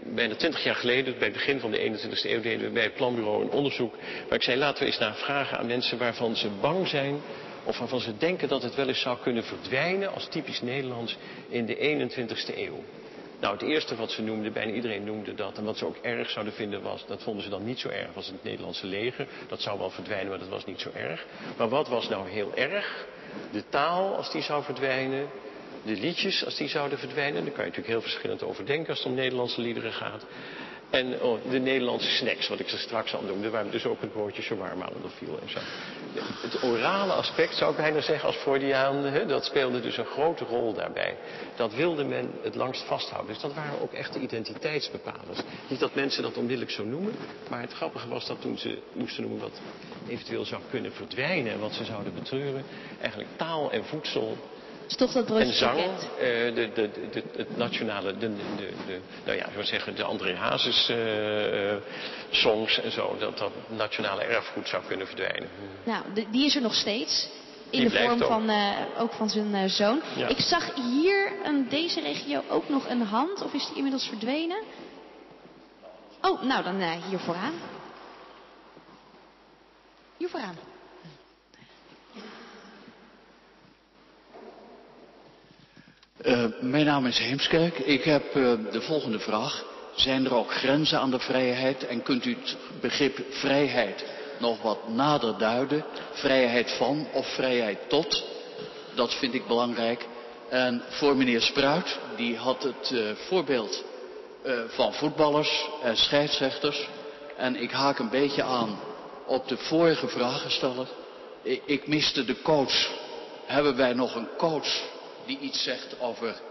[0.03, 2.93] bijna twintig jaar geleden, bij het begin van de 21e eeuw, deden we bij het
[2.93, 3.95] planbureau een onderzoek.
[4.27, 7.21] Waar ik zei, laten we eens naar vragen aan mensen waarvan ze bang zijn
[7.63, 11.17] of waarvan ze denken dat het wel eens zou kunnen verdwijnen als typisch Nederlands
[11.49, 12.83] in de 21ste eeuw.
[13.41, 15.57] Nou, het eerste wat ze noemden, bijna iedereen noemde dat.
[15.57, 18.13] En wat ze ook erg zouden vinden was, dat vonden ze dan niet zo erg,
[18.13, 19.27] was het Nederlandse leger.
[19.47, 21.25] Dat zou wel verdwijnen, maar dat was niet zo erg.
[21.57, 23.05] Maar wat was nou heel erg?
[23.51, 25.29] De taal, als die zou verdwijnen.
[25.83, 27.43] De liedjes, als die zouden verdwijnen.
[27.43, 30.25] Daar kan je natuurlijk heel verschillend over denken als het om Nederlandse liederen gaat.
[30.89, 34.13] En oh, de Nederlandse snacks, wat ik ze straks al noemde, waar dus ook het
[34.13, 35.59] woordje shawarma onder viel en zo.
[36.41, 40.45] Het orale aspect, zou ik bijna zeggen, als Freudiaan, hè, dat speelde dus een grote
[40.45, 41.17] rol daarbij.
[41.55, 43.33] Dat wilde men het langst vasthouden.
[43.33, 45.39] Dus dat waren ook echte identiteitsbepalers.
[45.67, 47.15] Niet dat mensen dat onmiddellijk zo noemen,
[47.49, 49.61] maar het grappige was dat toen ze moesten noemen wat
[50.07, 52.65] eventueel zou kunnen verdwijnen en wat ze zouden betreuren,
[52.99, 54.37] eigenlijk taal en voedsel
[54.91, 55.85] is toch dat En zang, uh,
[56.55, 60.35] de, de, de, het nationale, de, de, de, nou ja, ik zou zeggen, de André
[60.35, 61.75] Hazes uh,
[62.29, 65.49] songs en zo, dat dat nationale erfgoed zou kunnen verdwijnen.
[65.83, 67.29] Nou, die is er nog steeds.
[67.69, 70.01] In de vorm van, uh, ook van zijn zoon.
[70.15, 70.27] Ja.
[70.27, 74.57] Ik zag hier in deze regio ook nog een hand, of is die inmiddels verdwenen?
[76.21, 77.53] Oh, nou dan hier vooraan.
[80.17, 80.70] Hier vooraan.
[86.25, 87.79] Uh, mijn naam is Heemskerk.
[87.79, 89.65] Ik heb uh, de volgende vraag.
[89.95, 94.05] Zijn er ook grenzen aan de vrijheid en kunt u het begrip vrijheid
[94.39, 95.85] nog wat nader duiden?
[96.11, 98.23] Vrijheid van of vrijheid tot?
[98.95, 100.05] Dat vind ik belangrijk.
[100.49, 103.83] En voor meneer Spruit, die had het uh, voorbeeld
[104.67, 106.87] van voetballers en scheidsrechters.
[107.37, 108.79] En ik haak een beetje aan
[109.25, 110.87] op de vorige vragensteller.
[111.41, 112.89] Ik, ik miste de coach.
[113.45, 114.90] Hebben wij nog een coach
[115.31, 116.41] die iets zegt over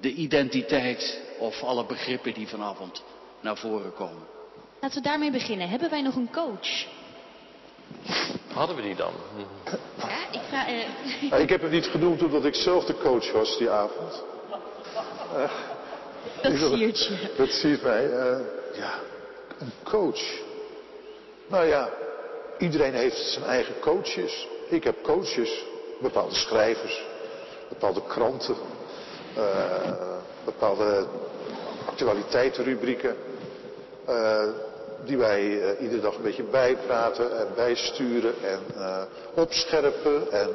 [0.00, 3.02] de identiteit of alle begrippen die vanavond
[3.40, 4.26] naar voren komen.
[4.80, 5.68] Laten we daarmee beginnen.
[5.68, 6.86] Hebben wij nog een coach?
[8.52, 9.12] Hadden we die dan?
[9.98, 10.68] Ja, ik vraag...
[10.68, 11.40] Uh...
[11.44, 14.22] ik heb hem niet genoemd omdat ik zelf de coach was die avond.
[15.34, 15.50] Uh,
[16.42, 17.34] dat siert je.
[17.36, 18.04] Dat siert mij.
[18.04, 18.38] Uh,
[18.74, 18.98] ja,
[19.58, 20.22] een coach.
[21.48, 21.88] Nou ja,
[22.58, 24.46] iedereen heeft zijn eigen coaches.
[24.68, 25.64] Ik heb coaches,
[26.00, 27.02] bepaalde schrijvers,
[27.68, 28.56] bepaalde kranten,
[29.36, 29.44] uh,
[30.44, 31.06] bepaalde
[31.86, 33.16] actualiteitenrubrieken,
[34.08, 34.42] uh,
[35.04, 38.60] die wij uh, iedere dag een beetje bijpraten en bijsturen en
[39.34, 40.48] opscherpen en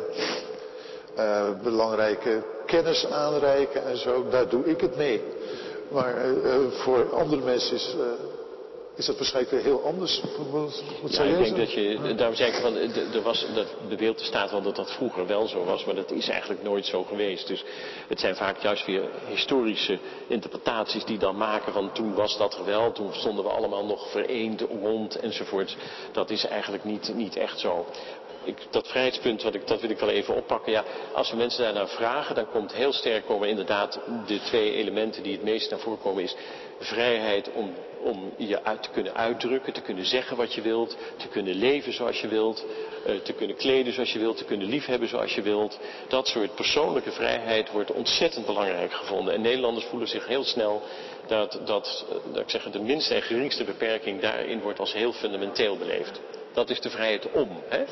[1.64, 4.26] belangrijke kennis aanreiken en zo.
[4.30, 5.22] Daar doe ik het mee.
[5.90, 6.16] Maar
[6.72, 7.96] voor andere mensen is
[8.96, 10.22] is dat waarschijnlijk weer heel anders.
[11.02, 12.76] Wat ja, ik denk dat je, daarom zei ik van,
[13.14, 16.12] er was, dat de beeld staat wel dat dat vroeger wel zo was, maar dat
[16.12, 17.48] is eigenlijk nooit zo geweest.
[17.48, 17.64] Dus
[18.08, 22.66] het zijn vaak juist weer historische interpretaties die dan maken van toen was dat er
[22.66, 25.78] wel, toen stonden we allemaal nog vereend rond enzovoort.
[26.12, 27.86] Dat is eigenlijk niet, niet echt zo.
[28.44, 30.72] Ik, dat vrijheidspunt, wat ik, dat wil ik wel even oppakken.
[30.72, 30.84] Ja,
[31.14, 35.32] als we mensen daarnaar vragen, dan komt heel sterk komen inderdaad de twee elementen die
[35.32, 36.36] het meest naar voren komen is
[36.80, 37.74] vrijheid om,
[38.04, 41.94] om je uit te kunnen uitdrukken, te kunnen zeggen wat je wilt, te kunnen leven
[41.94, 42.66] zoals je wilt,
[43.08, 45.80] uh, te kunnen kleden zoals je wilt, te kunnen liefhebben zoals je wilt.
[46.08, 49.34] Dat soort persoonlijke vrijheid wordt ontzettend belangrijk gevonden.
[49.34, 50.82] En Nederlanders voelen zich heel snel
[51.28, 55.78] dat, dat, dat ik zeg, de minste en geringste beperking daarin wordt als heel fundamenteel
[55.78, 56.22] beleefd.
[56.54, 57.50] Dat is de vrijheid om.
[57.70, 57.84] Hè?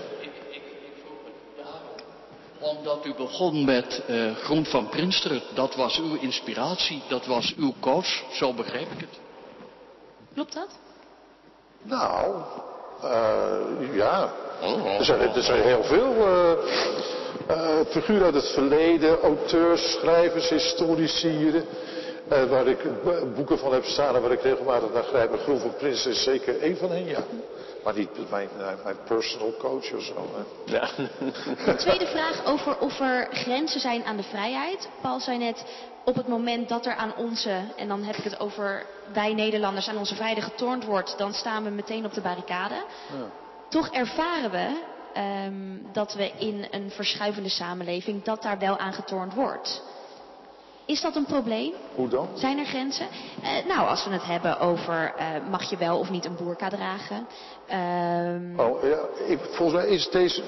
[2.60, 5.42] Omdat u begon met uh, Groen van Prinsteren.
[5.54, 9.21] Dat was uw inspiratie, dat was uw coach, zo begreep ik het.
[10.34, 10.70] Klopt dat?
[11.82, 12.36] Nou,
[13.04, 14.30] uh, ja.
[14.98, 21.64] Er, zijn, er zijn heel veel uh, figuren uit het verleden, auteurs, schrijvers, historici.
[22.50, 22.80] waar ik
[23.36, 25.40] boeken van heb staan en waar ik regelmatig naar grijp.
[25.40, 27.24] Groen van Prinsen is zeker één van hen, ja.
[27.84, 28.50] Maar niet mijn,
[28.84, 30.30] mijn personal coach of zo.
[30.36, 30.74] Hè.
[30.74, 30.90] Ja.
[31.66, 34.90] De tweede vraag over of er grenzen zijn aan de vrijheid.
[35.02, 35.66] Paul zei net,
[36.06, 39.88] op het moment dat er aan onze, en dan heb ik het over wij Nederlanders,
[39.88, 42.74] aan onze vrijheid getornd wordt, dan staan we meteen op de barricade.
[42.74, 43.26] Ja.
[43.70, 44.82] Toch ervaren we
[45.46, 49.84] um, dat we in een verschuivende samenleving, dat daar wel aan getornd wordt.
[50.86, 51.74] Is dat een probleem?
[51.96, 52.28] Hoe dan?
[52.34, 53.08] Zijn er grenzen?
[53.44, 56.70] Uh, nou, als we het hebben over uh, mag je wel of niet een boerka
[56.70, 57.28] dragen.
[57.72, 58.60] Um...
[58.60, 60.42] Oh, ja, ik, volgens mij is deze,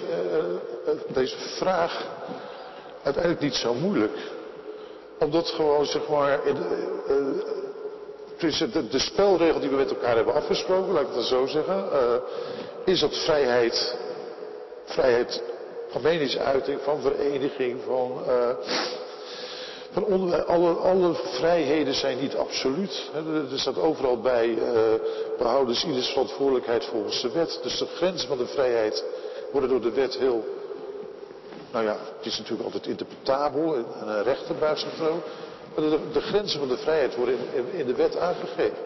[0.85, 2.07] uh, deze vraag
[3.03, 4.17] uiteindelijk niet zo moeilijk.
[5.19, 6.39] Omdat gewoon, zeg maar,
[8.37, 11.85] de, de, spelregel die we met elkaar hebben afgesproken, laat ik het zo zeggen,
[12.85, 13.97] is dat vrijheid,
[14.85, 15.41] vrijheid
[15.89, 18.23] van meningsuiting, van vereniging, van
[19.93, 20.45] van
[20.83, 23.11] alle, vrijheden zijn niet absoluut.
[23.51, 24.57] Er staat overal bij, uh,
[25.37, 27.59] we houden dus ieders verantwoordelijkheid volgens de wet.
[27.63, 29.03] Dus de grenzen van de vrijheid
[29.51, 30.45] worden door de wet heel,
[31.73, 34.55] nou ja, het is natuurlijk altijd interpretabel en een rechter
[35.75, 38.77] Maar de, grenzen van de vrijheid worden in, in de wet aangegeven.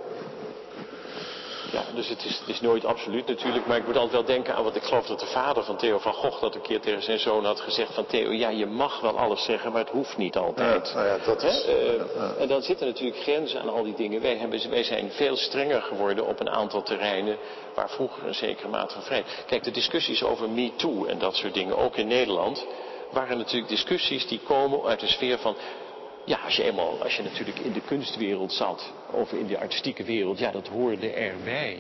[1.72, 4.56] Ja, dus het is, het is, nooit absoluut natuurlijk, maar ik moet altijd wel denken
[4.56, 7.04] aan wat ik geloof dat de vader van Theo van Gogh dat een keer tegen
[7.04, 10.18] zijn zoon had gezegd van Theo, ja je mag wel alles zeggen, maar het hoeft
[10.18, 10.88] niet altijd.
[10.88, 14.22] Ja, nou ja, dat is, uh, En dan zitten natuurlijk grenzen aan al die dingen.
[14.22, 17.38] Wij, hebben, wij zijn veel strenger geworden op een aantal terreinen
[17.74, 19.44] waar vroeger een zekere mate van vrijheid.
[19.48, 22.66] Kijk, de discussies over MeToo en dat soort dingen, ook in Nederland,
[23.12, 25.56] waren natuurlijk discussies die komen uit de sfeer van
[26.28, 30.04] ja, als je eenmaal, als je natuurlijk in de kunstwereld zat, of in de artistieke
[30.04, 31.78] wereld, ja, dat hoorde erbij.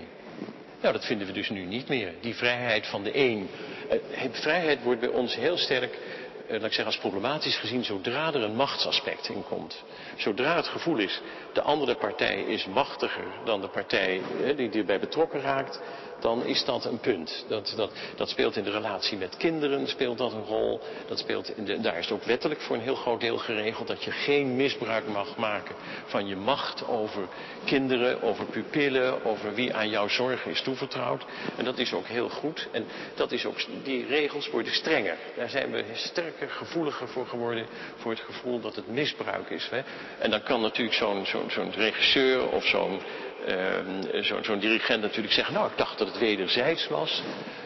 [0.82, 2.14] Nou, dat vinden we dus nu niet meer.
[2.22, 3.49] Die vrijheid van de een.
[3.90, 8.28] Eh, vrijheid wordt bij ons heel sterk, eh, laat ik zeggen, als problematisch gezien, zodra
[8.28, 9.84] er een machtsaspect in komt.
[10.15, 11.22] Zodra het gevoel is,
[11.53, 15.82] de andere partij is machtiger dan de partij eh, die erbij betrokken raakt,
[16.19, 17.45] dan is dat een punt.
[17.48, 20.80] Dat, dat, dat speelt in de relatie met kinderen, speelt dat een rol.
[21.07, 23.88] Dat speelt in de, daar is het ook wettelijk voor een heel groot deel geregeld
[23.88, 25.76] dat je geen misbruik mag maken
[26.06, 27.27] van je macht over
[27.65, 31.26] kinderen, over pupillen, over wie aan jouw zorgen is toevertrouwd.
[31.57, 32.68] En dat is ook heel goed.
[32.72, 32.85] En
[33.15, 35.18] dat is ook, die regels worden strenger.
[35.35, 37.65] Daar zijn we sterker, gevoeliger voor geworden,
[37.95, 39.68] voor het gevoel dat het misbruik is.
[39.69, 39.81] Hè?
[40.19, 42.99] En dan kan natuurlijk zo'n regisseur of zo'n
[43.47, 47.23] uh, zo'n dirigent natuurlijk zeggen, nou ik dacht dat het wederzijds was.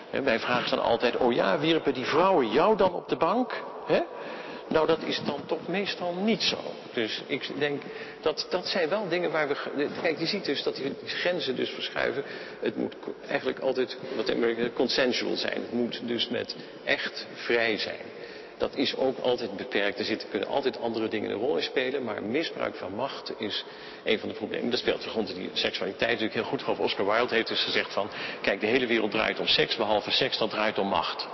[0.10, 3.64] He, wij vragen dan altijd, oh ja, wierpen die vrouwen jou dan op de bank?
[4.68, 6.58] Nou, dat is dan toch meestal niet zo.
[6.94, 7.82] Dus ik denk,
[8.22, 9.90] dat, dat zijn wel dingen waar we...
[10.02, 12.24] Kijk, je ziet dus dat die grenzen dus verschuiven.
[12.60, 12.96] Het moet
[13.28, 14.34] eigenlijk altijd, wat
[14.74, 15.62] consensual zijn.
[15.62, 18.11] Het moet dus met echt vrij zijn
[18.62, 20.00] dat is ook altijd beperkt.
[20.00, 23.64] Er zitten, kunnen altijd andere dingen een rol in spelen, maar misbruik van macht is
[24.04, 24.70] een van de problemen.
[24.70, 26.62] Dat speelt rond die seksualiteit natuurlijk heel goed.
[26.64, 28.10] Geloof Oscar Wilde heeft dus gezegd van,
[28.42, 31.28] kijk, de hele wereld draait om seks, behalve seks, dat draait om macht.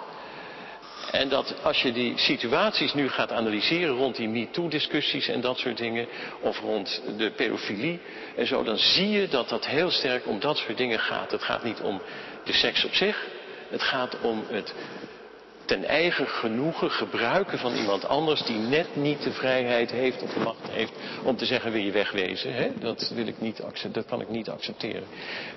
[1.11, 5.77] En dat als je die situaties nu gaat analyseren rond die MeToo-discussies en dat soort
[5.77, 6.07] dingen,
[6.41, 7.99] of rond de pedofilie
[8.35, 11.31] en zo, dan zie je dat dat heel sterk om dat soort dingen gaat.
[11.31, 12.01] Het gaat niet om
[12.43, 13.25] de seks op zich,
[13.69, 14.73] het gaat om het
[15.67, 20.39] ten eigen genoegen gebruiken van iemand anders die net niet de vrijheid heeft of de
[20.39, 20.91] macht heeft
[21.23, 22.53] om te zeggen wil je wegwezen.
[22.53, 22.69] Hè?
[22.79, 23.61] Dat, wil ik niet,
[23.91, 25.07] dat kan ik niet accepteren.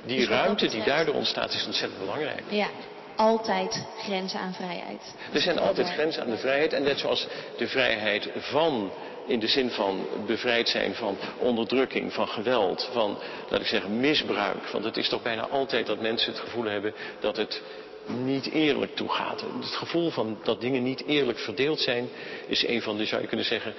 [0.05, 2.43] Die dus ruimte die daardoor ontstaat is ontzettend belangrijk.
[2.49, 2.69] Ja,
[3.16, 5.15] altijd grenzen aan vrijheid.
[5.32, 7.27] Er zijn altijd grenzen aan de vrijheid en net zoals
[7.57, 8.91] de vrijheid van
[9.27, 13.19] in de zin van bevrijd zijn van onderdrukking, van geweld, van,
[13.49, 14.69] laat ik zeggen, misbruik.
[14.69, 17.62] Want het is toch bijna altijd dat mensen het gevoel hebben dat het
[18.11, 19.41] niet eerlijk toegaat.
[19.41, 22.09] Het gevoel van dat dingen niet eerlijk verdeeld zijn
[22.47, 23.74] is een van de, zou je kunnen zeggen,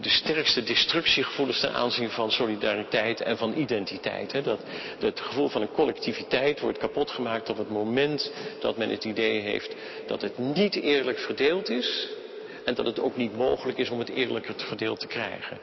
[0.00, 4.32] de sterkste destructiegevoelens ten aanzien van solidariteit en van identiteit.
[4.32, 4.42] Hè?
[4.42, 4.60] Dat,
[4.98, 9.40] het gevoel van een collectiviteit wordt kapot gemaakt op het moment dat men het idee
[9.40, 9.74] heeft
[10.06, 12.08] dat het niet eerlijk verdeeld is
[12.64, 15.58] en dat het ook niet mogelijk is om het eerlijker verdeeld te krijgen.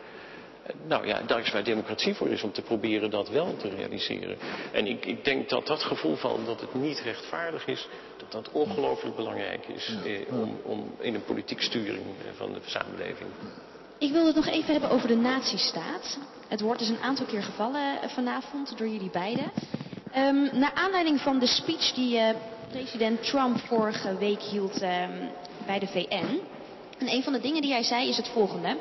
[0.88, 4.38] Nou ja, daar is waar democratie voor is om te proberen dat wel te realiseren.
[4.72, 7.88] En ik, ik denk dat dat gevoel van dat het niet rechtvaardig is,
[8.18, 12.60] dat dat ongelooflijk belangrijk is eh, om, om, in een politiek sturing eh, van de
[12.66, 13.30] samenleving.
[13.98, 16.20] Ik wil het nog even hebben over de nazistaat.
[16.48, 19.52] Het wordt dus een aantal keer gevallen eh, vanavond door jullie beiden.
[20.12, 22.30] Ehm, naar aanleiding van de speech die uh,
[22.70, 25.30] president Trump vorige week hield um,
[25.66, 26.40] bij de VN.
[26.98, 28.78] En een van de dingen die hij zei is het volgende.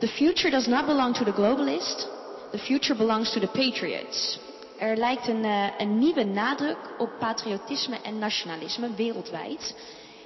[0.00, 2.06] The future does not belong to the globalist.
[2.52, 4.38] The future belongs to the patriots.
[4.78, 9.74] Er lijkt een, uh, een nieuwe nadruk op patriotisme en nationalisme wereldwijd.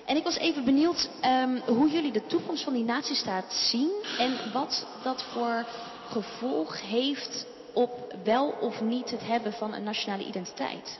[0.07, 4.53] En ik was even benieuwd um, hoe jullie de toekomst van die nazistaat zien en
[4.53, 5.67] wat dat voor
[6.09, 10.99] gevolg heeft op wel of niet het hebben van een nationale identiteit.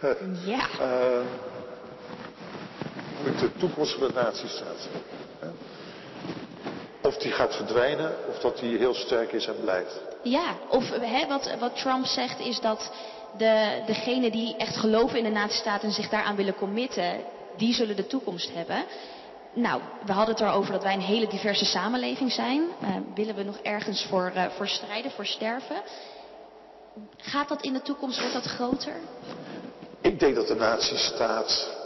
[0.46, 0.68] ja.
[0.80, 1.20] Uh,
[3.24, 4.88] de toekomst van de nazistaat.
[7.02, 10.00] Of die gaat verdwijnen, of dat die heel sterk is en blijft.
[10.22, 12.92] Ja, of hè, wat, wat Trump zegt is dat
[13.36, 17.20] de, degenen die echt geloven in de nazistaat en zich daaraan willen committen,
[17.56, 18.84] die zullen de toekomst hebben.
[19.54, 22.60] Nou, we hadden het erover dat wij een hele diverse samenleving zijn.
[22.60, 25.76] Uh, willen we nog ergens voor, uh, voor strijden, voor sterven?
[27.16, 28.94] Gaat dat in de toekomst, wordt dat groter?
[30.00, 31.82] Ik denk dat de nazistaat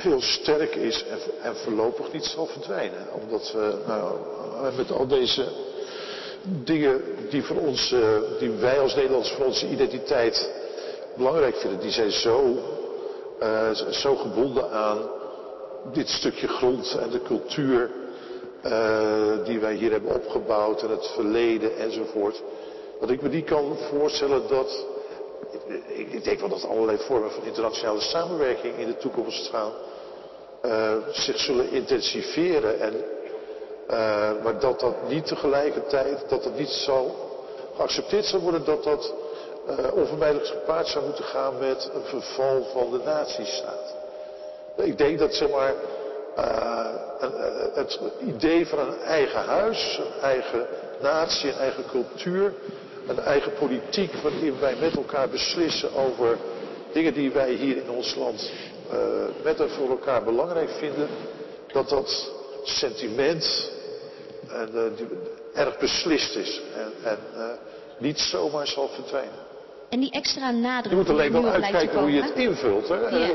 [0.00, 3.06] heel sterk is en, en voorlopig niet zal verdwijnen.
[3.22, 4.16] Omdat we nou,
[4.76, 5.48] met al deze
[6.42, 8.00] dingen die, voor ons, uh,
[8.38, 10.50] die wij als Nederlanders voor onze identiteit
[11.16, 12.56] belangrijk vinden, die zijn zo,
[13.42, 14.98] uh, zo gebonden aan
[15.92, 17.90] dit stukje grond en de cultuur
[19.44, 22.42] die wij hier hebben opgebouwd en het verleden enzovoort.
[23.00, 24.86] Dat ik me niet kan voorstellen dat,
[25.86, 29.72] ik denk wel dat allerlei vormen van internationale samenwerking in de toekomst gaan
[30.64, 32.80] uh, zich zullen intensiveren.
[32.80, 32.94] En,
[33.90, 37.14] uh, maar dat dat niet tegelijkertijd, dat dat niet zo
[37.76, 39.14] geaccepteerd zou worden dat dat
[39.68, 43.96] uh, onvermijdelijk gepaard zou moeten gaan met een verval van de natiestaat.
[44.76, 45.74] Ik denk dat zeg maar,
[47.74, 50.66] het idee van een eigen huis, een eigen
[51.00, 52.52] natie, een eigen cultuur,
[53.08, 56.38] een eigen politiek waarin wij met elkaar beslissen over
[56.92, 58.50] dingen die wij hier in ons land
[58.92, 58.98] uh,
[59.42, 61.08] met en voor elkaar belangrijk vinden,
[61.72, 62.32] dat dat
[62.62, 63.70] sentiment
[64.48, 65.06] en, uh, die,
[65.54, 67.44] erg beslist is en, en uh,
[67.98, 69.46] niet zomaar zal verdwijnen.
[69.88, 70.90] En die extra nadruk.
[70.90, 72.88] Je moet alleen wel uitkijken hoe je het invult.
[72.88, 72.94] Hè?
[72.94, 73.34] Ja.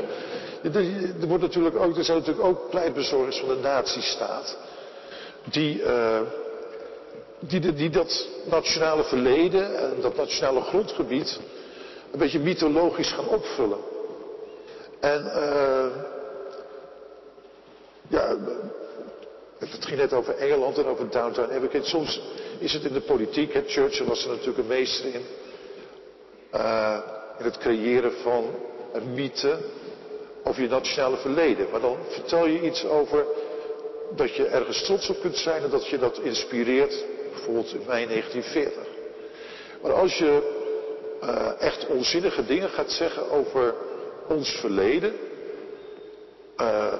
[0.62, 4.56] Er, wordt natuurlijk ook, er zijn natuurlijk ook pleitbezorgers van de nazistaat.
[5.50, 5.82] Die,
[7.46, 11.40] die, die dat nationale verleden en dat nationale grondgebied
[12.12, 13.78] een beetje mythologisch gaan opvullen.
[15.00, 15.86] En uh,
[18.08, 18.36] ja,
[19.58, 21.82] het ging net over Engeland en over Downtown Abbey.
[21.82, 22.20] Soms
[22.58, 25.22] is het in de politiek, hè, Churchill was er natuurlijk een meester in,
[26.54, 26.98] uh,
[27.38, 28.44] in het creëren van
[28.92, 29.58] een mythe
[30.44, 31.66] over je nationale verleden.
[31.70, 33.26] Maar dan vertel je iets over
[34.16, 37.04] dat je ergens trots op kunt zijn en dat je dat inspireert,
[37.34, 38.86] bijvoorbeeld in mei 1940.
[39.82, 40.62] Maar als je
[41.22, 43.74] uh, echt onzinnige dingen gaat zeggen over
[44.28, 45.14] ons verleden,
[46.60, 46.92] uh,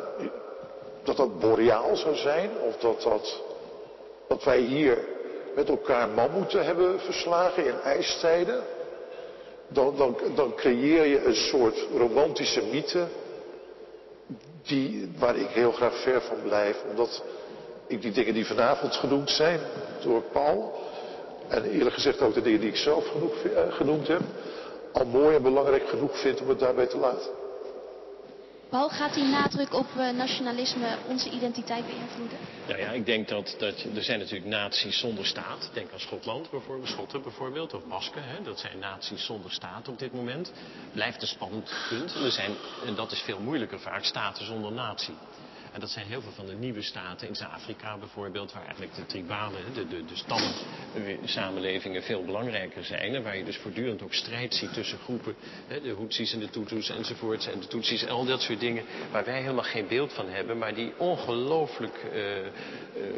[1.03, 3.43] dat dat boreaal zou zijn, of dat, dat,
[4.29, 4.99] dat wij hier
[5.55, 8.63] met elkaar mammoeten hebben verslagen in ijstijden,
[9.69, 13.07] dan, dan, dan creëer je een soort romantische mythe,
[14.63, 17.23] die, waar ik heel graag ver van blijf, omdat
[17.87, 19.61] ik die dingen die vanavond genoemd zijn
[20.03, 20.83] door Paul,
[21.49, 23.35] en eerlijk gezegd ook de dingen die ik zelf genoeg,
[23.77, 24.21] genoemd heb,
[24.93, 27.31] al mooi en belangrijk genoeg vind om het daarbij te laten.
[28.75, 32.39] Paul, gaat die nadruk op uh, nationalisme onze identiteit beïnvloeden?
[32.67, 35.71] Nou ja, ik denk dat, dat er zijn natuurlijk naties zonder staat.
[35.73, 38.23] Denk aan Schotland bijvoorbeeld, Schotten bijvoorbeeld, of Basken.
[38.25, 38.43] Hè?
[38.43, 40.53] Dat zijn naties zonder staat op dit moment.
[40.93, 42.15] Blijft een spannend punt.
[42.15, 42.51] Er zijn,
[42.87, 45.15] en dat is veel moeilijker vaak, staten zonder natie.
[45.75, 49.07] En dat zijn heel veel van de nieuwe staten in Zuid-Afrika bijvoorbeeld, waar eigenlijk de
[49.07, 53.15] tribale, de, de, de stamsamenlevingen veel belangrijker zijn.
[53.15, 55.35] En waar je dus voortdurend ook strijd ziet tussen groepen,
[55.67, 58.85] hè, de Hutsis en de Tutus enzovoorts, en de Tutsis en al dat soort dingen,
[59.11, 62.45] waar wij helemaal geen beeld van hebben, maar die ongelooflijk uh, uh,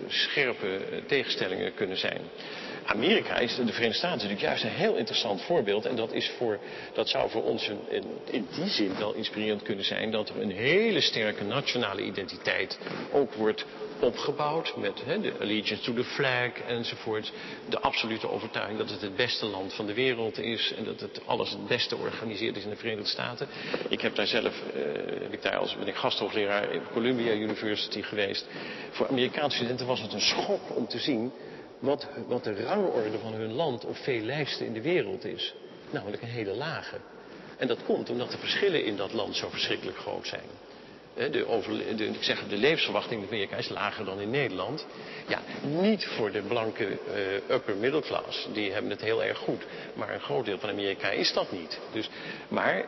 [0.06, 2.20] scherpe tegenstellingen kunnen zijn.
[2.86, 5.86] Amerika is, de Verenigde Staten, natuurlijk juist een heel interessant voorbeeld.
[5.86, 6.58] En dat, is voor,
[6.92, 7.80] dat zou voor ons een,
[8.30, 10.10] in, die zin wel inspirerend kunnen zijn.
[10.10, 12.78] Dat er een hele sterke nationale identiteit
[13.12, 13.64] ook wordt
[14.00, 14.76] opgebouwd.
[14.76, 17.32] Met de allegiance to the flag enzovoort.
[17.68, 20.72] De absolute overtuiging dat het het beste land van de wereld is.
[20.76, 23.48] En dat het alles het beste georganiseerd is in de Verenigde Staten.
[23.88, 24.82] Ik heb daar zelf, uh,
[25.30, 28.46] heb daar als ben ik gasthoogleraar in Columbia University geweest.
[28.90, 31.32] Voor Amerikaanse studenten was het een schok om te zien
[31.78, 35.54] wat, wat de rangorde van hun land op veel lijsten in de wereld is.
[35.90, 36.96] Namelijk een hele lage.
[37.56, 40.42] En dat komt omdat de verschillen in dat land zo verschrikkelijk groot zijn.
[41.14, 41.30] de,
[41.96, 44.86] de, ik zeg, de levensverwachting in Amerika is lager dan in Nederland.
[45.28, 48.48] Ja, niet voor de blanke uh, upper middle class.
[48.52, 49.66] Die hebben het heel erg goed.
[49.94, 51.78] Maar een groot deel van Amerika is dat niet.
[51.92, 52.10] Dus,
[52.48, 52.84] maar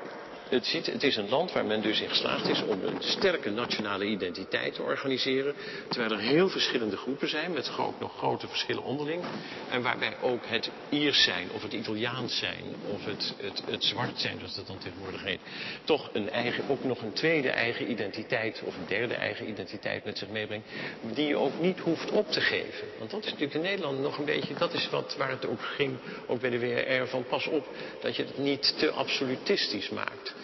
[0.49, 3.51] het, ziet, het, is een land waar men dus in geslaagd is om een sterke
[3.51, 5.55] nationale identiteit te organiseren.
[5.89, 9.23] Terwijl er heel verschillende groepen zijn, met groot, nog grote verschillen onderling.
[9.71, 14.21] En waarbij ook het Iers zijn, of het Italiaans zijn, of het, het, het zwart
[14.21, 15.41] zijn, zoals dat dan tegenwoordig heet.
[15.85, 20.19] Toch een eigen, ook nog een tweede eigen identiteit, of een derde eigen identiteit met
[20.19, 20.69] zich meebrengt.
[21.15, 22.89] Die je ook niet hoeft op te geven.
[22.99, 25.63] Want dat is natuurlijk in Nederland nog een beetje, dat is wat, waar het ook
[25.63, 25.97] ging,
[26.27, 27.67] ook bij de WR, van pas op
[28.01, 30.35] dat je het niet te absolutistisch maakt.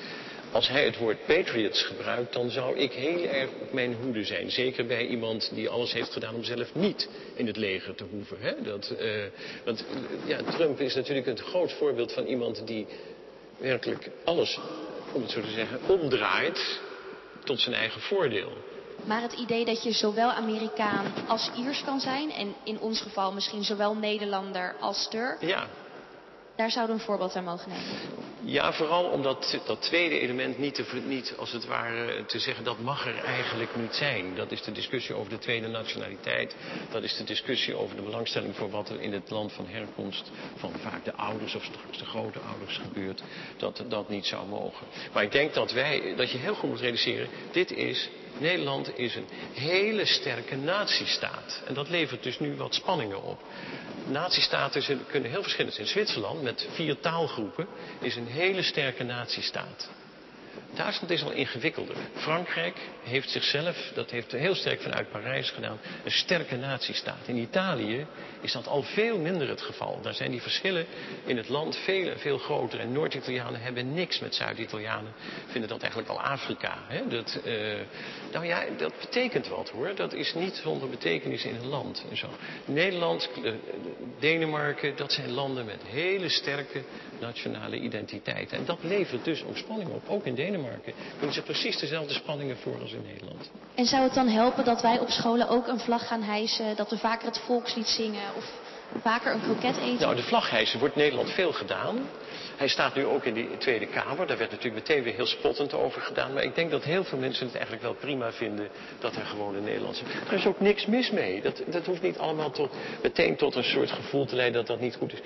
[0.54, 4.50] Als hij het woord patriots gebruikt, dan zou ik heel erg op mijn hoede zijn.
[4.50, 8.36] Zeker bij iemand die alles heeft gedaan om zelf niet in het leger te hoeven.
[8.40, 8.62] Hè?
[8.62, 9.24] Dat, uh,
[9.64, 9.84] want
[10.26, 12.86] ja, Trump is natuurlijk een groot voorbeeld van iemand die
[13.58, 14.58] werkelijk alles,
[15.12, 16.80] om het zo te zeggen, omdraait
[17.44, 18.52] tot zijn eigen voordeel.
[19.04, 23.32] Maar het idee dat je zowel Amerikaan als Iers kan zijn, en in ons geval
[23.32, 25.40] misschien zowel Nederlander als Turk.
[25.40, 25.68] Ja,
[26.56, 28.22] daar zouden we een voorbeeld aan mogen nemen.
[28.46, 32.78] Ja, vooral omdat dat tweede element niet, te, niet als het ware te zeggen dat
[32.78, 34.34] mag er eigenlijk niet zijn.
[34.34, 36.56] Dat is de discussie over de tweede nationaliteit.
[36.90, 40.30] Dat is de discussie over de belangstelling voor wat er in het land van herkomst
[40.56, 43.22] van vaak de ouders of straks de grote ouders gebeurt.
[43.56, 44.86] Dat dat niet zou mogen.
[45.12, 49.14] Maar ik denk dat wij, dat je heel goed moet realiseren, dit is Nederland is
[49.14, 51.62] een hele sterke natiestaat.
[51.66, 53.38] En dat levert dus nu wat spanningen op.
[54.06, 55.86] Natiestaten kunnen heel verschillend zijn.
[55.86, 57.66] Zwitserland met vier taalgroepen
[58.00, 59.88] is een hele sterke natiestaat.
[60.74, 61.96] Duitsland is al ingewikkelder.
[62.14, 67.26] Frankrijk heeft zichzelf, dat heeft heel sterk vanuit Parijs gedaan, een sterke natiestaat.
[67.26, 68.06] In Italië
[68.40, 70.00] is dat al veel minder het geval.
[70.02, 70.86] Daar zijn die verschillen
[71.24, 72.80] in het land veel veel groter.
[72.80, 75.12] En Noord-Italianen hebben niks met Zuid-Italianen.
[75.46, 76.78] Vinden dat eigenlijk al Afrika.
[76.86, 77.08] Hè?
[77.08, 77.74] Dat, uh,
[78.32, 79.94] nou ja, dat betekent wat hoor.
[79.94, 82.04] Dat is niet zonder betekenis in een land.
[82.10, 82.28] En zo.
[82.64, 83.52] Nederland, uh,
[84.18, 86.82] Denemarken, dat zijn landen met hele sterke
[87.26, 88.58] nationale identiteiten.
[88.58, 90.52] En dat levert dus ook spanning op, ook in Denemarken.
[90.54, 93.50] Denemarken doen ze precies dezelfde spanningen voor als in Nederland.
[93.74, 96.90] En zou het dan helpen dat wij op scholen ook een vlag gaan hijsen, dat
[96.90, 98.44] we vaker het volkslied zingen of
[99.02, 100.00] vaker een kroket eten?
[100.00, 102.08] Nou, de vlag hijsen wordt in Nederland veel gedaan.
[102.56, 104.26] Hij staat nu ook in de Tweede Kamer.
[104.26, 106.32] Daar werd natuurlijk meteen weer heel spottend over gedaan.
[106.32, 108.68] Maar ik denk dat heel veel mensen het eigenlijk wel prima vinden
[108.98, 110.04] dat er gewoon een Nederlandse...
[110.28, 111.42] Er is ook niks mis mee.
[111.42, 112.72] Dat, dat hoeft niet allemaal tot,
[113.02, 115.20] meteen tot een soort gevoel te leiden dat dat niet goed is.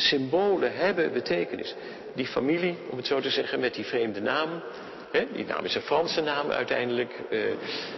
[0.00, 1.74] Symbolen hebben betekenis.
[2.14, 4.62] Die familie, om het zo te zeggen, met die vreemde naam,
[5.10, 7.40] die naam is een Franse naam uiteindelijk, eh,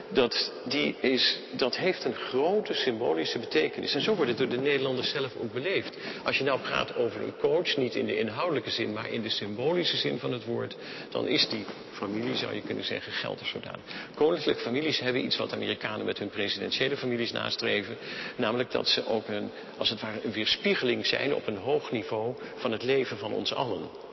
[0.09, 3.95] dat, die is, dat heeft een grote symbolische betekenis.
[3.95, 5.97] En zo wordt het door de Nederlanders zelf ook beleefd.
[6.25, 9.29] Als je nou praat over een coach, niet in de inhoudelijke zin, maar in de
[9.29, 10.77] symbolische zin van het woord,
[11.11, 13.81] dan is die familie, zou je kunnen zeggen, geld of zodanig.
[14.15, 17.97] Koninklijke families hebben iets wat Amerikanen met hun presidentiële families nastreven.
[18.37, 22.35] Namelijk dat ze ook een, als het ware, een weerspiegeling zijn op een hoog niveau
[22.55, 24.11] van het leven van ons allen.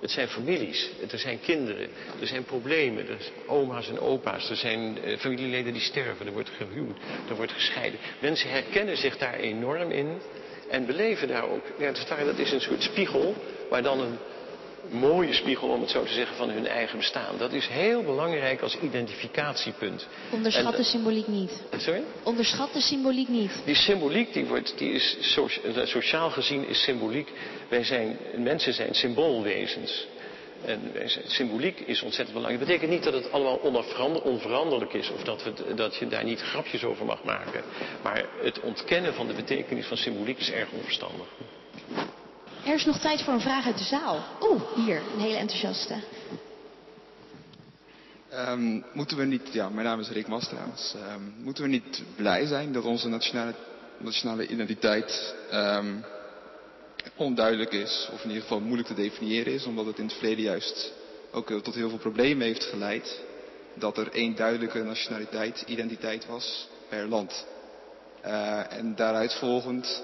[0.00, 1.88] Het zijn families, er zijn kinderen,
[2.20, 6.32] er zijn problemen, er zijn oma's en opa's, er zijn eh, familieleden die sterven, er
[6.32, 6.96] wordt gehuwd,
[7.28, 8.00] er wordt gescheiden.
[8.20, 10.20] Mensen herkennen zich daar enorm in
[10.70, 11.64] en beleven daar ook.
[11.78, 11.92] Ja,
[12.24, 13.34] dat is een soort spiegel
[13.70, 14.18] waar dan een
[14.90, 17.38] mooie spiegel, om het zo te zeggen, van hun eigen bestaan.
[17.38, 20.06] Dat is heel belangrijk als identificatiepunt.
[20.30, 21.62] Onderschat de symboliek niet.
[21.76, 22.02] Sorry?
[22.22, 23.62] Onderschat de symboliek niet.
[23.64, 25.16] Die symboliek, die, wordt, die is
[25.84, 27.32] sociaal gezien is symboliek.
[27.68, 30.06] Wij zijn, mensen zijn symboolwezens.
[30.64, 30.92] En
[31.26, 32.58] symboliek is ontzettend belangrijk.
[32.58, 36.40] Dat betekent niet dat het allemaal onveranderlijk is of dat, we, dat je daar niet
[36.40, 37.62] grapjes over mag maken.
[38.02, 41.26] Maar het ontkennen van de betekenis van symboliek is erg onverstandig.
[42.64, 44.24] Er is nog tijd voor een vraag uit de zaal.
[44.40, 45.94] Oeh, hier, een hele enthousiaste.
[48.34, 50.94] Um, moeten we niet, ja, mijn naam is Rick Mas trouwens.
[51.14, 53.54] Um, moeten we niet blij zijn dat onze nationale,
[53.98, 56.04] nationale identiteit um,
[57.16, 60.44] onduidelijk is, of in ieder geval moeilijk te definiëren is, omdat het in het verleden
[60.44, 60.92] juist
[61.32, 63.20] ook tot heel veel problemen heeft geleid.
[63.74, 67.46] Dat er één duidelijke nationaliteit, identiteit was per land.
[68.24, 70.02] Uh, en daaruit volgend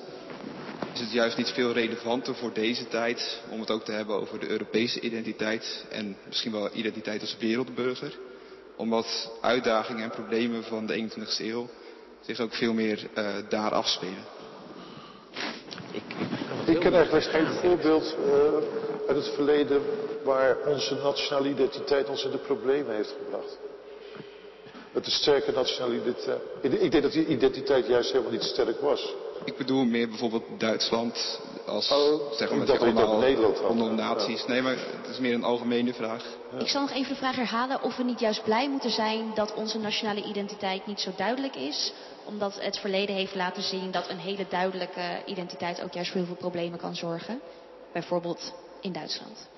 [0.95, 4.41] is het juist niet veel relevanter voor deze tijd om het ook te hebben over
[4.41, 8.19] de Europese identiteit en misschien wel identiteit als wereldburger.
[8.77, 11.69] Omdat uitdagingen en problemen van de 21ste eeuw
[12.21, 14.25] zich ook veel meer uh, daar afspelen.
[15.91, 16.03] Ik,
[16.67, 18.35] ik, ik ken eigenlijk geen voorbeeld uh,
[19.09, 19.83] uit het verleden
[20.25, 23.59] waar onze nationale identiteit ons in de problemen heeft gebracht.
[24.93, 26.41] Het is sterke nationale identiteit.
[26.63, 29.15] Ik denk dat die identiteit juist helemaal niet sterk was.
[29.44, 33.93] Ik bedoel meer bijvoorbeeld Duitsland, als Oh, zeg ik maar, dacht dat over Nederland onder
[33.93, 34.47] naties.
[34.47, 36.24] Nee, maar het is meer een algemene vraag.
[36.59, 39.55] Ik zal nog even de vraag herhalen of we niet juist blij moeten zijn dat
[39.55, 41.93] onze nationale identiteit niet zo duidelijk is.
[42.24, 46.28] Omdat het verleden heeft laten zien dat een hele duidelijke identiteit ook juist voor heel
[46.28, 47.40] veel problemen kan zorgen.
[47.93, 49.48] Bijvoorbeeld in Duitsland.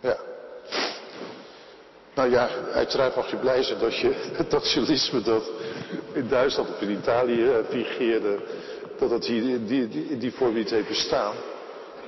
[0.00, 0.16] Ja.
[2.14, 5.50] Nou ja, uiteraard mag je blij zijn dat je het nationalisme dat
[6.12, 8.38] in Duitsland of in Italië eh, fingeerde,
[9.08, 11.34] dat in die, die, die niet heeft bestaan.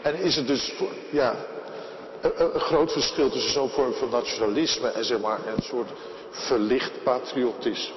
[0.02, 0.72] En is het dus,
[1.10, 1.34] ja,
[2.20, 5.90] een, groot verschil tussen zo'n vorm van nationalisme en zeg maar een soort
[6.30, 7.94] verlicht patriotisme.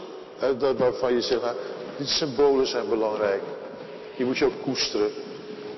[0.77, 1.55] Waarvan je zegt, nou,
[1.97, 3.41] die symbolen zijn belangrijk.
[4.15, 5.11] Die moet je ook koesteren.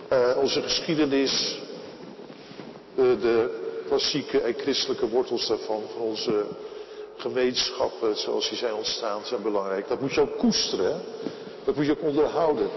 [0.07, 1.59] Eh, onze geschiedenis,
[2.95, 6.45] de, klassieke en christelijke wortels daarvan, van onze
[7.17, 9.87] gemeenschappen zoals die zijn ontstaan, zijn belangrijk.
[9.87, 11.01] Dat moet je ook koesteren,
[11.63, 12.69] dat moet je ook onderhouden.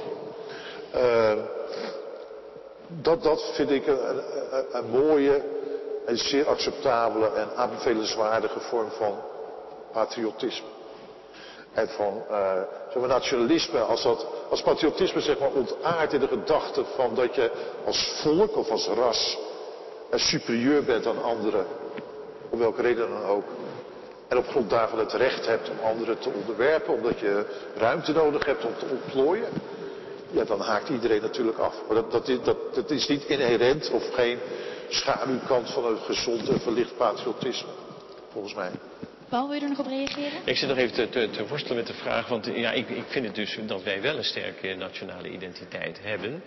[0.93, 1.32] Eh,
[2.86, 4.23] dat, dat vind ik een,
[4.73, 5.43] een, mooie
[6.06, 9.19] en zeer acceptabele en aanbevelenswaardige vorm van
[9.93, 10.66] patriotisme.
[11.73, 12.23] En van
[13.01, 17.51] maar nationalisme, als, dat, als patriotisme zeg maar ontaart in de gedachte van dat je
[17.85, 19.39] als volk of als ras
[20.14, 21.66] superieur bent aan anderen,
[22.51, 23.44] om welke reden dan ook.
[24.28, 27.44] En op grond daarvan het recht hebt om anderen te onderwerpen, omdat je
[27.77, 29.48] ruimte nodig hebt om te ontplooien.
[30.32, 31.74] Ja, dan haakt iedereen natuurlijk af.
[31.86, 34.38] Maar dat, dat, is, dat, dat is niet inherent of geen
[34.88, 37.68] schaduwkant van een gezond en verlicht patriotisme,
[38.32, 38.70] volgens mij.
[39.28, 40.40] Paul, wil je er nog op reageren?
[40.44, 43.04] Ik zit nog even te, te, te worstelen met de vraag, want ja, ik, ik
[43.06, 46.42] vind het dus dat wij wel een sterke nationale identiteit hebben.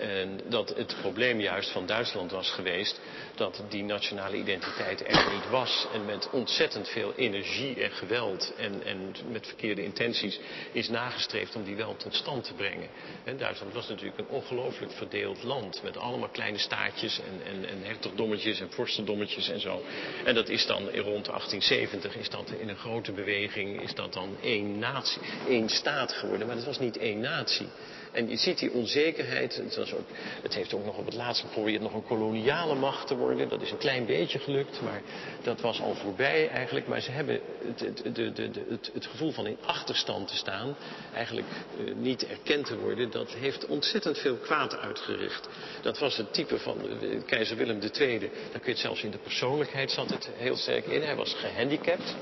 [0.00, 3.00] En dat het probleem juist van Duitsland was geweest
[3.34, 5.86] dat die nationale identiteit er niet was.
[5.94, 10.40] En met ontzettend veel energie en geweld en, en met verkeerde intenties
[10.72, 12.88] is nagestreefd om die wel tot stand te brengen.
[13.24, 17.82] En Duitsland was natuurlijk een ongelooflijk verdeeld land met allemaal kleine staatjes en, en, en
[17.82, 19.82] hertogdommetjes en vorstendommetjes en zo.
[20.24, 24.36] En dat is dan rond 1870 is dat in een grote beweging is dat dan
[24.42, 26.46] één natie, één staat geworden.
[26.46, 27.68] Maar het was niet één natie.
[28.12, 29.56] En je ziet die onzekerheid.
[29.56, 29.94] Het,
[30.42, 33.48] het heeft ook nog op het laatst geprobeerd nog een koloniale macht te worden.
[33.48, 35.02] Dat is een klein beetje gelukt, maar
[35.42, 36.86] dat was al voorbij eigenlijk.
[36.86, 40.76] Maar ze hebben het, de, de, de, het gevoel van in achterstand te staan,
[41.14, 41.46] eigenlijk
[41.78, 45.48] eh, niet erkend te worden, dat heeft ontzettend veel kwaad uitgericht.
[45.82, 48.18] Dat was het type van eh, keizer Willem II.
[48.18, 51.02] Daar kun je het zelfs in de persoonlijkheid zat het heel sterk in.
[51.02, 52.14] Hij was gehandicapt.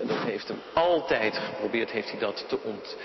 [0.00, 2.96] En dat heeft hem altijd geprobeerd, heeft hij dat te, ont,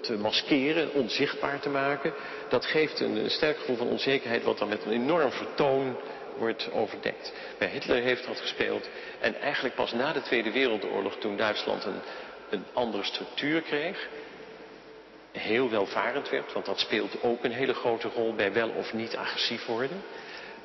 [0.00, 2.12] te, maskeren, onzichtbaar te maken.
[2.48, 5.96] Dat geeft een, een sterk gevoel van onzekerheid, wat dan met een enorm vertoon
[6.36, 7.32] wordt overdekt.
[7.58, 8.88] Bij Hitler heeft dat gespeeld.
[9.20, 12.00] En eigenlijk pas na de Tweede Wereldoorlog, toen Duitsland een,
[12.50, 14.08] een andere structuur kreeg,
[15.32, 19.16] heel welvarend werd, want dat speelt ook een hele grote rol bij wel of niet
[19.16, 20.02] agressief worden.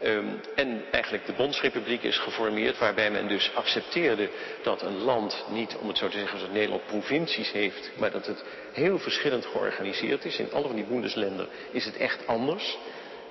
[0.03, 4.29] Um, en eigenlijk de Bondsrepubliek is geformeerd waarbij men dus accepteerde
[4.63, 8.25] dat een land niet, om het zo te zeggen, zoals Nederland provincies heeft, maar dat
[8.25, 8.43] het
[8.73, 10.39] heel verschillend georganiseerd is.
[10.39, 12.77] In alle van die Bundesländer is het echt anders.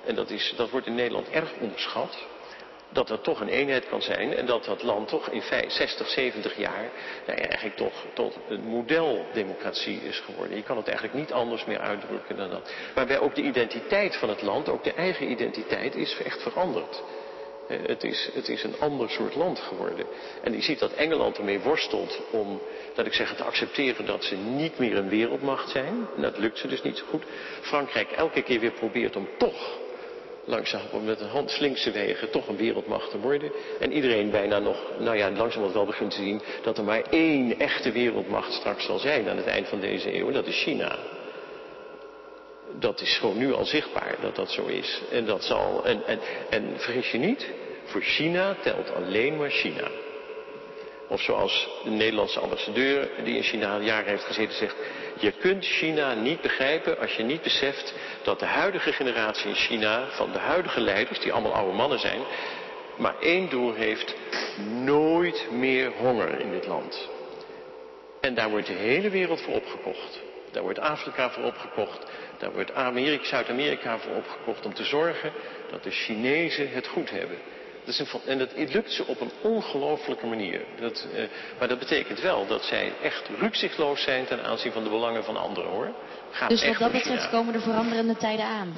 [0.05, 2.17] En dat, is, dat wordt in Nederland erg onderschat.
[2.89, 6.57] Dat er toch een eenheid kan zijn en dat dat land toch in 60, 70
[6.57, 6.89] jaar
[7.25, 10.57] nou ja, eigenlijk toch tot een modeldemocratie is geworden.
[10.57, 12.73] Je kan het eigenlijk niet anders meer uitdrukken dan dat.
[12.95, 17.03] Waarbij ook de identiteit van het land, ook de eigen identiteit, is echt veranderd.
[17.67, 20.05] Eh, Het is, het is een ander soort land geworden.
[20.43, 22.61] En je ziet dat Engeland ermee worstelt om,
[22.95, 26.07] dat ik zeg, te accepteren dat ze niet meer een wereldmacht zijn.
[26.15, 27.23] En dat lukt ze dus niet zo goed.
[27.61, 29.77] Frankrijk elke keer weer probeert om toch
[30.47, 33.51] langzaam met een hand slinkse wegen toch een wereldmacht te worden.
[33.79, 37.59] En iedereen bijna nog, nou ja, langzamerhand wel begint te zien dat er maar één
[37.59, 40.27] echte wereldmacht straks zal zijn aan het eind van deze eeuw.
[40.27, 40.97] En dat is China.
[42.79, 45.01] Dat is gewoon nu al zichtbaar dat dat zo is.
[45.11, 46.19] En dat zal, en, en,
[46.49, 47.47] en vergis je niet,
[47.83, 49.87] voor China telt alleen maar China.
[51.07, 54.75] Of zoals de Nederlandse ambassadeur die in China jaren heeft gezeten zegt,
[55.19, 57.93] je kunt China niet begrijpen als je niet beseft
[58.23, 62.21] dat de huidige generatie in China, van de huidige leiders, die allemaal oude mannen zijn,
[62.97, 64.15] maar één doel heeft,
[64.83, 67.09] nooit meer honger in dit land.
[68.21, 70.21] En daar wordt de hele wereld voor opgekocht.
[70.51, 72.05] Daar wordt Afrika voor opgekocht.
[72.37, 75.31] Daar wordt Amerika, Zuid-Amerika voor opgekocht om te zorgen
[75.71, 77.37] dat de Chinezen het goed hebben.
[77.87, 80.65] Dat is een, en dat lukt ze op een ongelofelijke manier.
[80.79, 81.23] Dat, uh,
[81.59, 85.37] maar dat betekent wel dat zij echt rukzichtloos zijn ten aanzien van de belangen van
[85.37, 85.93] anderen hoor.
[86.31, 88.77] Gaat dus wat dat betreft komen er veranderende tijden aan.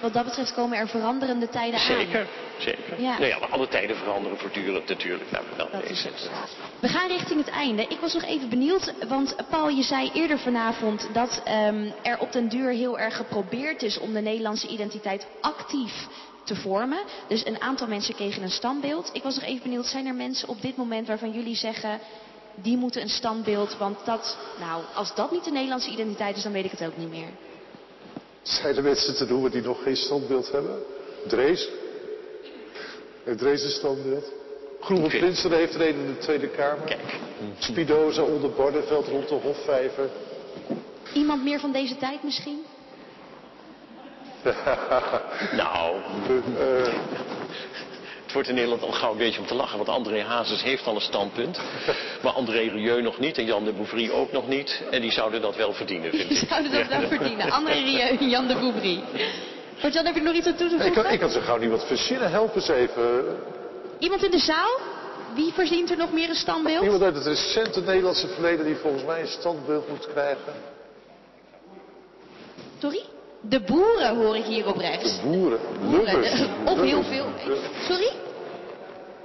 [0.00, 2.26] Wat dat betreft komen er veranderende tijden zeker, aan.
[2.58, 3.02] Zeker, zeker.
[3.02, 3.12] Ja.
[3.12, 5.30] Nou ja, maar alle tijden veranderen voortdurend natuurlijk.
[5.30, 6.30] Nou, wel dat is het.
[6.80, 7.86] We gaan richting het einde.
[7.88, 12.32] Ik was nog even benieuwd, want Paul, je zei eerder vanavond dat um, er op
[12.32, 16.06] den duur heel erg geprobeerd is om de Nederlandse identiteit actief
[16.44, 16.98] te vormen.
[17.28, 19.10] Dus een aantal mensen kregen een standbeeld.
[19.12, 22.00] Ik was nog even benieuwd, zijn er mensen op dit moment waarvan jullie zeggen,
[22.54, 26.52] die moeten een standbeeld, want dat, nou, als dat niet de Nederlandse identiteit is, dan
[26.52, 27.28] weet ik het ook niet meer.
[28.42, 30.82] Zijn er mensen te noemen die nog geen standbeeld hebben?
[31.26, 31.68] Drees?
[33.24, 34.32] Heeft Drees een standbeeld?
[34.80, 36.86] Groene Prinsen heeft er een in de Tweede Kamer.
[36.86, 37.20] Kijk.
[37.58, 40.10] Spinoza onder Barneveld rond de Hofvijver.
[41.14, 42.64] Iemand meer van deze tijd misschien?
[45.62, 45.96] nou.
[46.28, 46.84] Uh,
[48.22, 50.86] het wordt in Nederland al gauw een beetje om te lachen, want André Hazes heeft
[50.86, 51.60] al een standpunt.
[52.22, 54.82] Maar André Rieu nog niet en Jan de Bouvry ook nog niet.
[54.90, 56.28] En die zouden dat wel verdienen, vind ik.
[56.28, 57.50] Die zouden dat wel verdienen.
[57.50, 59.02] André Rieu en Jan de Bouvry.
[59.82, 60.86] Wat Jan, heb ik nog iets aan toe te voegen?
[60.86, 62.30] Ik kan, ik kan zo gauw niet wat verzinnen.
[62.30, 63.36] Help eens even.
[63.98, 64.78] Iemand in de zaal?
[65.34, 66.82] Wie verzint er nog meer een standbeeld?
[66.82, 70.52] Iemand uit het recente Nederlandse verleden die volgens mij een standbeeld moet krijgen.
[72.78, 73.02] Sorry?
[73.48, 75.16] De boeren hoor ik hier op rechts.
[75.16, 75.58] De boeren.
[75.90, 76.44] Lubbers.
[76.70, 77.26] Of heel veel.
[77.88, 78.10] Sorry?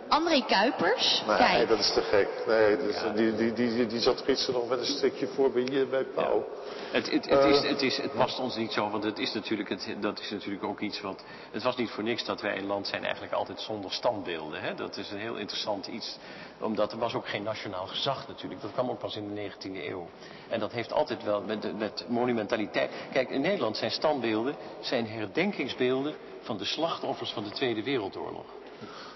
[0.10, 1.24] André Kuipers?
[1.28, 1.68] Nee, Kijk.
[1.68, 2.28] dat is te gek.
[2.48, 6.04] Nee, dus die, die, die, die, zat gisteren nog met een stukje voor bij, bij
[6.04, 6.48] Pauw.
[6.92, 9.70] Het, het, het, is, het, is, het past ons niet zo, want het is natuurlijk,
[9.70, 11.24] het, dat is natuurlijk ook iets wat...
[11.52, 14.62] Het was niet voor niks dat wij een land zijn eigenlijk altijd zonder standbeelden.
[14.62, 14.74] Hè?
[14.74, 16.18] Dat is een heel interessant iets,
[16.60, 18.62] omdat er was ook geen nationaal gezag natuurlijk.
[18.62, 20.10] Dat kwam ook pas in de 19e eeuw.
[20.50, 22.92] En dat heeft altijd wel met, met monumentaliteit...
[23.12, 28.46] Kijk, in Nederland zijn standbeelden, zijn herdenkingsbeelden van de slachtoffers van de Tweede Wereldoorlog.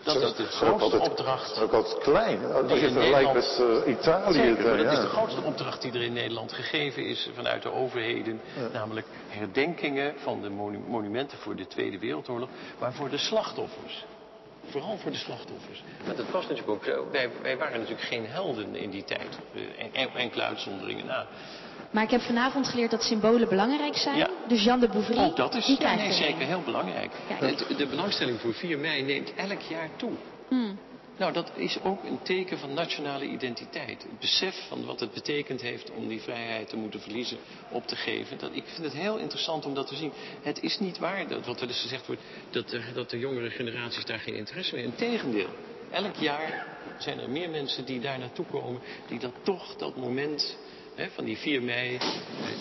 [0.03, 1.60] Dat is de grootste opdracht.
[1.60, 2.45] Ook altijd klein.
[2.45, 4.34] Als je vergelijkt met uh, Italië.
[4.34, 4.91] Zeker, maar dat ja.
[4.91, 8.41] is de grootste opdracht die er in Nederland gegeven is vanuit de overheden.
[8.56, 8.68] Ja.
[8.73, 12.49] Namelijk herdenkingen van de monu monumenten voor de Tweede Wereldoorlog.
[12.80, 14.06] Maar voor de slachtoffers.
[14.69, 15.84] Vooral voor de slachtoffers.
[16.06, 17.07] Maar dat was natuurlijk ook zo.
[17.11, 19.40] Wij, wij waren natuurlijk geen helden in die tijd.
[19.91, 21.28] En, enkele uitzonderingen na.
[21.91, 24.18] Maar ik heb vanavond geleerd dat symbolen belangrijk zijn.
[24.18, 24.30] Ja.
[24.47, 27.11] Dus Jan de Bouvry, Ook dat is die ja, krijgt nee, er zeker heel belangrijk.
[27.39, 27.57] Kijk.
[27.57, 30.11] De, de belangstelling voor 4 mei neemt elk jaar toe.
[30.47, 30.77] Hmm.
[31.18, 34.03] Nou, dat is ook een teken van nationale identiteit.
[34.03, 37.38] Het besef van wat het betekend heeft om die vrijheid te moeten verliezen,
[37.69, 38.38] op te geven.
[38.38, 40.11] Dat, ik vind het heel interessant om dat te zien.
[40.41, 43.49] Het is niet waar, dat, wat wel eens gezegd wordt, dat de, dat de jongere
[43.49, 45.07] generaties daar geen interesse meer hebben.
[45.07, 45.49] Integendeel,
[45.91, 50.57] elk jaar zijn er meer mensen die daar naartoe komen, die dat toch, dat moment
[51.10, 52.02] van die 4 mei, eh,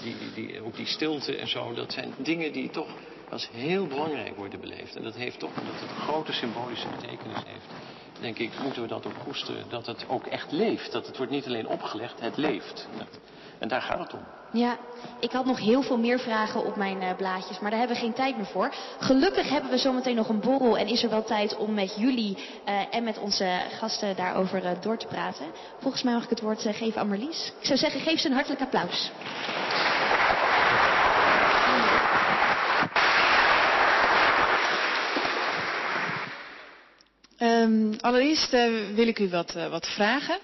[0.03, 2.89] die, die, ook die stilte en zo, dat zijn dingen die toch
[3.31, 4.97] als heel belangrijk worden beleefd.
[4.97, 7.67] En dat heeft toch, omdat het grote symbolische betekenis heeft
[8.21, 9.65] denk ik, moeten we dat ook koesteren.
[9.69, 10.93] Dat het ook echt leeft.
[10.93, 12.89] Dat het wordt niet alleen opgelegd, het leeft.
[13.61, 14.21] En daar gaat het om.
[14.53, 14.77] Ja,
[15.21, 18.03] ik had nog heel veel meer vragen op mijn uh, blaadjes, maar daar hebben we
[18.03, 18.75] geen tijd meer voor.
[18.99, 22.37] Gelukkig hebben we zometeen nog een borrel en is er wel tijd om met jullie
[22.69, 25.47] uh, en met onze gasten daarover uh, door te praten.
[25.79, 27.53] Volgens mij mag ik het woord geven aan Marlies.
[27.61, 29.11] Ik zou zeggen, geef ze een hartelijk applaus.
[37.71, 40.39] Um, allereerst uh, wil ik u wat, uh, wat vragen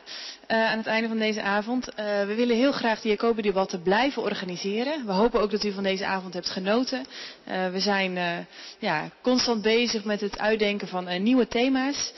[0.48, 1.84] uh, aan het einde van deze avond.
[1.96, 5.06] we willen heel graag de Jacobi-debatten blijven organiseren.
[5.06, 7.06] We hopen ook dat u van deze avond hebt genoten.
[7.44, 8.46] we zijn
[8.78, 12.12] ja, constant bezig met het uitdenken van nieuwe thema's.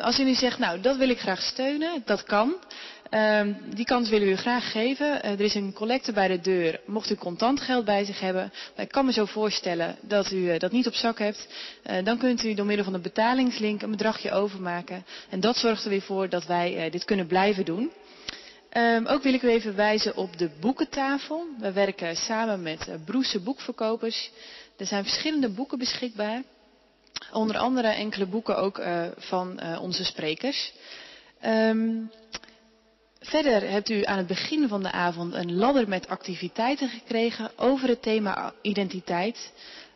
[0.00, 2.54] als u nu zegt, nou dat wil ik graag steunen, dat kan.
[3.14, 5.06] Um, die kans willen we u graag geven.
[5.06, 6.80] Uh, er is een collecte bij de deur.
[6.86, 8.52] Mocht u contant geld bij zich hebben.
[8.76, 11.48] Maar ik kan me zo voorstellen dat u uh, dat niet op zak hebt.
[11.90, 15.04] Uh, dan kunt u door middel van een betalingslink een bedragje overmaken.
[15.28, 17.90] En dat zorgt er weer voor dat wij dit kunnen blijven doen.
[18.76, 21.46] Um, ook wil ik u even wijzen op de boekentafel.
[21.58, 24.30] We werken samen met Broese boekverkopers.
[24.76, 26.42] Er zijn verschillende boeken beschikbaar.
[27.32, 28.82] Onder andere enkele boeken ook
[29.16, 30.72] van onze sprekers.
[31.44, 32.10] Um,
[33.20, 37.88] Verder hebt u aan het begin van de avond een ladder met activiteiten gekregen over
[37.88, 39.52] het thema identiteit.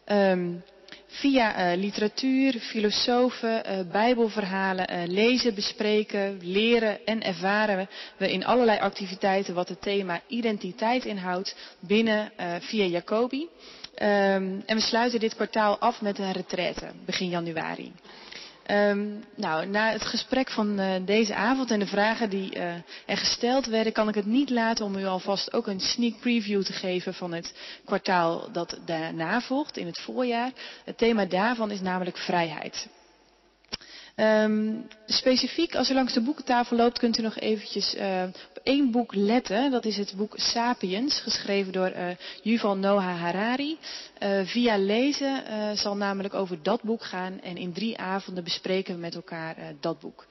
[0.07, 0.63] Um,
[1.07, 8.79] via uh, literatuur, filosofen, uh, bijbelverhalen uh, lezen, bespreken, leren en ervaren we in allerlei
[8.79, 13.41] activiteiten wat het thema identiteit inhoudt binnen via Jacobi.
[13.41, 17.93] Um, en we sluiten dit kwartaal af met een retraite begin januari.
[18.71, 22.63] Um, nou, na het gesprek van uh, deze avond en de vragen die uh,
[23.07, 26.63] er gesteld werden, kan ik het niet laten om u alvast ook een sneak preview
[26.63, 27.55] te geven van het
[27.85, 30.51] kwartaal dat daarna volgt, in het voorjaar.
[30.85, 32.89] Het thema daarvan is namelijk vrijheid.
[34.15, 34.73] Ehm,
[35.07, 39.15] specifiek, als u langs de boekentafel loopt, kunt u nog eventjes uh, op één boek
[39.15, 39.71] letten.
[39.71, 42.07] Dat is het boek Sapiens, geschreven door uh,
[42.43, 43.79] Yuval Noah Harari.
[44.23, 45.43] Uh, via lezen
[45.77, 50.01] zal namelijk over dat boek gaan en in drie avonden bespreken we met elkaar dat
[50.01, 50.27] boek.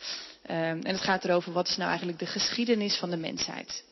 [0.50, 3.84] Um, en het gaat erover wat is nou eigenlijk de geschiedenis van de mensheid.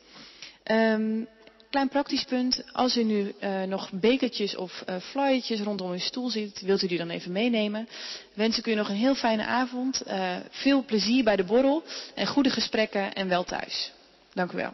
[0.71, 1.27] Um,
[1.71, 4.83] Klein praktisch punt, als u nu uh, nog bekertjes of
[5.15, 7.87] uh, rondom uw stoel ziet, wilt u die dan even meenemen.
[8.33, 11.83] Wens ik u nog een heel fijne avond, uh, veel plezier bij de borrel
[12.15, 13.91] en goede gesprekken en wel thuis.
[14.33, 14.73] Dank u wel.